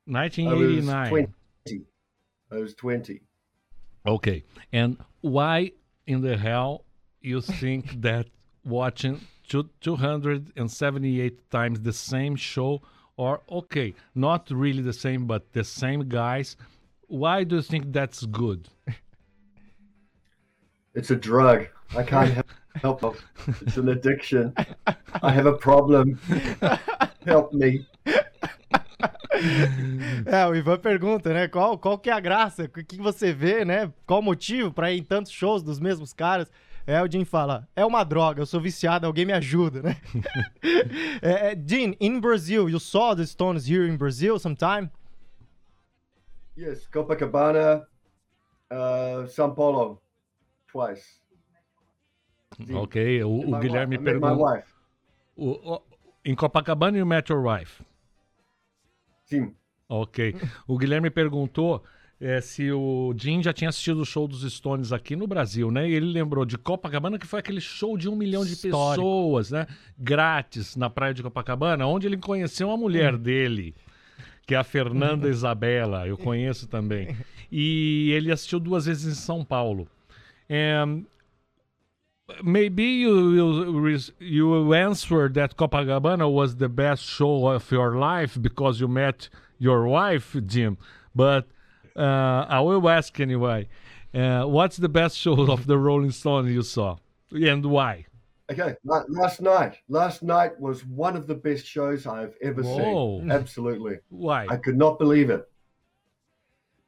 I 0.08 0.52
was 0.52 0.86
1989. 0.86 1.08
20. 1.08 1.84
I 2.52 2.56
was 2.56 2.74
20. 2.74 3.20
Okay. 4.06 4.44
And 4.72 4.96
why 5.20 5.72
in 6.06 6.20
the 6.20 6.36
hell 6.36 6.84
you 7.20 7.40
think 7.40 8.00
that 8.02 8.26
watching 8.64 9.14
two, 9.16 9.24
278 9.50 11.50
times 11.50 11.80
the 11.80 11.92
same 11.92 12.36
show 12.36 12.80
Or 13.20 13.42
okay, 13.50 13.92
not 14.14 14.50
really 14.50 14.80
the 14.80 14.94
same, 14.94 15.26
but 15.26 15.52
the 15.52 15.62
same 15.62 16.08
guys. 16.08 16.56
Why 17.06 17.44
do 17.44 17.56
you 17.56 17.62
think 17.62 17.92
that's 17.92 18.24
good? 18.24 18.70
It's 20.94 21.10
a 21.10 21.16
drug. 21.16 21.66
I 21.94 22.02
can't 22.02 22.32
help- 22.32 22.50
help 22.82 23.04
it. 23.04 23.22
It's 23.60 23.76
an 23.76 23.90
addiction. 23.90 24.54
I 25.22 25.30
have 25.30 25.46
a 25.46 25.52
problem. 25.52 26.18
Help 27.26 27.52
me. 27.52 27.86
É, 30.26 30.46
o 30.46 30.54
Ivan 30.54 30.78
pergunta, 30.78 31.32
né? 31.32 31.48
Qual, 31.48 31.78
qual 31.78 31.98
que 31.98 32.10
é 32.10 32.12
a 32.12 32.20
graça? 32.20 32.64
O 32.64 32.68
que, 32.68 32.84
que 32.84 32.98
você 32.98 33.32
vê, 33.32 33.64
né? 33.64 33.90
Qual 34.06 34.20
o 34.20 34.22
motivo 34.22 34.70
pra 34.70 34.92
ir 34.92 34.98
em 34.98 35.02
tantos 35.02 35.32
shows 35.32 35.62
dos 35.62 35.80
mesmos 35.80 36.12
caras? 36.12 36.50
É, 36.90 37.00
o 37.00 37.06
Jim 37.08 37.24
fala, 37.24 37.68
é 37.76 37.84
uma 37.86 38.02
droga, 38.02 38.42
eu 38.42 38.46
sou 38.46 38.60
viciado, 38.60 39.06
alguém 39.06 39.24
me 39.24 39.32
ajuda, 39.32 39.80
né? 39.80 39.96
é, 41.22 41.52
é, 41.52 41.54
Jim, 41.64 41.94
in 42.00 42.18
Brazil, 42.18 42.68
you 42.68 42.80
saw 42.80 43.14
the 43.14 43.24
Stones 43.24 43.68
here 43.70 43.88
in 43.88 43.96
Brazil 43.96 44.40
sometime? 44.40 44.90
Yes, 46.58 46.88
Copacabana, 46.88 47.86
uh, 48.72 49.24
São 49.28 49.54
Paulo, 49.54 50.02
twice. 50.66 51.20
Ok, 52.74 53.22
o, 53.22 53.30
o 53.42 53.52
My 53.52 53.60
Guilherme 53.60 53.96
pergunta. 53.96 54.64
o- 55.36 55.74
o- 55.74 55.82
Em 56.24 56.34
Copacabana 56.34 56.98
you 56.98 57.06
met 57.06 57.30
your 57.32 57.40
wife. 57.46 57.84
Sim. 59.26 59.54
Ok. 59.88 60.34
O 60.66 60.76
Guilherme 60.76 61.08
perguntou 61.08 61.84
eh, 62.20 62.40
se 62.42 62.70
o 62.70 63.14
Jim 63.16 63.42
já 63.42 63.50
tinha 63.52 63.70
assistido 63.70 64.02
o 64.02 64.04
show 64.04 64.28
dos 64.28 64.42
Stones 64.52 64.92
aqui 64.92 65.16
no 65.16 65.26
Brasil, 65.26 65.70
né? 65.70 65.88
E 65.88 65.94
ele 65.94 66.12
lembrou 66.12 66.44
de 66.44 66.58
Copacabana, 66.58 67.18
que 67.18 67.26
foi 67.26 67.40
aquele 67.40 67.62
show 67.62 67.96
de 67.96 68.10
um 68.10 68.14
milhão 68.14 68.44
de 68.44 68.52
Histórico. 68.52 69.02
pessoas, 69.02 69.50
né? 69.50 69.66
Grátis 69.98 70.76
na 70.76 70.90
praia 70.90 71.14
de 71.14 71.22
Copacabana, 71.22 71.86
onde 71.86 72.06
ele 72.06 72.18
conheceu 72.18 72.70
a 72.70 72.76
mulher 72.76 73.16
dele, 73.16 73.74
que 74.46 74.54
é 74.54 74.58
a 74.58 74.64
Fernanda 74.64 75.28
Isabela. 75.30 76.06
Eu 76.06 76.18
conheço 76.18 76.68
também. 76.68 77.16
E 77.50 78.12
ele 78.12 78.30
assistiu 78.30 78.60
duas 78.60 78.84
vezes 78.84 79.10
em 79.10 79.18
São 79.18 79.42
Paulo. 79.42 79.88
Em, 80.48 81.06
maybe 82.44 82.82
you 82.82 83.34
you 83.34 83.98
you 84.20 85.30
that 85.32 85.54
Copacabana 85.54 86.28
was 86.28 86.54
the 86.54 86.68
best 86.68 87.02
show 87.04 87.50
of 87.50 87.74
your 87.74 87.96
life 87.96 88.38
because 88.38 88.78
you 88.78 88.88
met 88.88 89.30
your 89.58 89.88
wife, 89.88 90.38
Jim. 90.46 90.76
But 91.14 91.46
uh, 91.96 92.46
I 92.48 92.60
will 92.60 92.88
ask 92.88 93.18
anyway. 93.20 93.68
Uh, 94.12 94.44
what's 94.44 94.76
the 94.76 94.88
best 94.88 95.16
show 95.16 95.50
of 95.50 95.66
the 95.66 95.78
Rolling 95.78 96.10
Stones 96.10 96.50
you 96.50 96.62
saw, 96.62 96.96
and 97.30 97.64
why? 97.66 98.06
Okay, 98.50 98.74
last 98.84 99.40
night. 99.40 99.76
Last 99.88 100.24
night 100.24 100.58
was 100.58 100.84
one 100.84 101.16
of 101.16 101.28
the 101.28 101.36
best 101.36 101.64
shows 101.64 102.04
I've 102.06 102.34
ever 102.42 102.62
Whoa. 102.62 103.20
seen. 103.20 103.30
Absolutely. 103.30 103.98
Why? 104.08 104.46
I 104.50 104.56
could 104.56 104.76
not 104.76 104.98
believe 104.98 105.30
it 105.30 105.48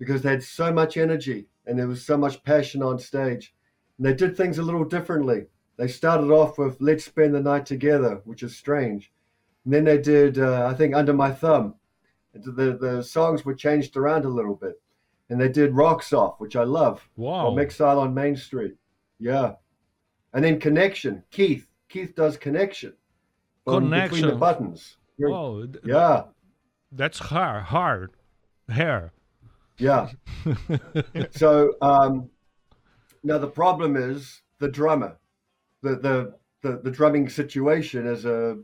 because 0.00 0.22
they 0.22 0.30
had 0.30 0.42
so 0.42 0.72
much 0.72 0.96
energy 0.96 1.46
and 1.66 1.78
there 1.78 1.86
was 1.86 2.04
so 2.04 2.16
much 2.16 2.42
passion 2.42 2.82
on 2.82 2.98
stage. 2.98 3.54
And 3.96 4.06
they 4.06 4.14
did 4.14 4.36
things 4.36 4.58
a 4.58 4.62
little 4.62 4.84
differently. 4.84 5.46
They 5.76 5.86
started 5.86 6.32
off 6.32 6.58
with 6.58 6.80
Let's 6.80 7.04
Spend 7.04 7.32
the 7.32 7.40
Night 7.40 7.66
Together, 7.66 8.20
which 8.24 8.42
is 8.42 8.56
strange. 8.56 9.12
And 9.64 9.72
then 9.72 9.84
they 9.84 9.98
did, 9.98 10.38
uh, 10.38 10.66
I 10.66 10.74
think, 10.74 10.96
Under 10.96 11.12
My 11.12 11.30
Thumb. 11.30 11.76
The, 12.34 12.76
the 12.80 13.02
songs 13.04 13.44
were 13.44 13.54
changed 13.54 13.96
around 13.96 14.24
a 14.24 14.28
little 14.28 14.56
bit. 14.56 14.80
And 15.30 15.40
they 15.40 15.48
did 15.48 15.74
Rocks 15.74 16.12
Off, 16.12 16.38
which 16.40 16.56
I 16.56 16.64
love. 16.64 17.08
Wow. 17.16 17.50
From 17.50 17.58
Exile 17.58 17.98
on 17.98 18.12
Main 18.14 18.36
Street. 18.36 18.74
Yeah. 19.18 19.54
And 20.34 20.44
then 20.44 20.60
Connection. 20.60 21.22
Keith. 21.30 21.66
Keith 21.88 22.14
does 22.14 22.36
Connection. 22.36 22.92
from 23.64 23.90
Between 23.90 24.00
the 24.00 24.08
Connection. 24.08 24.38
Buttons. 24.38 24.96
Oh, 25.24 25.66
Yeah. 25.84 26.24
that's 26.90 27.18
hard. 27.18 27.64
Hard. 27.64 28.12
Hair. 28.68 29.12
Yeah. 29.78 30.08
so 31.30 31.74
um, 31.80 32.28
now 33.22 33.38
the 33.38 33.48
problem 33.48 33.96
is 33.96 34.42
the 34.58 34.68
drummer, 34.68 35.16
the, 35.82 35.96
the 35.96 36.34
the 36.62 36.80
the 36.84 36.90
drumming 36.90 37.28
situation 37.28 38.06
is 38.06 38.24
a 38.24 38.58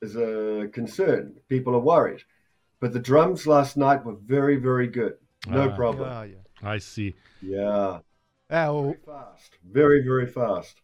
is 0.00 0.16
a 0.16 0.68
concern. 0.72 1.34
People 1.48 1.74
are 1.74 1.80
worried, 1.80 2.22
but 2.80 2.92
the 2.92 2.98
drums 3.00 3.46
last 3.46 3.76
night 3.76 4.04
were 4.04 4.16
very 4.24 4.56
very 4.56 4.86
good. 4.86 5.14
No 5.46 5.68
Ah. 5.70 5.74
problem. 5.76 6.08
Ah, 6.10 6.22
yeah. 6.24 6.42
I 6.62 6.78
see. 6.80 7.14
Yeah. 7.42 8.00
É, 8.48 8.68
o, 8.70 8.82
Very 8.92 8.98
fast. 9.04 9.58
Very 9.62 10.02
very 10.04 10.26
fast. 10.26 10.76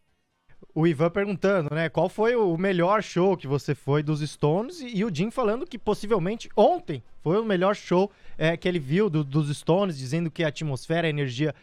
O 0.73 0.87
Ivan 0.87 1.09
perguntando, 1.09 1.73
né? 1.73 1.89
Qual 1.89 2.07
foi 2.07 2.35
o 2.35 2.57
melhor 2.57 3.03
show 3.03 3.35
que 3.35 3.47
você 3.47 3.75
foi 3.75 4.01
dos 4.01 4.21
Stones? 4.21 4.79
E, 4.81 4.97
e 4.97 5.05
o 5.05 5.13
Jim 5.13 5.29
falando 5.31 5.65
que 5.67 5.77
possivelmente 5.77 6.49
ontem 6.55 7.03
foi 7.21 7.39
o 7.39 7.45
melhor 7.45 7.75
show 7.75 8.09
é, 8.37 8.57
que 8.57 8.67
ele 8.67 8.79
viu 8.79 9.09
do- 9.09 9.23
dos 9.23 9.55
Stones, 9.55 9.95
dizendo 9.97 10.31
que 10.31 10.43
a 10.43 10.47
atmosfera, 10.47 11.05
a 11.05 11.09
energia 11.09 11.53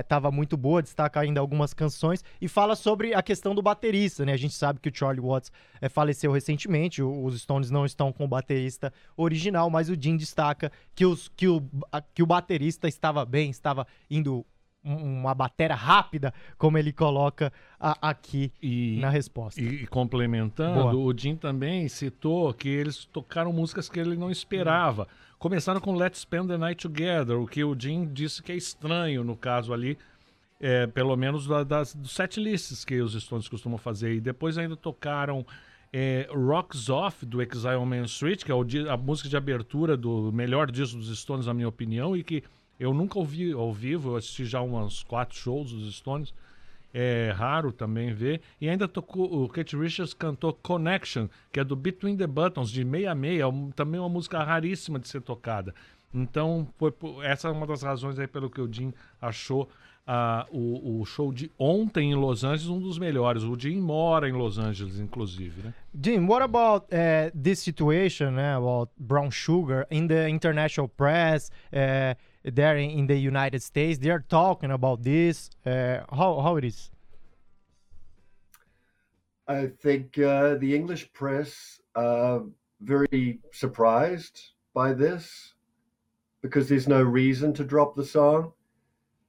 estava 0.00 0.30
muito 0.30 0.56
boa, 0.56 0.82
destaca 0.82 1.20
ainda 1.20 1.40
algumas 1.40 1.72
canções 1.72 2.22
e 2.40 2.48
fala 2.48 2.76
sobre 2.76 3.14
a 3.14 3.22
questão 3.22 3.54
do 3.54 3.62
baterista, 3.62 4.24
né? 4.26 4.32
A 4.32 4.36
gente 4.36 4.54
sabe 4.54 4.78
que 4.80 4.88
o 4.88 4.92
Charlie 4.94 5.24
Watts 5.24 5.50
é, 5.80 5.88
faleceu 5.88 6.30
recentemente, 6.32 7.02
o- 7.02 7.24
os 7.24 7.40
Stones 7.40 7.70
não 7.70 7.86
estão 7.86 8.12
com 8.12 8.24
o 8.24 8.28
baterista 8.28 8.92
original, 9.16 9.70
mas 9.70 9.88
o 9.88 9.96
Jim 9.98 10.16
destaca 10.16 10.70
que, 10.94 11.06
os, 11.06 11.28
que, 11.36 11.48
o, 11.48 11.62
a- 11.90 12.02
que 12.02 12.22
o 12.22 12.26
baterista 12.26 12.86
estava 12.88 13.24
bem, 13.24 13.48
estava 13.50 13.86
indo 14.10 14.44
uma 14.82 15.34
batera 15.34 15.74
rápida, 15.74 16.32
como 16.56 16.78
ele 16.78 16.92
coloca 16.92 17.52
a- 17.78 17.96
aqui 18.10 18.50
E, 18.62 18.98
na 19.00 19.10
resposta. 19.10 19.60
E, 19.60 19.82
e 19.82 19.86
complementando, 19.86 20.80
Boa. 20.82 20.94
o 20.94 21.16
Jim 21.16 21.36
também 21.36 21.86
citou 21.88 22.52
que 22.54 22.68
eles 22.68 23.04
tocaram 23.04 23.52
músicas 23.52 23.88
que 23.88 24.00
ele 24.00 24.16
não 24.16 24.30
esperava. 24.30 25.06
Começaram 25.38 25.80
com 25.80 25.94
Let's 25.94 26.20
Spend 26.20 26.48
the 26.48 26.56
Night 26.56 26.86
Together, 26.86 27.38
o 27.38 27.46
que 27.46 27.62
o 27.64 27.74
Jim 27.78 28.06
disse 28.12 28.42
que 28.42 28.52
é 28.52 28.56
estranho 28.56 29.22
no 29.24 29.36
caso 29.36 29.72
ali, 29.72 29.98
é, 30.60 30.86
pelo 30.86 31.16
menos 31.16 31.46
da, 31.46 31.62
das, 31.64 31.94
dos 31.94 32.12
set 32.12 32.38
lists 32.40 32.84
que 32.84 33.00
os 33.00 33.12
Stones 33.22 33.48
costumam 33.48 33.78
fazer. 33.78 34.14
E 34.14 34.20
depois 34.20 34.58
ainda 34.58 34.76
tocaram 34.76 35.44
é, 35.92 36.28
Rocks 36.30 36.88
Off, 36.88 37.24
do 37.26 37.40
Exile 37.42 37.76
on 37.76 37.86
Main 37.86 38.04
Street, 38.04 38.44
que 38.44 38.52
é 38.52 38.54
o 38.54 38.64
a 38.90 38.96
música 38.96 39.28
de 39.28 39.36
abertura 39.36 39.96
do 39.96 40.30
melhor 40.32 40.70
disco 40.70 40.98
dos 40.98 41.18
Stones, 41.18 41.46
na 41.46 41.54
minha 41.54 41.68
opinião, 41.68 42.16
e 42.16 42.22
que 42.22 42.42
eu 42.80 42.92
nunca 42.94 43.18
ouvi 43.18 43.52
ao 43.52 43.72
vivo, 43.72 44.10
eu 44.12 44.16
assisti 44.16 44.44
já 44.44 44.60
uns 44.62 45.04
quatro 45.04 45.36
shows 45.38 45.70
dos 45.70 45.94
Stones. 45.94 46.34
É 46.92 47.32
raro 47.36 47.70
também 47.70 48.12
ver. 48.12 48.40
E 48.60 48.68
ainda 48.68 48.88
tocou, 48.88 49.44
o 49.44 49.48
Kate 49.48 49.76
Richards 49.76 50.12
cantou 50.12 50.52
Connection, 50.52 51.28
que 51.52 51.60
é 51.60 51.64
do 51.64 51.76
Between 51.76 52.16
the 52.16 52.26
Buttons, 52.26 52.68
de 52.68 52.82
66, 52.84 53.44
um- 53.44 53.70
também 53.70 54.00
uma 54.00 54.08
música 54.08 54.42
raríssima 54.42 54.98
de 54.98 55.06
ser 55.06 55.20
tocada. 55.20 55.72
Então, 56.12 56.66
foi 56.76 56.92
essa 57.22 57.46
é 57.46 57.50
uma 57.52 57.64
das 57.66 57.82
razões 57.82 58.18
aí 58.18 58.26
pelo 58.26 58.50
que 58.50 58.60
o 58.60 58.72
Jim 58.72 58.92
achou 59.22 59.68
o, 60.50 61.00
o 61.00 61.04
show 61.06 61.32
de 61.32 61.50
ontem 61.56 62.10
em 62.10 62.14
Los 62.16 62.42
Angeles 62.42 62.66
um 62.68 62.80
dos 62.80 62.98
melhores. 62.98 63.44
O 63.44 63.56
Jim 63.56 63.80
mora 63.80 64.28
em 64.28 64.32
Los 64.32 64.58
Angeles, 64.58 64.98
inclusive, 64.98 65.62
né? 65.62 65.74
Jim, 66.02 66.26
what 66.26 66.42
about 66.42 66.86
uh, 66.86 67.30
this 67.40 67.60
situation 67.60 68.32
uh, 68.36 68.58
about 68.58 68.90
brown 68.98 69.30
sugar 69.30 69.86
in 69.90 70.08
the 70.08 70.28
international 70.28 70.88
press? 70.88 71.50
Uh, 71.72 72.16
there 72.44 72.76
in, 72.76 72.90
in 72.90 73.06
the 73.06 73.16
United 73.16 73.62
States, 73.62 73.98
they 73.98 74.10
are 74.10 74.24
talking 74.28 74.70
about 74.70 75.02
this. 75.02 75.50
Uh, 75.64 76.00
how 76.12 76.40
how 76.40 76.56
it 76.56 76.64
is? 76.64 76.90
I 79.48 79.66
think 79.82 80.18
uh, 80.18 80.54
the 80.56 80.74
English 80.74 81.12
press 81.12 81.80
are 81.94 82.42
very 82.80 83.40
surprised 83.52 84.40
by 84.74 84.92
this 84.92 85.54
because 86.40 86.68
there's 86.68 86.88
no 86.88 87.02
reason 87.02 87.52
to 87.54 87.64
drop 87.64 87.96
the 87.96 88.04
song. 88.04 88.52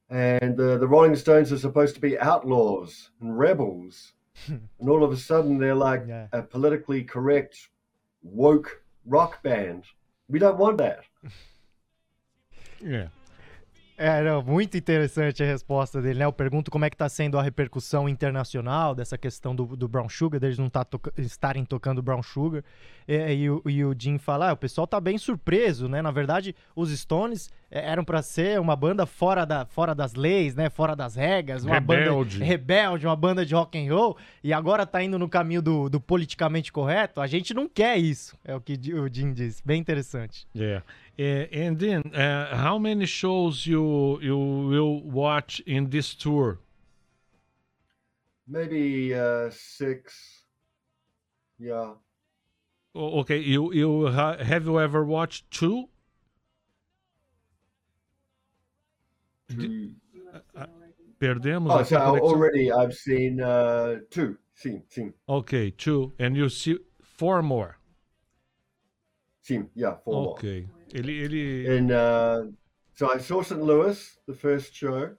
And 0.10 0.60
uh, 0.60 0.78
the 0.78 0.88
Rolling 0.88 1.16
Stones 1.16 1.52
are 1.52 1.58
supposed 1.58 1.96
to 1.96 2.02
be 2.02 2.20
outlaws 2.20 3.12
and 3.22 3.38
rebels. 3.38 4.14
and 4.48 4.90
all 4.90 5.04
of 5.04 5.12
a 5.12 5.18
sudden, 5.18 5.58
they're 5.58 5.76
like 5.76 6.04
Yeah. 6.08 6.28
a 6.34 6.42
politically 6.44 7.04
correct, 7.04 7.70
woke 8.22 8.84
rock 9.06 9.42
band. 9.42 9.86
We 10.30 10.38
don't 10.40 10.58
want 10.58 10.78
that. 10.78 11.02
É. 12.84 13.08
É, 13.98 14.24
não, 14.24 14.42
muito 14.42 14.76
interessante 14.76 15.44
a 15.44 15.46
resposta 15.46 16.02
dele, 16.02 16.18
né? 16.20 16.26
Eu 16.26 16.34
pergunto 16.34 16.72
como 16.72 16.84
é 16.84 16.90
que 16.90 16.98
tá 16.98 17.08
sendo 17.08 17.38
a 17.38 17.44
repercussão 17.44 18.10
internacional 18.10 18.96
dessa 18.96 19.16
questão 19.16 19.56
do, 19.56 19.64
do 19.76 19.88
Brown 19.88 20.10
Sugar, 20.10 20.40
deles 20.40 20.58
não 20.58 20.70
tá 20.72 20.84
toca- 20.84 21.14
estarem 21.22 21.64
tocando 21.64 22.02
Brown 22.02 22.24
Sugar. 22.24 22.64
E, 23.08 23.34
e 23.34 23.50
o, 23.50 23.62
e 23.68 23.86
o 23.86 23.94
Jim 23.98 24.18
fala, 24.18 24.50
ah, 24.50 24.54
o 24.54 24.58
pessoal 24.58 24.88
tá 24.88 25.00
bem 25.00 25.20
surpreso, 25.20 25.88
né? 25.88 26.02
Na 26.02 26.10
verdade, 26.10 26.56
os 26.76 26.90
Stones 26.98 27.52
é, 27.70 27.92
eram 27.92 28.04
pra 28.04 28.24
ser 28.24 28.60
uma 28.60 28.76
banda 28.76 29.06
fora, 29.06 29.46
da, 29.46 29.68
fora 29.68 29.94
das 29.94 30.16
leis, 30.16 30.56
né? 30.56 30.68
Fora 30.72 30.96
das 30.96 31.14
regras, 31.16 31.64
uma 31.64 31.76
Rebelde. 31.76 32.40
banda 32.40 32.46
rebelde, 32.46 33.06
uma 33.06 33.16
banda 33.16 33.46
de 33.46 33.54
rock 33.54 33.78
and 33.78 33.94
roll, 33.94 34.18
e 34.44 34.52
agora 34.52 34.84
tá 34.84 35.04
indo 35.04 35.20
no 35.20 35.30
caminho 35.30 35.62
do, 35.62 35.90
do 35.90 36.02
politicamente 36.02 36.72
correto. 36.72 37.22
A 37.22 37.28
gente 37.28 37.54
não 37.54 37.70
quer 37.70 37.98
isso, 37.98 38.36
é 38.44 38.56
o 38.56 38.62
que 38.62 38.74
o 38.94 39.08
Jim 39.14 39.32
diz. 39.32 39.62
Bem 39.64 39.80
interessante. 39.80 40.48
Yeah. 40.56 40.84
Uh, 41.22 41.46
and 41.52 41.78
then, 41.78 42.02
uh, 42.16 42.58
how 42.58 42.80
many 42.80 43.06
shows 43.06 43.68
you 43.68 44.20
you 44.22 44.36
will 44.36 45.04
watch 45.04 45.60
in 45.68 45.92
this 45.92 46.16
tour? 46.16 46.58
Maybe 48.48 49.14
uh, 49.14 49.52
six. 49.52 50.46
Yeah. 51.60 51.94
Okay, 52.96 53.38
you 53.38 53.72
you 53.72 54.08
ha- 54.08 54.38
have 54.38 54.66
you 54.66 54.80
ever 54.80 55.06
watched 55.06 55.52
two? 55.52 55.90
Perdemos. 61.20 61.72
Oh, 61.72 61.84
so 61.84 61.98
already 61.98 62.72
I've 62.72 62.96
seen 62.96 63.42
uh, 63.42 64.00
two. 64.10 64.40
Sim, 64.56 64.84
sim, 64.90 65.14
Okay, 65.30 65.70
two, 65.70 66.14
and 66.18 66.36
you 66.36 66.50
see 66.50 66.80
four 67.04 67.44
more. 67.44 67.78
sim. 69.42 69.70
Yeah, 69.76 69.98
four 70.04 70.14
more. 70.14 70.34
Okay. 70.34 70.68
Ele 70.94 71.24
ele 71.24 71.78
In 71.78 71.92
uh, 71.92 72.52
so 72.96 73.10
I 73.14 73.20
saw 73.20 73.42
St. 73.42 73.62
Louis, 73.62 74.20
the 74.28 74.34
first 74.34 74.74
show. 74.76 75.16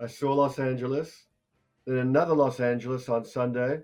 I 0.00 0.06
saw 0.08 0.34
Los 0.34 0.58
Angeles, 0.58 1.26
then 1.86 1.98
another 1.98 2.34
Los 2.34 2.58
Angeles 2.58 3.08
on 3.08 3.24
Sunday, 3.24 3.82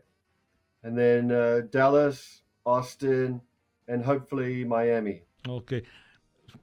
and 0.83 0.99
then 0.99 1.31
uh, 1.31 1.61
Dallas, 1.71 2.43
Austin, 2.67 3.41
and 3.87 4.05
hopefully 4.05 4.65
Miami. 4.65 5.23
Ok. 5.49 5.83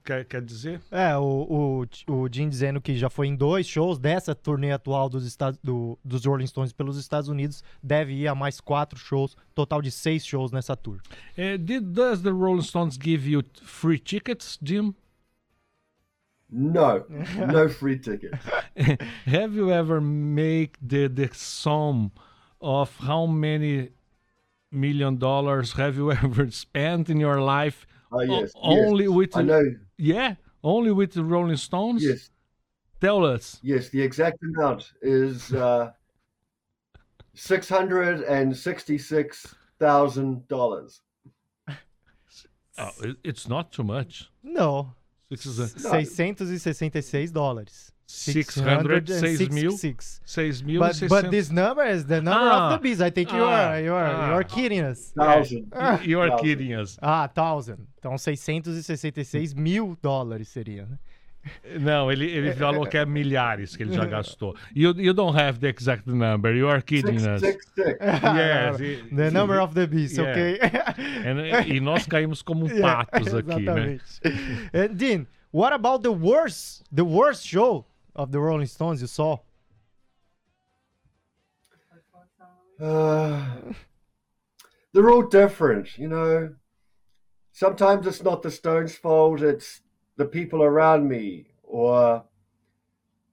Quer, 0.04 0.24
quer 0.24 0.42
dizer? 0.42 0.80
É, 0.90 1.16
o, 1.16 1.84
o, 2.06 2.12
o 2.12 2.28
Jim 2.30 2.48
dizendo 2.48 2.80
que 2.80 2.96
já 2.96 3.10
foi 3.10 3.26
em 3.26 3.36
dois 3.36 3.66
shows 3.66 3.98
dessa 3.98 4.34
turnê 4.34 4.72
atual 4.72 5.08
dos, 5.08 5.26
Estados, 5.26 5.58
do, 5.62 5.98
dos 6.04 6.24
Rolling 6.24 6.46
Stones 6.46 6.72
pelos 6.72 6.96
Estados 6.96 7.28
Unidos. 7.28 7.62
Deve 7.82 8.12
ir 8.12 8.28
a 8.28 8.34
mais 8.34 8.60
quatro 8.60 8.98
shows, 8.98 9.36
total 9.54 9.82
de 9.82 9.90
seis 9.90 10.24
shows 10.24 10.52
nessa 10.52 10.76
tour. 10.76 10.98
Eh, 11.36 11.56
did 11.56 11.92
does 11.92 12.22
the 12.22 12.30
Rolling 12.30 12.62
Stones 12.62 12.96
give 12.96 13.28
you 13.28 13.42
free 13.62 13.98
tickets, 13.98 14.58
Jim? 14.62 14.94
No, 16.48 17.04
no 17.52 17.68
free 17.68 17.98
tickets. 17.98 18.38
Have 19.26 19.56
you 19.56 19.70
ever 19.70 20.00
make 20.00 20.78
the 20.80 21.08
the 21.08 21.28
sum 21.32 22.12
of 22.60 22.90
how 23.00 23.26
many 23.26 23.90
million 24.70 25.16
dollars 25.16 25.72
have 25.72 25.96
you 25.96 26.12
ever 26.24 26.50
spent 26.50 27.10
in 27.10 27.18
your 27.18 27.40
life? 27.40 27.86
Oh 28.12 28.20
yes, 28.22 28.52
O- 28.56 28.86
only 28.86 29.04
yes. 29.04 29.12
with 29.14 29.36
I 29.36 29.42
know. 29.42 29.64
yeah, 29.98 30.34
only 30.62 30.92
with 30.92 31.12
the 31.12 31.24
Rolling 31.24 31.56
Stones. 31.56 32.02
Yes, 32.04 32.30
Tell 33.00 33.24
us. 33.24 33.58
yes. 33.62 33.88
The 33.90 34.00
exact 34.02 34.38
amount 34.42 34.92
is 35.02 35.52
uh, 35.52 35.90
six 37.34 37.68
hundred 37.68 38.22
and 38.22 38.56
sixty-six 38.56 39.54
thousand 39.78 40.46
dollars. 40.48 41.00
Oh, 42.78 42.90
it's 43.24 43.48
not 43.48 43.72
too 43.72 43.82
much. 43.82 44.30
Não, 44.44 44.92
This 45.30 45.46
is 45.46 45.58
a 45.58 45.66
666 45.66 47.32
dólares. 47.32 47.90
606 48.06 49.50
mil. 49.50 49.72
666. 49.72 50.20
6 50.24 50.62
mil 50.62 50.80
But, 50.80 51.08
but 51.08 51.30
this 51.30 51.50
number 51.50 51.84
is 51.84 52.04
the 52.06 52.20
number 52.20 52.50
Ah. 52.50 52.66
of 52.66 52.72
the 52.74 52.78
bees. 52.82 53.00
I 53.00 53.10
think 53.10 53.32
you 53.32 53.42
Ah. 53.44 53.70
are, 53.72 53.82
you 53.82 53.92
are, 53.94 54.10
you 54.10 54.16
Ah. 54.32 54.34
are 54.36 54.44
kidding 54.44 54.80
us. 54.80 55.12
Thousand. 55.12 55.66
You 56.04 56.20
are 56.20 56.28
Thousand. 56.30 56.44
kidding 56.46 56.72
us. 56.74 56.98
Ah, 57.02 57.28
thousand. 57.28 57.78
Então 57.98 58.16
666 58.16 59.54
mil 59.54 59.96
dólares 60.02 60.48
seria, 60.48 60.86
né? 60.86 60.98
Não, 61.78 62.10
ele, 62.10 62.24
ele 62.28 62.52
falou 62.54 62.84
que 62.86 62.96
é 62.98 63.06
milhares 63.06 63.76
que 63.76 63.84
ele 63.84 63.92
já 63.94 64.04
gastou. 64.04 64.56
You, 64.74 64.92
you 64.98 65.14
don't 65.14 65.38
have 65.38 65.60
the 65.60 65.68
exact 65.68 66.08
number. 66.08 66.52
You 66.52 66.68
are 66.68 66.82
kidding 66.82 67.20
Six, 67.20 67.34
us. 67.34 67.40
six, 67.40 67.66
six. 67.72 67.98
Yes, 68.00 68.80
he- 68.80 69.14
The 69.14 69.30
number 69.30 69.60
of 69.60 69.72
the 69.74 69.86
beast, 69.86 70.16
Yeah. 70.18 70.32
ok? 70.32 70.58
And- 71.62 71.68
e 71.72 71.78
nós 71.80 72.04
caímos 72.04 72.42
como 72.42 72.66
Yeah, 72.70 73.04
patos 73.04 73.32
aqui, 73.32 73.48
né? 73.48 73.60
Exatamente. 73.62 74.02
And 74.74 74.94
Dean, 74.96 75.26
what 75.52 75.72
about 75.72 76.02
the 76.02 76.10
worst, 76.12 76.82
the 76.92 77.04
worst 77.04 77.46
show 77.46 77.86
of 78.16 78.32
the 78.32 78.40
Rolling 78.40 78.66
Stones 78.66 79.00
you 79.00 79.06
saw? 79.06 79.38
Uh, 82.80 83.44
they're 84.92 85.10
all 85.10 85.22
different, 85.22 85.96
you 85.96 86.08
know. 86.08 86.54
Sometimes 87.52 88.06
it's 88.06 88.22
not 88.22 88.42
the 88.42 88.50
Stones' 88.50 88.96
fault, 88.96 89.40
it's 89.42 89.82
the 90.16 90.26
people 90.26 90.62
around 90.62 91.08
me, 91.08 91.46
or 91.62 92.24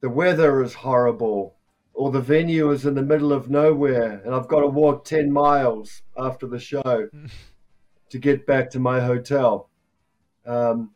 the 0.01 0.09
weather 0.09 0.61
is 0.61 0.73
horrible, 0.73 1.55
or 1.93 2.11
the 2.11 2.21
venue 2.21 2.71
is 2.71 2.86
in 2.86 2.95
the 2.95 3.01
middle 3.01 3.34
of 3.34 3.49
nowhere, 3.49 4.21
and 4.25 4.34
I've 4.34 4.47
got 4.47 4.61
to 4.61 4.67
walk 4.67 5.03
10 5.05 5.31
miles 5.31 6.01
after 6.17 6.47
the 6.47 6.59
show 6.59 7.09
to 8.09 8.19
get 8.19 8.45
back 8.45 8.69
to 8.71 8.79
my 8.79 9.01
hotel. 9.01 9.69
Um, 10.45 10.91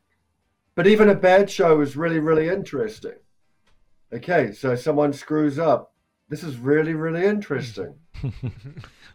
but 0.76 0.88
even 0.88 1.10
a 1.10 1.16
bad 1.16 1.50
show 1.50 1.82
is 1.82 1.98
really, 1.98 2.20
really 2.20 2.48
interesting. 2.48 3.16
Okay, 4.14 4.52
so 4.54 4.76
someone 4.76 5.14
screws 5.14 5.60
up. 5.60 5.92
This 6.30 6.44
is 6.44 6.58
really, 6.58 6.94
really 6.94 7.26
interesting. 7.26 7.94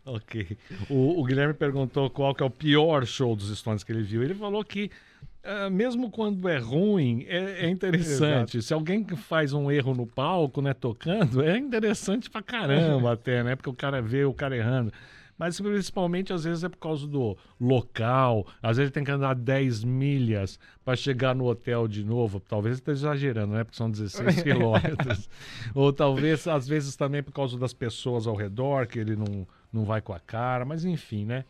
Ok. 0.05 0.59
O, 0.91 1.21
o 1.21 1.25
Guilherme 1.25 1.55
perguntou 1.55 2.11
qual 2.11 2.35
que 2.35 2.43
é 2.43 2.47
o 2.47 2.51
pior 2.51 3.07
show 3.07 3.37
dos 3.37 3.57
Stones 3.57 3.85
que 3.85 3.93
ele 3.93 4.03
viu. 4.03 4.23
Ele 4.23 4.35
falou 4.35 4.65
que, 4.65 4.91
ah, 5.45 5.71
mesmo 5.71 6.11
quando 6.11 6.49
é 6.49 6.59
ruim, 6.59 7.25
é, 7.29 7.67
é 7.67 7.71
interessante. 7.71 8.61
Se 8.61 8.75
alguém 8.75 9.07
faz 9.17 9.53
um 9.53 9.71
erro 9.71 9.95
no 9.95 10.07
palco, 10.07 10.61
né, 10.61 10.75
tocando, 10.75 11.43
é 11.43 11.57
interessante 11.57 12.29
pra 12.29 12.43
caramba 12.43 13.13
até, 13.15 13.45
né? 13.45 13.55
Porque 13.55 13.71
o 13.71 13.75
cara 13.75 14.03
vê 14.03 14.25
o 14.25 14.35
cara 14.35 14.57
errando. 14.57 14.93
Mas 15.43 15.61
principalmente, 15.61 16.33
às 16.33 16.45
vezes, 16.45 16.63
é 16.63 16.69
por 16.69 16.79
causa 16.79 17.05
do 17.05 17.37
local. 17.61 18.47
Às 18.63 18.77
vezes 18.77 18.93
tem 18.93 19.03
que 19.03 19.11
andar 19.11 19.35
10 19.35 19.83
milhas 19.83 20.57
para 20.85 20.95
chegar 20.95 21.35
no 21.35 21.47
hotel 21.47 21.89
de 21.89 22.05
novo. 22.05 22.39
Talvez 22.39 22.77
esteja 22.77 23.09
exagerando, 23.09 23.55
né? 23.55 23.65
Porque 23.65 23.77
são 23.77 23.91
16 23.91 24.39
quilômetros. 24.45 25.29
Ou 25.75 25.93
talvez, 25.93 26.47
às 26.47 26.69
vezes, 26.69 26.95
também 26.95 27.25
por 27.25 27.33
causa 27.33 27.59
das 27.59 27.73
pessoas 27.73 28.29
ao 28.29 28.37
redor, 28.37 28.87
que 28.87 29.01
ele 29.01 29.17
não, 29.17 29.45
não 29.73 29.85
vai 29.85 30.01
com 30.01 30.13
a 30.13 30.21
cara. 30.21 30.65
Mas 30.65 30.85
enfim, 30.85 31.25
né? 31.25 31.45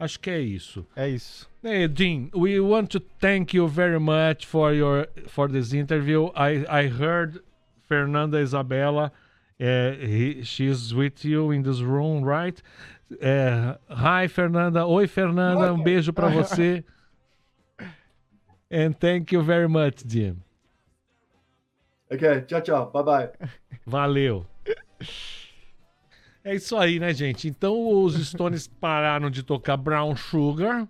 Acho 0.00 0.18
que 0.18 0.30
é 0.30 0.40
isso. 0.40 0.86
É 0.96 1.06
isso. 1.06 1.46
Hey, 1.62 1.86
Dean, 1.88 2.30
we 2.34 2.58
want 2.58 2.86
to 2.88 3.00
thank 3.20 3.54
you 3.54 3.68
very 3.68 4.00
much 4.00 4.46
for 4.46 4.72
your 4.72 5.08
for 5.26 5.46
this 5.46 5.74
interview. 5.74 6.30
I 6.34 6.64
I 6.68 6.88
heard 6.88 7.42
Fernanda 7.86 8.38
Isabella, 8.38 9.12
uh, 9.60 9.90
he, 9.92 10.42
she's 10.42 10.94
with 10.94 11.22
you 11.22 11.50
in 11.50 11.62
this 11.62 11.80
room, 11.80 12.24
right? 12.24 12.62
Uh, 13.10 13.78
hi, 13.88 14.28
Fernanda. 14.28 14.86
Oi, 14.86 15.06
Fernanda. 15.06 15.72
Um 15.72 15.82
beijo 15.82 16.12
para 16.12 16.28
você. 16.28 16.84
And 18.70 18.92
thank 18.92 19.34
you 19.34 19.42
very 19.42 19.68
much, 19.68 20.02
Jim. 20.06 20.36
Okay, 22.12 22.44
ciao, 22.46 22.60
ciao. 22.60 22.90
Bye 22.90 23.04
bye. 23.04 23.30
Valeu. 23.84 24.46
É 26.44 26.54
isso 26.54 26.76
aí, 26.76 27.00
né, 27.00 27.12
gente? 27.12 27.48
Então 27.48 28.02
os 28.02 28.14
Stones 28.28 28.66
pararam 28.80 29.30
de 29.30 29.42
tocar 29.42 29.76
Brown 29.76 30.14
Sugar 30.16 30.86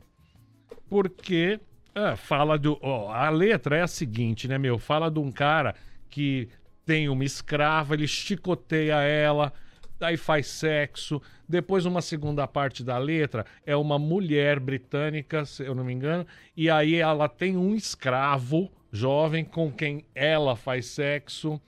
porque 0.88 1.58
ah, 1.94 2.16
fala 2.16 2.58
do. 2.58 2.78
a 3.10 3.30
letra 3.30 3.78
é 3.78 3.82
a 3.82 3.86
seguinte, 3.86 4.46
né, 4.46 4.58
meu? 4.58 4.78
Fala 4.78 5.10
de 5.10 5.18
um 5.18 5.32
cara 5.32 5.74
que 6.10 6.48
tem 6.84 7.08
uma 7.08 7.24
escrava, 7.24 7.94
ele 7.94 8.06
chicoteia 8.06 8.96
ela, 9.00 9.52
aí 10.00 10.16
faz 10.16 10.46
sexo. 10.46 11.20
Depois, 11.48 11.86
uma 11.86 12.02
segunda 12.02 12.46
parte 12.46 12.84
da 12.84 12.98
letra 12.98 13.46
é 13.64 13.76
uma 13.76 13.98
mulher 13.98 14.60
britânica, 14.60 15.44
se 15.44 15.64
eu 15.64 15.74
não 15.74 15.84
me 15.84 15.92
engano, 15.92 16.26
e 16.56 16.68
aí 16.68 16.96
ela 16.96 17.28
tem 17.28 17.56
um 17.56 17.74
escravo 17.74 18.70
jovem 18.92 19.44
com 19.44 19.70
quem 19.70 20.04
ela 20.14 20.56
faz 20.56 20.86
sexo. 20.86 21.60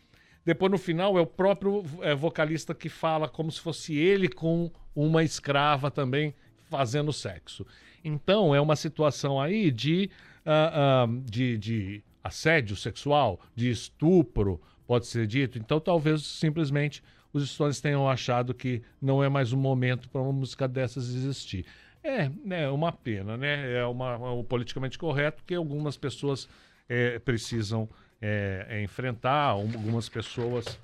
Depois, 0.45 0.73
no 0.73 0.79
final, 0.79 1.19
é 1.19 1.21
o 1.21 1.27
próprio 1.27 1.85
é, 2.01 2.15
vocalista 2.15 2.75
que 2.75 2.89
fala 2.89 3.29
como 3.29 3.51
se 3.51 3.61
fosse 3.61 3.97
ele 3.97 4.29
com 4.29 4.71
uma 4.95 5.23
escrava 5.23 5.91
também 5.91 6.35
fazendo 6.71 7.13
sexo. 7.13 7.67
Então, 8.03 8.55
é 8.55 8.61
uma 8.61 8.77
situação 8.77 9.41
aí 9.41 9.71
de, 9.71 10.11
ah, 10.45 11.05
ah, 11.05 11.07
de, 11.25 11.59
de 11.59 12.03
assédio 12.23 12.77
sexual, 12.77 13.41
de 13.55 13.71
estupro, 13.71 14.61
pode 14.87 15.07
ser 15.07 15.27
dito. 15.27 15.59
Então, 15.59 15.79
talvez 15.79 16.23
simplesmente 16.23 17.03
os 17.43 17.51
Stones 17.51 17.81
tenham 17.81 18.09
achado 18.09 18.55
que 18.55 18.83
não 19.01 19.23
é 19.23 19.29
mais 19.29 19.53
um 19.53 19.59
momento 19.59 20.09
para 20.09 20.21
uma 20.21 20.33
música 20.33 20.67
dessas 20.69 21.09
existir. 21.15 21.65
É, 22.03 22.31
é 22.51 22.69
uma 22.69 22.93
pena, 22.93 23.37
né? 23.37 23.73
É 23.75 23.85
uma, 23.85 24.33
um 24.33 24.45
politicamente 24.45 24.99
correto 24.99 25.43
que 25.47 25.55
algumas 25.55 25.97
pessoas 25.97 26.49
é, 26.89 27.19
precisam 27.19 27.89
é, 28.21 28.67
é, 28.69 28.83
enfrentar, 28.83 29.47
algumas 29.47 30.09
pessoas 30.09 30.79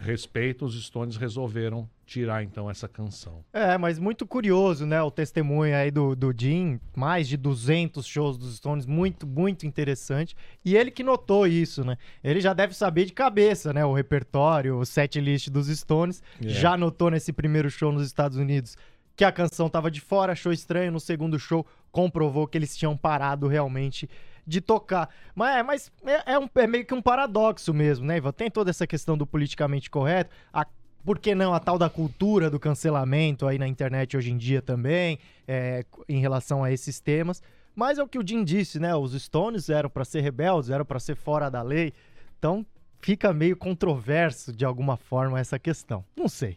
é, 0.00 0.04
respeitam, 0.04 0.66
os 0.66 0.82
Stones 0.84 1.16
resolveram 1.16 1.88
tirar 2.06 2.42
então 2.42 2.70
essa 2.70 2.86
canção. 2.86 3.44
É, 3.52 3.78
mas 3.78 3.98
muito 3.98 4.26
curioso, 4.26 4.84
né? 4.84 5.00
O 5.02 5.10
testemunho 5.10 5.74
aí 5.74 5.90
do, 5.90 6.14
do 6.14 6.34
Jim, 6.36 6.78
mais 6.94 7.26
de 7.26 7.36
200 7.36 8.04
shows 8.04 8.36
dos 8.36 8.56
Stones, 8.56 8.84
muito, 8.86 9.26
muito 9.26 9.66
interessante. 9.66 10.36
E 10.64 10.76
ele 10.76 10.90
que 10.90 11.02
notou 11.02 11.46
isso, 11.46 11.84
né? 11.84 11.96
Ele 12.22 12.40
já 12.40 12.52
deve 12.52 12.74
saber 12.74 13.06
de 13.06 13.12
cabeça, 13.12 13.72
né? 13.72 13.84
O 13.84 13.92
repertório, 13.92 14.78
o 14.78 14.84
set 14.84 15.20
list 15.20 15.48
dos 15.48 15.68
Stones. 15.68 16.22
Yeah. 16.40 16.60
Já 16.60 16.76
notou 16.76 17.10
nesse 17.10 17.32
primeiro 17.32 17.70
show 17.70 17.90
nos 17.92 18.06
Estados 18.06 18.36
Unidos 18.36 18.76
que 19.14 19.24
a 19.24 19.32
canção 19.32 19.68
tava 19.68 19.90
de 19.90 20.00
fora, 20.00 20.32
achou 20.32 20.52
estranho. 20.52 20.92
No 20.92 21.00
segundo 21.00 21.38
show, 21.38 21.66
comprovou 21.90 22.46
que 22.46 22.56
eles 22.56 22.76
tinham 22.76 22.96
parado 22.96 23.46
realmente 23.46 24.08
de 24.46 24.60
tocar. 24.60 25.08
Mas, 25.34 25.56
é, 25.56 25.62
mas 25.62 25.92
é, 26.04 26.32
é 26.34 26.38
um- 26.38 26.48
é 26.54 26.66
meio 26.66 26.84
que 26.84 26.94
um 26.94 27.02
paradoxo 27.02 27.72
mesmo, 27.72 28.06
né, 28.06 28.16
Ivan? 28.16 28.32
Tem 28.32 28.50
toda 28.50 28.70
essa 28.70 28.86
questão 28.86 29.16
do 29.16 29.26
politicamente 29.26 29.90
correto. 29.90 30.30
A 30.52 30.66
por 31.04 31.18
que 31.18 31.34
não 31.34 31.52
a 31.52 31.58
tal 31.58 31.76
da 31.78 31.90
cultura 31.90 32.48
do 32.48 32.60
cancelamento 32.60 33.48
aí 33.48 33.58
na 33.58 33.66
internet 33.66 34.16
hoje 34.16 34.30
em 34.30 34.38
dia 34.38 34.62
também, 34.62 35.18
é, 35.48 35.84
em 36.08 36.20
relação 36.20 36.62
a 36.62 36.70
esses 36.70 37.00
temas. 37.00 37.42
Mas 37.74 37.98
é 37.98 38.02
o 38.04 38.06
que 38.08 38.18
o 38.20 38.24
Jim 38.24 38.44
disse, 38.44 38.78
né? 38.78 38.94
Os 38.94 39.12
Stones 39.20 39.68
eram 39.68 39.90
para 39.90 40.04
ser 40.04 40.20
rebeldes, 40.20 40.70
eram 40.70 40.84
para 40.84 41.00
ser 41.00 41.16
fora 41.16 41.50
da 41.50 41.60
lei. 41.60 41.92
Então 42.38 42.64
fica 43.00 43.32
meio 43.32 43.56
controverso 43.56 44.52
de 44.52 44.64
alguma 44.64 44.96
forma 44.96 45.40
essa 45.40 45.58
questão. 45.58 46.04
Não 46.16 46.28
sei. 46.28 46.56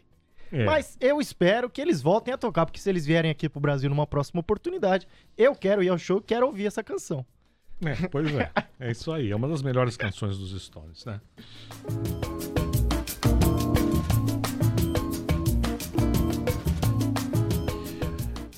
É. 0.52 0.64
Mas 0.64 0.96
eu 1.00 1.20
espero 1.20 1.68
que 1.68 1.80
eles 1.80 2.00
voltem 2.00 2.32
a 2.32 2.38
tocar, 2.38 2.66
porque 2.66 2.78
se 2.78 2.88
eles 2.88 3.04
vierem 3.04 3.32
aqui 3.32 3.48
pro 3.48 3.58
Brasil 3.60 3.90
numa 3.90 4.06
próxima 4.06 4.40
oportunidade, 4.40 5.08
eu 5.36 5.56
quero 5.56 5.82
ir 5.82 5.88
ao 5.88 5.98
show, 5.98 6.20
quero 6.20 6.46
ouvir 6.46 6.66
essa 6.66 6.84
canção. 6.84 7.26
É, 7.84 8.08
pois 8.08 8.34
é. 8.34 8.50
É 8.80 8.90
isso 8.90 9.12
aí. 9.12 9.30
É 9.30 9.36
uma 9.36 9.48
das 9.48 9.62
melhores 9.62 9.96
canções 9.96 10.38
dos 10.38 10.60
Stones, 10.62 11.04
né? 11.04 11.20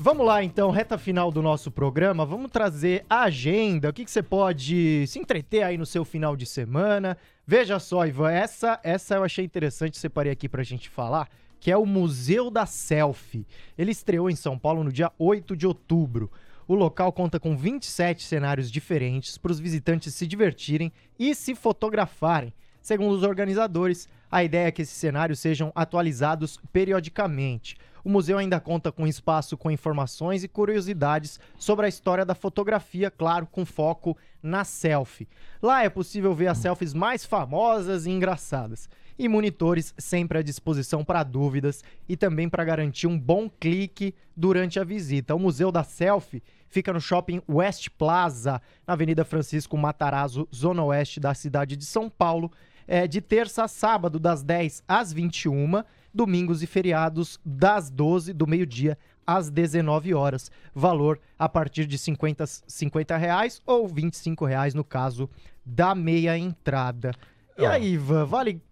Vamos 0.00 0.24
lá, 0.24 0.42
então, 0.42 0.70
reta 0.70 0.96
final 0.96 1.30
do 1.30 1.42
nosso 1.42 1.70
programa. 1.70 2.24
Vamos 2.24 2.50
trazer 2.50 3.04
a 3.10 3.24
agenda. 3.24 3.90
O 3.90 3.92
que, 3.92 4.04
que 4.04 4.10
você 4.10 4.22
pode 4.22 5.06
se 5.06 5.18
entreter 5.18 5.62
aí 5.62 5.76
no 5.76 5.84
seu 5.84 6.04
final 6.04 6.34
de 6.34 6.46
semana? 6.46 7.16
Veja 7.46 7.78
só, 7.78 8.06
Ivan, 8.06 8.30
essa, 8.30 8.80
essa 8.82 9.16
eu 9.16 9.24
achei 9.24 9.44
interessante, 9.44 9.98
separei 9.98 10.32
aqui 10.32 10.48
pra 10.48 10.62
gente 10.62 10.88
falar, 10.88 11.28
que 11.60 11.70
é 11.70 11.76
o 11.76 11.84
Museu 11.84 12.50
da 12.50 12.64
Selfie. 12.64 13.46
Ele 13.76 13.90
estreou 13.90 14.30
em 14.30 14.36
São 14.36 14.58
Paulo 14.58 14.82
no 14.82 14.90
dia 14.90 15.12
8 15.18 15.56
de 15.56 15.66
outubro. 15.66 16.30
O 16.68 16.74
local 16.74 17.10
conta 17.10 17.40
com 17.40 17.56
27 17.56 18.22
cenários 18.22 18.70
diferentes 18.70 19.38
para 19.38 19.50
os 19.50 19.58
visitantes 19.58 20.14
se 20.14 20.26
divertirem 20.26 20.92
e 21.18 21.34
se 21.34 21.54
fotografarem. 21.54 22.52
Segundo 22.82 23.14
os 23.14 23.22
organizadores, 23.22 24.06
a 24.30 24.44
ideia 24.44 24.66
é 24.68 24.70
que 24.70 24.82
esses 24.82 24.94
cenários 24.94 25.40
sejam 25.40 25.72
atualizados 25.74 26.60
periodicamente. 26.70 27.78
O 28.04 28.10
museu 28.10 28.36
ainda 28.36 28.60
conta 28.60 28.92
com 28.92 29.06
espaço 29.06 29.56
com 29.56 29.70
informações 29.70 30.44
e 30.44 30.48
curiosidades 30.48 31.40
sobre 31.58 31.86
a 31.86 31.88
história 31.88 32.24
da 32.24 32.34
fotografia, 32.34 33.10
claro, 33.10 33.46
com 33.46 33.64
foco 33.64 34.14
na 34.42 34.62
selfie. 34.62 35.26
Lá 35.62 35.82
é 35.82 35.88
possível 35.88 36.34
ver 36.34 36.48
as 36.48 36.58
selfies 36.58 36.92
mais 36.92 37.24
famosas 37.24 38.04
e 38.04 38.10
engraçadas. 38.10 38.90
E 39.18 39.26
monitores 39.26 39.92
sempre 39.98 40.38
à 40.38 40.42
disposição 40.42 41.02
para 41.02 41.24
dúvidas 41.24 41.82
e 42.08 42.16
também 42.16 42.48
para 42.48 42.64
garantir 42.64 43.06
um 43.06 43.18
bom 43.18 43.50
clique 43.50 44.14
durante 44.36 44.78
a 44.78 44.84
visita. 44.84 45.34
O 45.34 45.40
Museu 45.40 45.72
da 45.72 45.82
Selfie 45.82 46.42
fica 46.68 46.92
no 46.92 47.00
shopping 47.00 47.40
West 47.48 47.88
Plaza, 47.98 48.60
na 48.86 48.94
Avenida 48.94 49.24
Francisco 49.24 49.76
Matarazzo, 49.76 50.48
zona 50.54 50.82
oeste 50.84 51.20
da 51.20 51.34
cidade 51.34 51.76
de 51.76 51.84
São 51.84 52.08
Paulo, 52.08 52.50
é, 52.86 53.06
de 53.06 53.20
terça 53.20 53.64
a 53.64 53.68
sábado, 53.68 54.18
das 54.18 54.42
10 54.42 54.82
às 54.88 55.12
21, 55.12 55.82
domingos 56.12 56.62
e 56.62 56.66
feriados, 56.66 57.38
das 57.44 57.90
12 57.90 58.32
do 58.32 58.46
meio-dia 58.46 58.96
às 59.26 59.50
19 59.50 60.14
horas. 60.14 60.50
Valor 60.74 61.20
a 61.38 61.48
partir 61.48 61.84
de 61.86 61.98
50, 61.98 62.46
50 62.46 63.16
reais 63.16 63.60
ou 63.66 63.86
25 63.86 64.46
reais 64.46 64.72
no 64.72 64.82
caso 64.82 65.28
da 65.64 65.94
meia 65.94 66.36
entrada. 66.38 67.12
E 67.58 67.66
aí, 67.66 67.92
Ivan, 67.92 68.24
vale. 68.24 68.62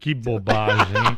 Que 0.00 0.14
bobagem, 0.14 0.96
hein? 0.96 1.16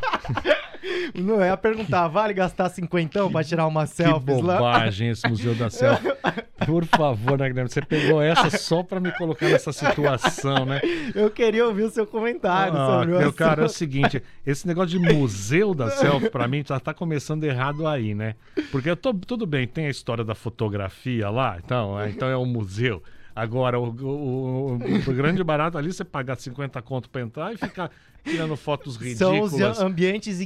Não 1.15 1.41
é 1.41 1.49
a 1.49 1.57
perguntar, 1.57 2.07
vale 2.07 2.33
gastar 2.33 2.69
cinquentão 2.69 3.31
pra 3.31 3.43
tirar 3.43 3.65
uma 3.67 3.87
Que 3.87 3.93
selfie 3.95 4.41
lá? 4.41 4.57
bobagem 4.57 5.09
esse 5.09 5.27
Museu 5.27 5.55
da 5.55 5.69
Selfie. 5.69 6.07
Por 6.65 6.85
favor, 6.85 7.37
né, 7.37 7.47
Guilherme? 7.47 7.69
Você 7.69 7.81
pegou 7.81 8.21
essa 8.21 8.49
só 8.57 8.83
pra 8.83 8.99
me 8.99 9.11
colocar 9.11 9.47
nessa 9.47 9.71
situação, 9.71 10.65
né? 10.65 10.81
Eu 11.15 11.29
queria 11.29 11.65
ouvir 11.65 11.83
o 11.83 11.89
seu 11.89 12.05
comentário 12.05 12.73
Ah, 12.77 12.87
sobre 13.01 13.17
meu 13.17 13.31
cara, 13.33 13.61
é 13.61 13.65
o 13.65 13.69
seguinte, 13.69 14.21
esse 14.45 14.67
negócio 14.67 14.89
de 14.89 15.13
museu 15.13 15.73
da 15.73 15.89
selfie, 15.91 16.29
pra 16.29 16.47
mim, 16.47 16.63
já 16.67 16.79
tá 16.79 16.93
começando 16.93 17.43
errado 17.43 17.87
aí, 17.87 18.13
né? 18.15 18.35
Porque 18.71 18.89
eu 18.89 18.95
tô, 18.97 19.13
tudo 19.13 19.45
bem, 19.45 19.67
tem 19.67 19.85
a 19.87 19.89
história 19.89 20.23
da 20.23 20.35
fotografia 20.35 21.29
lá, 21.29 21.57
então 21.63 21.99
é, 21.99 22.09
então 22.09 22.27
é 22.27 22.37
um 22.37 22.45
museu. 22.45 23.01
Agora, 23.39 23.79
o, 23.79 23.89
o- 23.89 24.73
o- 24.77 25.09
o 25.09 25.13
grande 25.13 25.43
barato 25.43 25.77
ali, 25.77 25.93
você 25.93 26.03
pagar 26.03 26.35
50 26.37 26.81
conto 26.81 27.07
pra 27.09 27.21
entrar 27.21 27.53
e 27.53 27.57
ficar 27.57 27.91
tirando 28.23 28.55
fotos 28.57 28.97
São 29.15 29.39
os 29.41 29.51
ridículas. 29.51 29.79
ambientes 29.79 30.41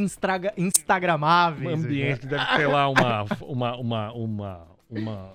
instagramáveis. 0.58 1.72
Um 1.80 1.84
ambiente 1.86 2.20
que 2.22 2.28
deve 2.28 2.46
ter 2.58 2.68
lá 2.68 2.90
uma, 2.90 3.26
uma, 3.42 3.76
uma, 3.78 4.12
uma, 4.14 4.68
uma- 4.90 5.34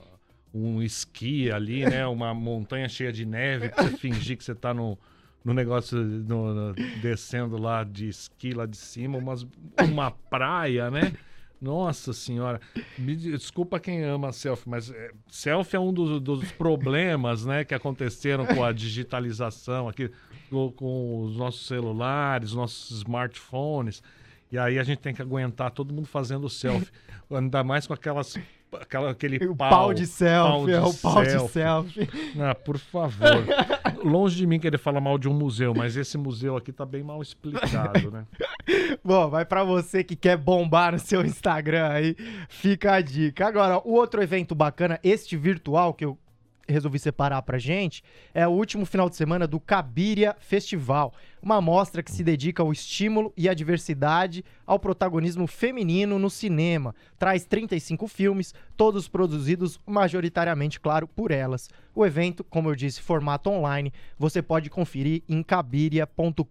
um 0.54 0.82
esqui 0.82 1.50
ali, 1.50 1.84
né? 1.84 2.06
Uma 2.06 2.34
montanha 2.34 2.88
cheia 2.88 3.12
de 3.12 3.24
neve 3.24 3.68
pra 3.70 3.84
você 3.84 3.96
fingir 3.96 4.36
que 4.36 4.44
você 4.44 4.54
tá 4.54 4.72
no, 4.74 4.98
no 5.44 5.52
negócio 5.54 5.98
no- 5.98 6.54
no- 6.54 6.74
descendo 7.00 7.56
lá 7.58 7.84
de 7.84 8.08
esqui 8.08 8.52
lá 8.52 8.66
de 8.66 8.76
cima, 8.76 9.16
umas, 9.18 9.46
uma 9.88 10.10
praia, 10.10 10.90
né? 10.90 11.12
Nossa 11.60 12.12
senhora, 12.12 12.60
me 12.98 13.16
de- 13.16 13.32
desculpa 13.32 13.80
quem 13.80 14.04
ama 14.04 14.30
selfie, 14.32 14.68
mas 14.68 14.90
é, 14.90 15.10
selfie 15.28 15.76
é 15.76 15.80
um 15.80 15.92
dos, 15.92 16.20
dos 16.20 16.52
problemas, 16.52 17.46
né, 17.46 17.64
que 17.64 17.74
aconteceram 17.74 18.44
com 18.46 18.62
a 18.62 18.72
digitalização 18.72 19.88
aqui, 19.88 20.10
com, 20.50 20.70
com 20.72 21.22
os 21.22 21.36
nossos 21.36 21.66
celulares, 21.66 22.52
nossos 22.52 22.98
smartphones. 22.98 24.02
E 24.52 24.58
aí 24.58 24.78
a 24.78 24.84
gente 24.84 24.98
tem 24.98 25.14
que 25.14 25.22
aguentar 25.22 25.70
todo 25.70 25.92
mundo 25.92 26.06
fazendo 26.06 26.48
selfie. 26.48 26.92
Ainda 27.30 27.64
mais 27.64 27.86
com 27.86 27.94
aquelas. 27.94 28.36
Aquela, 28.72 29.10
aquele 29.10 29.36
O 29.46 29.56
pau, 29.56 29.70
pau, 29.70 29.94
de 29.94 30.06
selfie, 30.06 30.50
pau 30.52 30.66
de 30.66 30.72
é 30.72 30.80
o 30.80 30.94
pau 30.94 31.22
de 31.22 31.30
selfie. 31.30 31.52
selfie. 31.52 32.08
Ah, 32.40 32.54
por 32.54 32.78
favor. 32.78 33.26
Longe 34.04 34.36
de 34.36 34.46
mim 34.46 34.58
querer 34.60 34.78
falar 34.78 35.00
mal 35.00 35.16
de 35.18 35.28
um 35.28 35.32
museu, 35.32 35.72
mas 35.74 35.96
esse 35.96 36.18
museu 36.18 36.56
aqui 36.56 36.72
tá 36.72 36.84
bem 36.84 37.02
mal 37.02 37.22
explicado, 37.22 38.10
né? 38.10 38.24
Bom, 39.04 39.30
vai 39.30 39.44
pra 39.44 39.64
você 39.64 40.02
que 40.04 40.16
quer 40.16 40.36
bombar 40.36 40.92
no 40.92 40.98
seu 40.98 41.24
Instagram 41.24 41.88
aí, 41.88 42.16
fica 42.48 42.94
a 42.94 43.00
dica. 43.00 43.46
Agora, 43.46 43.78
o 43.78 43.92
outro 43.94 44.22
evento 44.22 44.54
bacana, 44.54 44.98
este 45.02 45.36
virtual 45.36 45.94
que 45.94 46.04
eu 46.04 46.18
resolvi 46.68 46.98
separar 46.98 47.42
pra 47.42 47.58
gente, 47.58 48.02
é 48.34 48.46
o 48.46 48.50
último 48.50 48.84
final 48.84 49.08
de 49.08 49.16
semana 49.16 49.46
do 49.46 49.60
Cabiria 49.60 50.36
Festival, 50.38 51.12
uma 51.42 51.60
mostra 51.60 52.02
que 52.02 52.10
se 52.10 52.24
dedica 52.24 52.62
ao 52.62 52.72
estímulo 52.72 53.32
e 53.36 53.48
à 53.48 53.54
diversidade, 53.54 54.44
ao 54.66 54.78
protagonismo 54.78 55.46
feminino 55.46 56.18
no 56.18 56.28
cinema. 56.28 56.94
Traz 57.18 57.44
35 57.44 58.08
filmes, 58.08 58.54
todos 58.76 59.08
produzidos 59.08 59.80
majoritariamente, 59.86 60.80
claro, 60.80 61.06
por 61.06 61.30
elas. 61.30 61.68
O 61.94 62.04
evento, 62.04 62.42
como 62.44 62.68
eu 62.68 62.74
disse, 62.74 63.00
formato 63.00 63.48
online, 63.48 63.92
você 64.18 64.42
pode 64.42 64.68
conferir 64.68 65.22
em 65.28 65.42
cabiria.com.br 65.42 66.44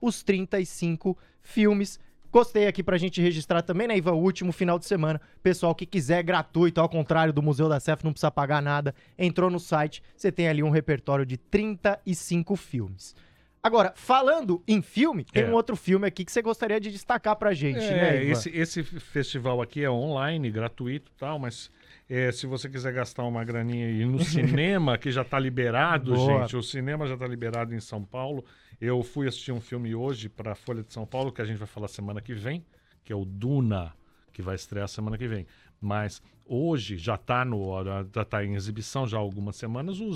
os 0.00 0.22
35 0.22 1.18
filmes. 1.42 1.98
Gostei 2.34 2.66
aqui 2.66 2.82
pra 2.82 2.98
gente 2.98 3.22
registrar 3.22 3.62
também, 3.62 3.86
né, 3.86 3.96
Ivan? 3.96 4.10
O 4.14 4.20
último 4.20 4.50
final 4.50 4.76
de 4.76 4.86
semana. 4.86 5.20
Pessoal 5.40 5.72
que 5.72 5.86
quiser 5.86 6.20
gratuito, 6.24 6.80
ao 6.80 6.88
contrário 6.88 7.32
do 7.32 7.40
Museu 7.40 7.68
da 7.68 7.78
Cef, 7.78 8.02
não 8.02 8.10
precisa 8.12 8.28
pagar 8.28 8.60
nada. 8.60 8.92
Entrou 9.16 9.48
no 9.48 9.60
site, 9.60 10.02
você 10.16 10.32
tem 10.32 10.48
ali 10.48 10.60
um 10.60 10.68
repertório 10.70 11.24
de 11.24 11.36
35 11.36 12.56
filmes. 12.56 13.14
Agora, 13.62 13.92
falando 13.94 14.60
em 14.66 14.82
filme, 14.82 15.24
tem 15.24 15.44
É. 15.44 15.48
um 15.48 15.52
outro 15.52 15.76
filme 15.76 16.08
aqui 16.08 16.24
que 16.24 16.32
você 16.32 16.42
gostaria 16.42 16.80
de 16.80 16.90
destacar 16.90 17.36
pra 17.36 17.54
gente, 17.54 17.78
É, 17.78 17.90
né, 17.92 18.22
Ivan? 18.24 18.32
esse, 18.32 18.50
esse 18.50 18.82
festival 18.82 19.62
aqui 19.62 19.84
é 19.84 19.88
online, 19.90 20.50
gratuito 20.50 21.12
e 21.14 21.18
tal, 21.18 21.38
mas 21.38 21.70
é, 22.10 22.32
se 22.32 22.48
você 22.48 22.68
quiser 22.68 22.92
gastar 22.92 23.22
uma 23.22 23.44
graninha 23.44 23.88
e 23.88 24.00
ir 24.02 24.06
no 24.06 24.18
cinema, 24.58 24.98
que 24.98 25.12
já 25.12 25.22
tá 25.22 25.38
liberado, 25.38 26.14
Boa. 26.16 26.40
gente, 26.42 26.56
o 26.56 26.62
cinema 26.64 27.06
já 27.06 27.16
tá 27.16 27.28
liberado 27.28 27.72
em 27.72 27.80
São 27.80 28.02
Paulo. 28.04 28.44
Eu 28.84 29.02
fui 29.02 29.26
assistir 29.26 29.50
um 29.50 29.62
filme 29.62 29.94
hoje 29.94 30.28
para 30.28 30.52
a 30.52 30.54
Folha 30.54 30.82
de 30.82 30.92
São 30.92 31.06
Paulo, 31.06 31.32
que 31.32 31.40
a 31.40 31.44
gente 31.46 31.56
vai 31.56 31.66
falar 31.66 31.88
semana 31.88 32.20
que 32.20 32.34
vem, 32.34 32.62
que 33.02 33.10
é 33.10 33.16
o 33.16 33.24
Duna, 33.24 33.94
que 34.30 34.42
vai 34.42 34.54
estrear 34.54 34.86
semana 34.88 35.16
que 35.16 35.26
vem. 35.26 35.46
Mas 35.80 36.20
hoje 36.44 36.98
já 36.98 37.16
tá 37.16 37.46
no 37.46 37.70
já 38.14 38.24
tá 38.26 38.44
em 38.44 38.54
exibição 38.54 39.06
já 39.06 39.16
há 39.16 39.20
algumas 39.20 39.56
semanas 39.56 40.00
o 40.00 40.12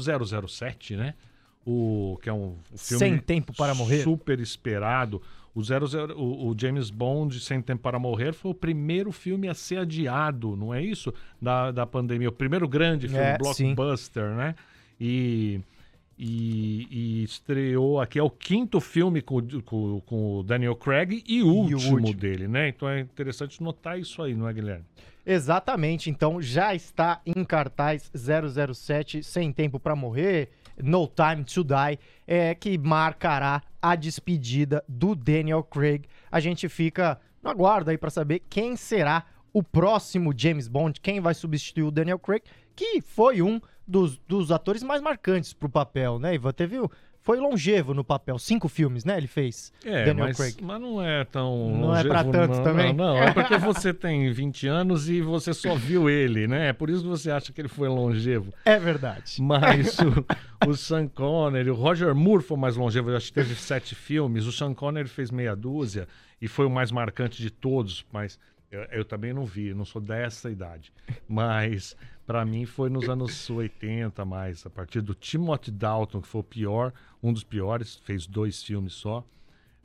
007, 0.46 0.96
né? 0.96 1.14
O 1.64 2.18
que 2.22 2.28
é 2.28 2.32
um 2.32 2.56
filme 2.76 2.98
Sem 2.98 3.18
Tempo 3.18 3.54
para 3.56 3.74
Morrer. 3.74 4.02
super 4.02 4.38
esperado. 4.38 5.22
O, 5.54 5.62
00, 5.64 6.14
o, 6.14 6.48
o 6.50 6.54
James 6.58 6.90
Bond, 6.90 7.40
Sem 7.40 7.62
Tempo 7.62 7.82
para 7.82 7.98
Morrer, 7.98 8.34
foi 8.34 8.50
o 8.50 8.54
primeiro 8.54 9.10
filme 9.12 9.48
a 9.48 9.54
ser 9.54 9.78
adiado, 9.78 10.54
não 10.56 10.74
é 10.74 10.82
isso? 10.82 11.12
Da, 11.40 11.70
da 11.70 11.86
pandemia. 11.86 12.28
O 12.28 12.32
primeiro 12.32 12.68
grande 12.68 13.08
filme, 13.08 13.22
É, 13.22 13.38
blockbuster, 13.38 14.30
né? 14.34 14.54
E, 15.00 15.60
e, 16.18 16.88
e 16.90 17.22
estreou 17.24 18.00
aqui, 18.00 18.18
é 18.18 18.22
o 18.22 18.28
quinto 18.30 18.80
filme 18.80 19.22
com, 19.22 19.36
o- 19.38 19.62
com, 19.62 20.00
com 20.00 20.38
o 20.38 20.42
Daniel 20.42 20.74
Craig 20.74 21.22
e 21.26 21.42
o, 21.42 21.46
o 21.46 21.50
último, 21.62 21.96
último. 21.96 22.14
dele, 22.14 22.48
né? 22.48 22.68
Então 22.68 22.88
é 22.88 23.00
interessante 23.00 23.62
notar 23.62 23.98
isso 23.98 24.20
aí, 24.22 24.34
não 24.34 24.48
é, 24.48 24.52
Guilherme? 24.52 24.84
Exatamente, 25.24 26.08
então 26.08 26.40
já 26.40 26.74
está 26.74 27.20
em 27.26 27.44
cartaz 27.44 28.10
007 28.14 29.22
Sem 29.22 29.52
Tempo 29.52 29.78
para 29.78 29.94
Morrer, 29.94 30.48
No 30.82 31.06
Time 31.06 31.44
to 31.44 31.62
Die, 31.62 31.98
é, 32.26 32.54
que 32.54 32.78
marcará 32.78 33.62
a 33.80 33.94
despedida 33.94 34.82
do 34.88 35.14
Daniel 35.14 35.62
Craig. 35.62 36.06
A 36.32 36.40
gente 36.40 36.66
fica 36.68 37.20
no 37.42 37.50
aguardo 37.50 37.90
aí 37.90 37.98
para 37.98 38.08
saber 38.10 38.42
quem 38.48 38.74
será 38.74 39.26
o 39.52 39.62
próximo 39.62 40.32
James 40.36 40.66
Bond, 40.66 40.98
quem 41.00 41.20
vai 41.20 41.34
substituir 41.34 41.82
o 41.84 41.90
Daniel 41.90 42.18
Craig, 42.18 42.42
que 42.74 43.00
foi 43.02 43.42
um 43.42 43.60
dos, 43.88 44.18
dos 44.28 44.52
atores 44.52 44.82
mais 44.82 45.00
marcantes 45.00 45.52
pro 45.52 45.68
papel, 45.68 46.18
né, 46.18 46.34
Ivan? 46.34 46.52
Teve 46.52 46.78
o- 46.78 46.90
foi 47.20 47.38
longevo 47.40 47.92
no 47.92 48.02
papel. 48.04 48.38
Cinco 48.38 48.68
filmes, 48.68 49.04
né? 49.04 49.18
Ele 49.18 49.26
fez. 49.26 49.72
É, 49.84 50.04
Daniel 50.04 50.28
mas, 50.28 50.36
Craig. 50.36 50.56
mas 50.62 50.80
não 50.80 51.02
é 51.02 51.24
tão. 51.24 51.76
Não 51.78 51.94
é 51.96 52.02
pra 52.02 52.22
longevo, 52.22 52.32
tanto 52.32 52.56
não, 52.56 52.64
também? 52.64 52.92
Não, 52.94 53.14
não, 53.14 53.22
é 53.22 53.32
porque 53.32 53.56
você 53.58 53.92
tem 53.92 54.32
20 54.32 54.66
anos 54.66 55.08
e 55.08 55.20
você 55.20 55.52
só 55.52 55.74
viu 55.74 56.08
ele, 56.08 56.46
né? 56.46 56.68
É 56.68 56.72
por 56.72 56.88
isso 56.88 57.02
que 57.02 57.08
você 57.08 57.30
acha 57.30 57.52
que 57.52 57.60
ele 57.60 57.68
foi 57.68 57.88
longevo. 57.88 58.52
É 58.64 58.78
verdade. 58.78 59.42
Mas 59.42 59.98
o, 60.00 60.70
o 60.70 60.74
Sean 60.74 61.08
Connery, 61.08 61.70
o 61.70 61.74
Roger 61.74 62.14
Moore 62.14 62.42
foi 62.42 62.56
mais 62.56 62.76
longevo, 62.76 63.10
eu 63.10 63.16
acho 63.16 63.26
que 63.26 63.34
teve 63.34 63.54
sete 63.56 63.94
filmes. 63.94 64.46
O 64.46 64.52
Sean 64.52 64.72
Connery 64.72 65.08
fez 65.08 65.30
meia 65.30 65.54
dúzia 65.56 66.06
e 66.40 66.48
foi 66.48 66.64
o 66.66 66.70
mais 66.70 66.90
marcante 66.90 67.42
de 67.42 67.50
todos, 67.50 68.06
mas 68.12 68.38
eu, 68.70 68.82
eu 68.84 69.04
também 69.04 69.32
não 69.32 69.44
vi, 69.44 69.72
não 69.74 69.84
sou 69.84 70.00
dessa 70.00 70.50
idade. 70.50 70.92
Mas 71.28 71.96
pra 72.26 72.44
mim 72.44 72.66
foi 72.66 72.90
nos 72.90 73.08
anos 73.08 73.48
80 73.48 74.24
mais, 74.24 74.64
a 74.66 74.70
partir 74.70 75.00
do 75.00 75.14
Timothy 75.14 75.70
Dalton, 75.70 76.20
que 76.20 76.28
foi 76.28 76.40
o 76.40 76.44
pior, 76.44 76.92
um 77.22 77.32
dos 77.32 77.44
piores, 77.44 77.96
fez 78.04 78.26
dois 78.26 78.62
filmes 78.62 78.92
só. 78.94 79.24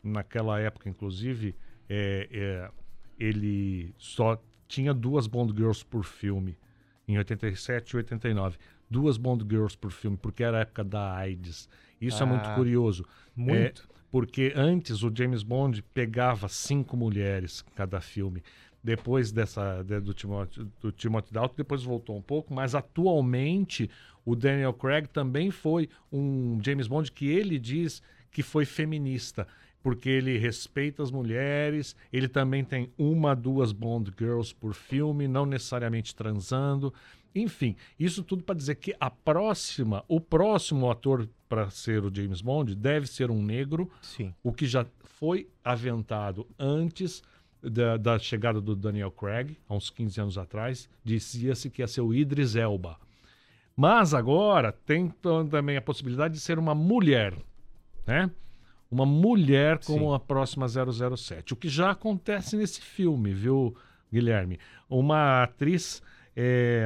Naquela 0.03 0.59
época, 0.59 0.89
inclusive, 0.89 1.55
é, 1.89 2.27
é, 2.31 2.71
ele 3.17 3.93
só 3.97 4.41
tinha 4.67 4.93
duas 4.93 5.27
Bond 5.27 5.53
Girls 5.55 5.86
por 5.86 6.03
filme, 6.03 6.57
em 7.07 7.17
87 7.17 7.91
e 7.91 7.97
89. 7.97 8.57
Duas 8.89 9.17
Bond 9.17 9.45
Girls 9.49 9.77
por 9.77 9.91
filme, 9.91 10.17
porque 10.17 10.43
era 10.43 10.57
a 10.57 10.61
época 10.61 10.84
da 10.84 11.13
AIDS. 11.15 11.69
Isso 12.01 12.21
é 12.21 12.25
muito 12.25 12.47
Ah, 12.49 12.55
curioso. 12.55 13.05
muito. 13.36 13.88
É, 13.89 13.93
porque 14.11 14.53
antes 14.55 15.01
o 15.03 15.11
James 15.15 15.41
Bond 15.41 15.81
pegava 15.93 16.47
cinco 16.47 16.95
mulheres 16.97 17.63
cada 17.75 17.99
filme. 18.01 18.43
Depois 18.84 19.31
dessa 19.31 19.81
de- 19.84 19.99
do 20.01 20.13
Timothy, 20.13 20.67
do 20.81 20.91
Timothy 20.91 21.31
Dalton, 21.34 21.55
depois 21.55 21.84
voltou 21.84 22.17
um 22.17 22.21
pouco, 22.21 22.53
mas 22.53 22.75
atualmente 22.75 23.89
o 24.25 24.36
Daniel 24.36 24.73
Craig 24.73 25.07
também 25.07 25.51
foi 25.51 25.89
um 26.11 26.59
James 26.61 26.88
Bond 26.88 27.11
que 27.11 27.27
ele 27.27 27.57
diz 27.57 28.01
que 28.31 28.43
foi 28.43 28.65
feminista, 28.65 29.47
porque 29.81 30.09
ele 30.09 30.38
respeita 30.38 31.01
as 31.03 31.11
mulheres, 31.11 31.95
ele 32.11 32.27
também 32.27 32.63
tem 32.63 32.89
uma, 32.97 33.36
duas 33.36 33.71
Bond 33.71 34.11
Girls 34.17 34.53
por 34.53 34.73
filme, 34.73 35.27
não 35.27 35.45
necessariamente 35.45 36.13
transando. 36.15 36.93
Enfim, 37.36 37.75
isso 37.99 38.21
tudo 38.23 38.43
para 38.43 38.55
dizer 38.55 38.75
que 38.75 38.95
a 38.99 39.09
próxima, 39.09 40.03
o 40.07 40.19
próximo 40.19 40.89
ator 40.91 41.27
para 41.49 41.69
ser 41.69 42.03
o 42.03 42.13
James 42.13 42.41
Bond 42.41 42.75
deve 42.75 43.07
ser 43.07 43.31
um 43.31 43.41
negro, 43.41 43.89
Sim. 44.01 44.34
o 44.43 44.51
que 44.51 44.65
já 44.65 44.86
foi 45.03 45.47
aventado 45.63 46.45
antes 46.59 47.21
da, 47.64 47.97
da 47.97 48.20
chegada 48.20 48.59
do 48.61 48.76
Daniel 48.76 49.09
Craig, 49.11 49.57
há 49.68 49.74
uns 49.74 49.89
15 49.89 50.20
anos 50.22 50.38
atrás, 50.38 50.89
dizia-se 51.03 51.70
que 51.70 51.82
ia 51.82 51.88
ser 51.88 52.01
o 52.01 52.14
Idris 52.14 52.55
Elba. 52.55 52.97
Mas 53.76 54.14
agora 54.14 54.72
tem 54.72 55.09
tam- 55.09 55.47
também 55.47 55.78
a 55.78 55.82
possibilidade 55.82 56.34
de 56.36 56.39
ser 56.39 56.59
uma 56.59 56.76
mulher, 56.76 57.34
né? 58.05 58.30
Uma 58.91 59.05
mulher 59.05 59.80
como 59.80 60.09
Sim. 60.09 60.16
a 60.16 60.20
próxima 60.20 60.68
007. 60.68 61.53
O 61.53 61.55
que 61.55 61.68
já 61.68 61.89
acontece 61.91 62.55
nesse 62.55 62.80
filme, 62.80 63.34
viu, 63.34 63.76
Guilherme? 64.11 64.59
Uma 64.88 65.41
atriz 65.43 66.03
é, 66.36 66.86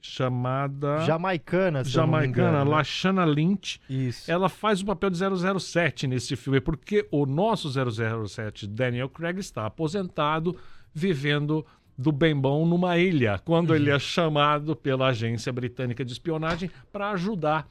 chamada 0.00 1.00
Jamaicana, 1.00 1.84
se 1.84 1.96
eu 1.96 2.00
não 2.02 2.06
me 2.08 2.12
jamaicana, 2.14 2.48
engano, 2.50 2.64
né? 2.64 2.76
Lashana 2.76 3.24
Lynch. 3.24 3.80
Isso. 3.88 4.30
Ela 4.30 4.48
faz 4.48 4.80
o 4.80 4.86
papel 4.86 5.10
de 5.10 5.18
007 5.60 6.06
nesse 6.06 6.36
filme, 6.36 6.60
porque 6.60 7.06
o 7.10 7.26
nosso 7.26 7.68
007, 7.70 8.66
Daniel 8.66 9.08
Craig, 9.08 9.38
está 9.38 9.66
aposentado, 9.66 10.56
vivendo 10.94 11.64
do 11.96 12.10
bem 12.10 12.34
bom 12.34 12.64
numa 12.66 12.96
ilha, 12.96 13.38
quando 13.44 13.74
ele 13.74 13.90
é 13.90 13.98
chamado 13.98 14.74
pela 14.74 15.08
agência 15.08 15.52
britânica 15.52 16.02
de 16.04 16.12
espionagem 16.12 16.70
para 16.90 17.10
ajudar 17.10 17.68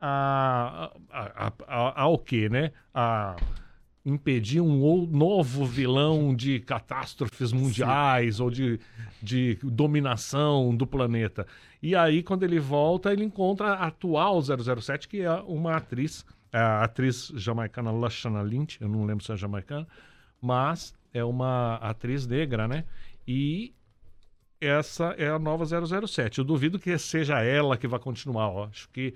a, 0.00 0.90
a, 1.10 1.46
a, 1.46 1.52
a- 1.66 2.02
ao 2.02 2.18
quê, 2.18 2.48
né? 2.48 2.70
A 2.94 3.34
impedir 4.04 4.60
um 4.60 5.06
novo 5.06 5.64
vilão 5.64 6.34
de 6.34 6.60
catástrofes 6.60 7.52
mundiais 7.52 8.38
ou 8.38 8.50
de, 8.50 8.78
de 9.22 9.58
dominação 9.62 10.76
do 10.76 10.86
planeta. 10.86 11.46
E 11.82 11.96
aí, 11.96 12.22
quando 12.22 12.42
ele 12.42 12.60
volta, 12.60 13.12
ele 13.12 13.24
encontra 13.24 13.72
a 13.74 13.86
atual 13.86 14.40
007, 14.42 15.08
que 15.08 15.22
é 15.22 15.32
uma 15.32 15.76
atriz, 15.76 16.24
a 16.52 16.84
atriz 16.84 17.32
jamaicana 17.34 17.90
Lashana 17.90 18.42
Lynch, 18.42 18.78
eu 18.80 18.88
não 18.88 19.04
lembro 19.04 19.24
se 19.24 19.32
é 19.32 19.36
jamaicana, 19.36 19.86
mas 20.40 20.94
é 21.12 21.24
uma 21.24 21.76
atriz 21.76 22.26
negra, 22.26 22.68
né? 22.68 22.84
E 23.26 23.74
essa 24.60 25.14
é 25.16 25.28
a 25.28 25.38
nova 25.38 25.64
007. 25.64 26.38
Eu 26.38 26.44
duvido 26.44 26.78
que 26.78 26.96
seja 26.98 27.40
ela 27.42 27.76
que 27.76 27.88
vai 27.88 27.98
continuar. 27.98 28.52
Eu 28.52 28.64
acho 28.64 28.88
que 28.90 29.14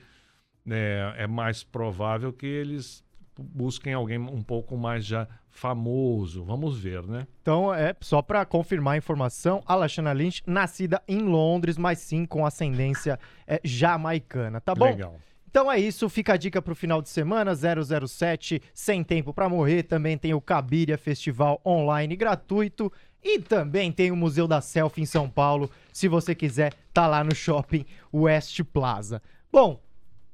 é, 0.68 1.14
é 1.18 1.26
mais 1.26 1.62
provável 1.62 2.32
que 2.32 2.46
eles 2.46 3.04
busquem 3.38 3.94
alguém 3.94 4.18
um 4.18 4.42
pouco 4.42 4.76
mais 4.76 5.04
já 5.04 5.28
famoso. 5.50 6.44
Vamos 6.44 6.78
ver, 6.78 7.02
né? 7.04 7.26
Então, 7.40 7.72
é 7.72 7.94
só 8.00 8.20
pra 8.20 8.44
confirmar 8.44 8.94
a 8.94 8.98
informação, 8.98 9.62
a 9.66 9.74
Lashana 9.74 10.12
Lynch, 10.12 10.42
nascida 10.46 11.02
em 11.06 11.20
Londres, 11.20 11.78
mas 11.78 11.98
sim 11.98 12.24
com 12.24 12.44
ascendência 12.44 13.18
é, 13.46 13.60
jamaicana, 13.64 14.60
tá 14.60 14.74
bom? 14.74 14.86
Legal. 14.86 15.16
Então 15.50 15.72
é 15.72 15.80
isso, 15.80 16.08
fica 16.10 16.34
a 16.34 16.36
dica 16.36 16.60
pro 16.60 16.74
final 16.74 17.00
de 17.00 17.08
semana, 17.08 17.52
007, 17.54 18.60
Sem 18.74 19.02
Tempo 19.02 19.32
pra 19.32 19.48
Morrer, 19.48 19.82
também 19.82 20.18
tem 20.18 20.34
o 20.34 20.42
Cabiria 20.42 20.98
Festival 20.98 21.60
online 21.64 22.14
gratuito 22.16 22.92
e 23.24 23.38
também 23.38 23.90
tem 23.90 24.10
o 24.10 24.16
Museu 24.16 24.46
da 24.46 24.60
Selfie 24.60 25.02
em 25.02 25.06
São 25.06 25.28
Paulo, 25.28 25.70
se 25.92 26.06
você 26.06 26.34
quiser, 26.34 26.74
tá 26.92 27.06
lá 27.06 27.24
no 27.24 27.34
Shopping 27.34 27.84
West 28.12 28.62
Plaza. 28.72 29.22
Bom, 29.50 29.80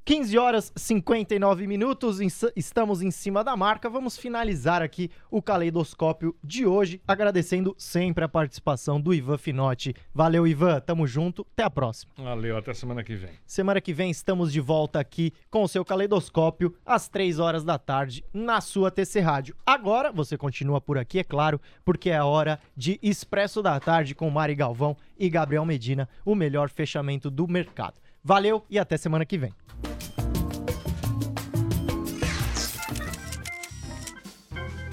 15 0.06 0.36
horas 0.36 0.70
59 0.76 1.66
minutos, 1.66 2.18
estamos 2.54 3.00
em 3.00 3.10
cima 3.10 3.42
da 3.42 3.56
marca. 3.56 3.88
Vamos 3.88 4.18
finalizar 4.18 4.82
aqui 4.82 5.10
o 5.30 5.40
caleidoscópio 5.40 6.36
de 6.44 6.66
hoje, 6.66 7.00
agradecendo 7.08 7.74
sempre 7.78 8.22
a 8.22 8.28
participação 8.28 9.00
do 9.00 9.14
Ivan 9.14 9.38
Finotti. 9.38 9.94
Valeu, 10.12 10.46
Ivan, 10.46 10.78
tamo 10.80 11.06
junto, 11.06 11.46
até 11.54 11.62
a 11.62 11.70
próxima. 11.70 12.12
Valeu, 12.18 12.58
até 12.58 12.74
semana 12.74 13.02
que 13.02 13.14
vem. 13.14 13.30
Semana 13.46 13.80
que 13.80 13.94
vem 13.94 14.10
estamos 14.10 14.52
de 14.52 14.60
volta 14.60 15.00
aqui 15.00 15.32
com 15.50 15.62
o 15.62 15.68
seu 15.68 15.82
caleidoscópio 15.82 16.74
às 16.84 17.08
3 17.08 17.38
horas 17.38 17.64
da 17.64 17.78
tarde 17.78 18.22
na 18.30 18.60
sua 18.60 18.90
TC 18.90 19.20
Rádio. 19.20 19.56
Agora 19.64 20.12
você 20.12 20.36
continua 20.36 20.82
por 20.82 20.98
aqui, 20.98 21.20
é 21.20 21.24
claro, 21.24 21.58
porque 21.82 22.10
é 22.10 22.18
a 22.18 22.26
hora 22.26 22.60
de 22.76 22.98
Expresso 23.02 23.62
da 23.62 23.80
Tarde 23.80 24.14
com 24.14 24.28
Mari 24.28 24.54
Galvão 24.54 24.98
e 25.18 25.30
Gabriel 25.30 25.64
Medina, 25.64 26.06
o 26.26 26.34
melhor 26.34 26.68
fechamento 26.68 27.30
do 27.30 27.48
mercado. 27.48 28.03
Valeu 28.24 28.64
e 28.70 28.78
até 28.78 28.96
semana 28.96 29.26
que 29.26 29.36
vem. 29.36 29.52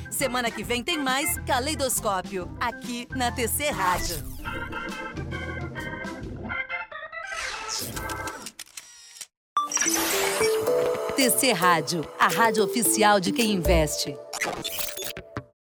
Semana 0.10 0.52
que 0.52 0.64
vem 0.64 0.84
tem 0.84 0.98
mais 0.98 1.40
Caleidoscópio, 1.40 2.52
aqui 2.60 3.08
na 3.16 3.32
TC 3.32 3.70
Rádio. 3.70 4.18
TC 11.16 11.54
Rádio, 11.54 12.06
a 12.20 12.28
rádio 12.28 12.66
oficial 12.66 13.20
de 13.22 13.32
quem 13.32 13.54
investe. 13.54 14.14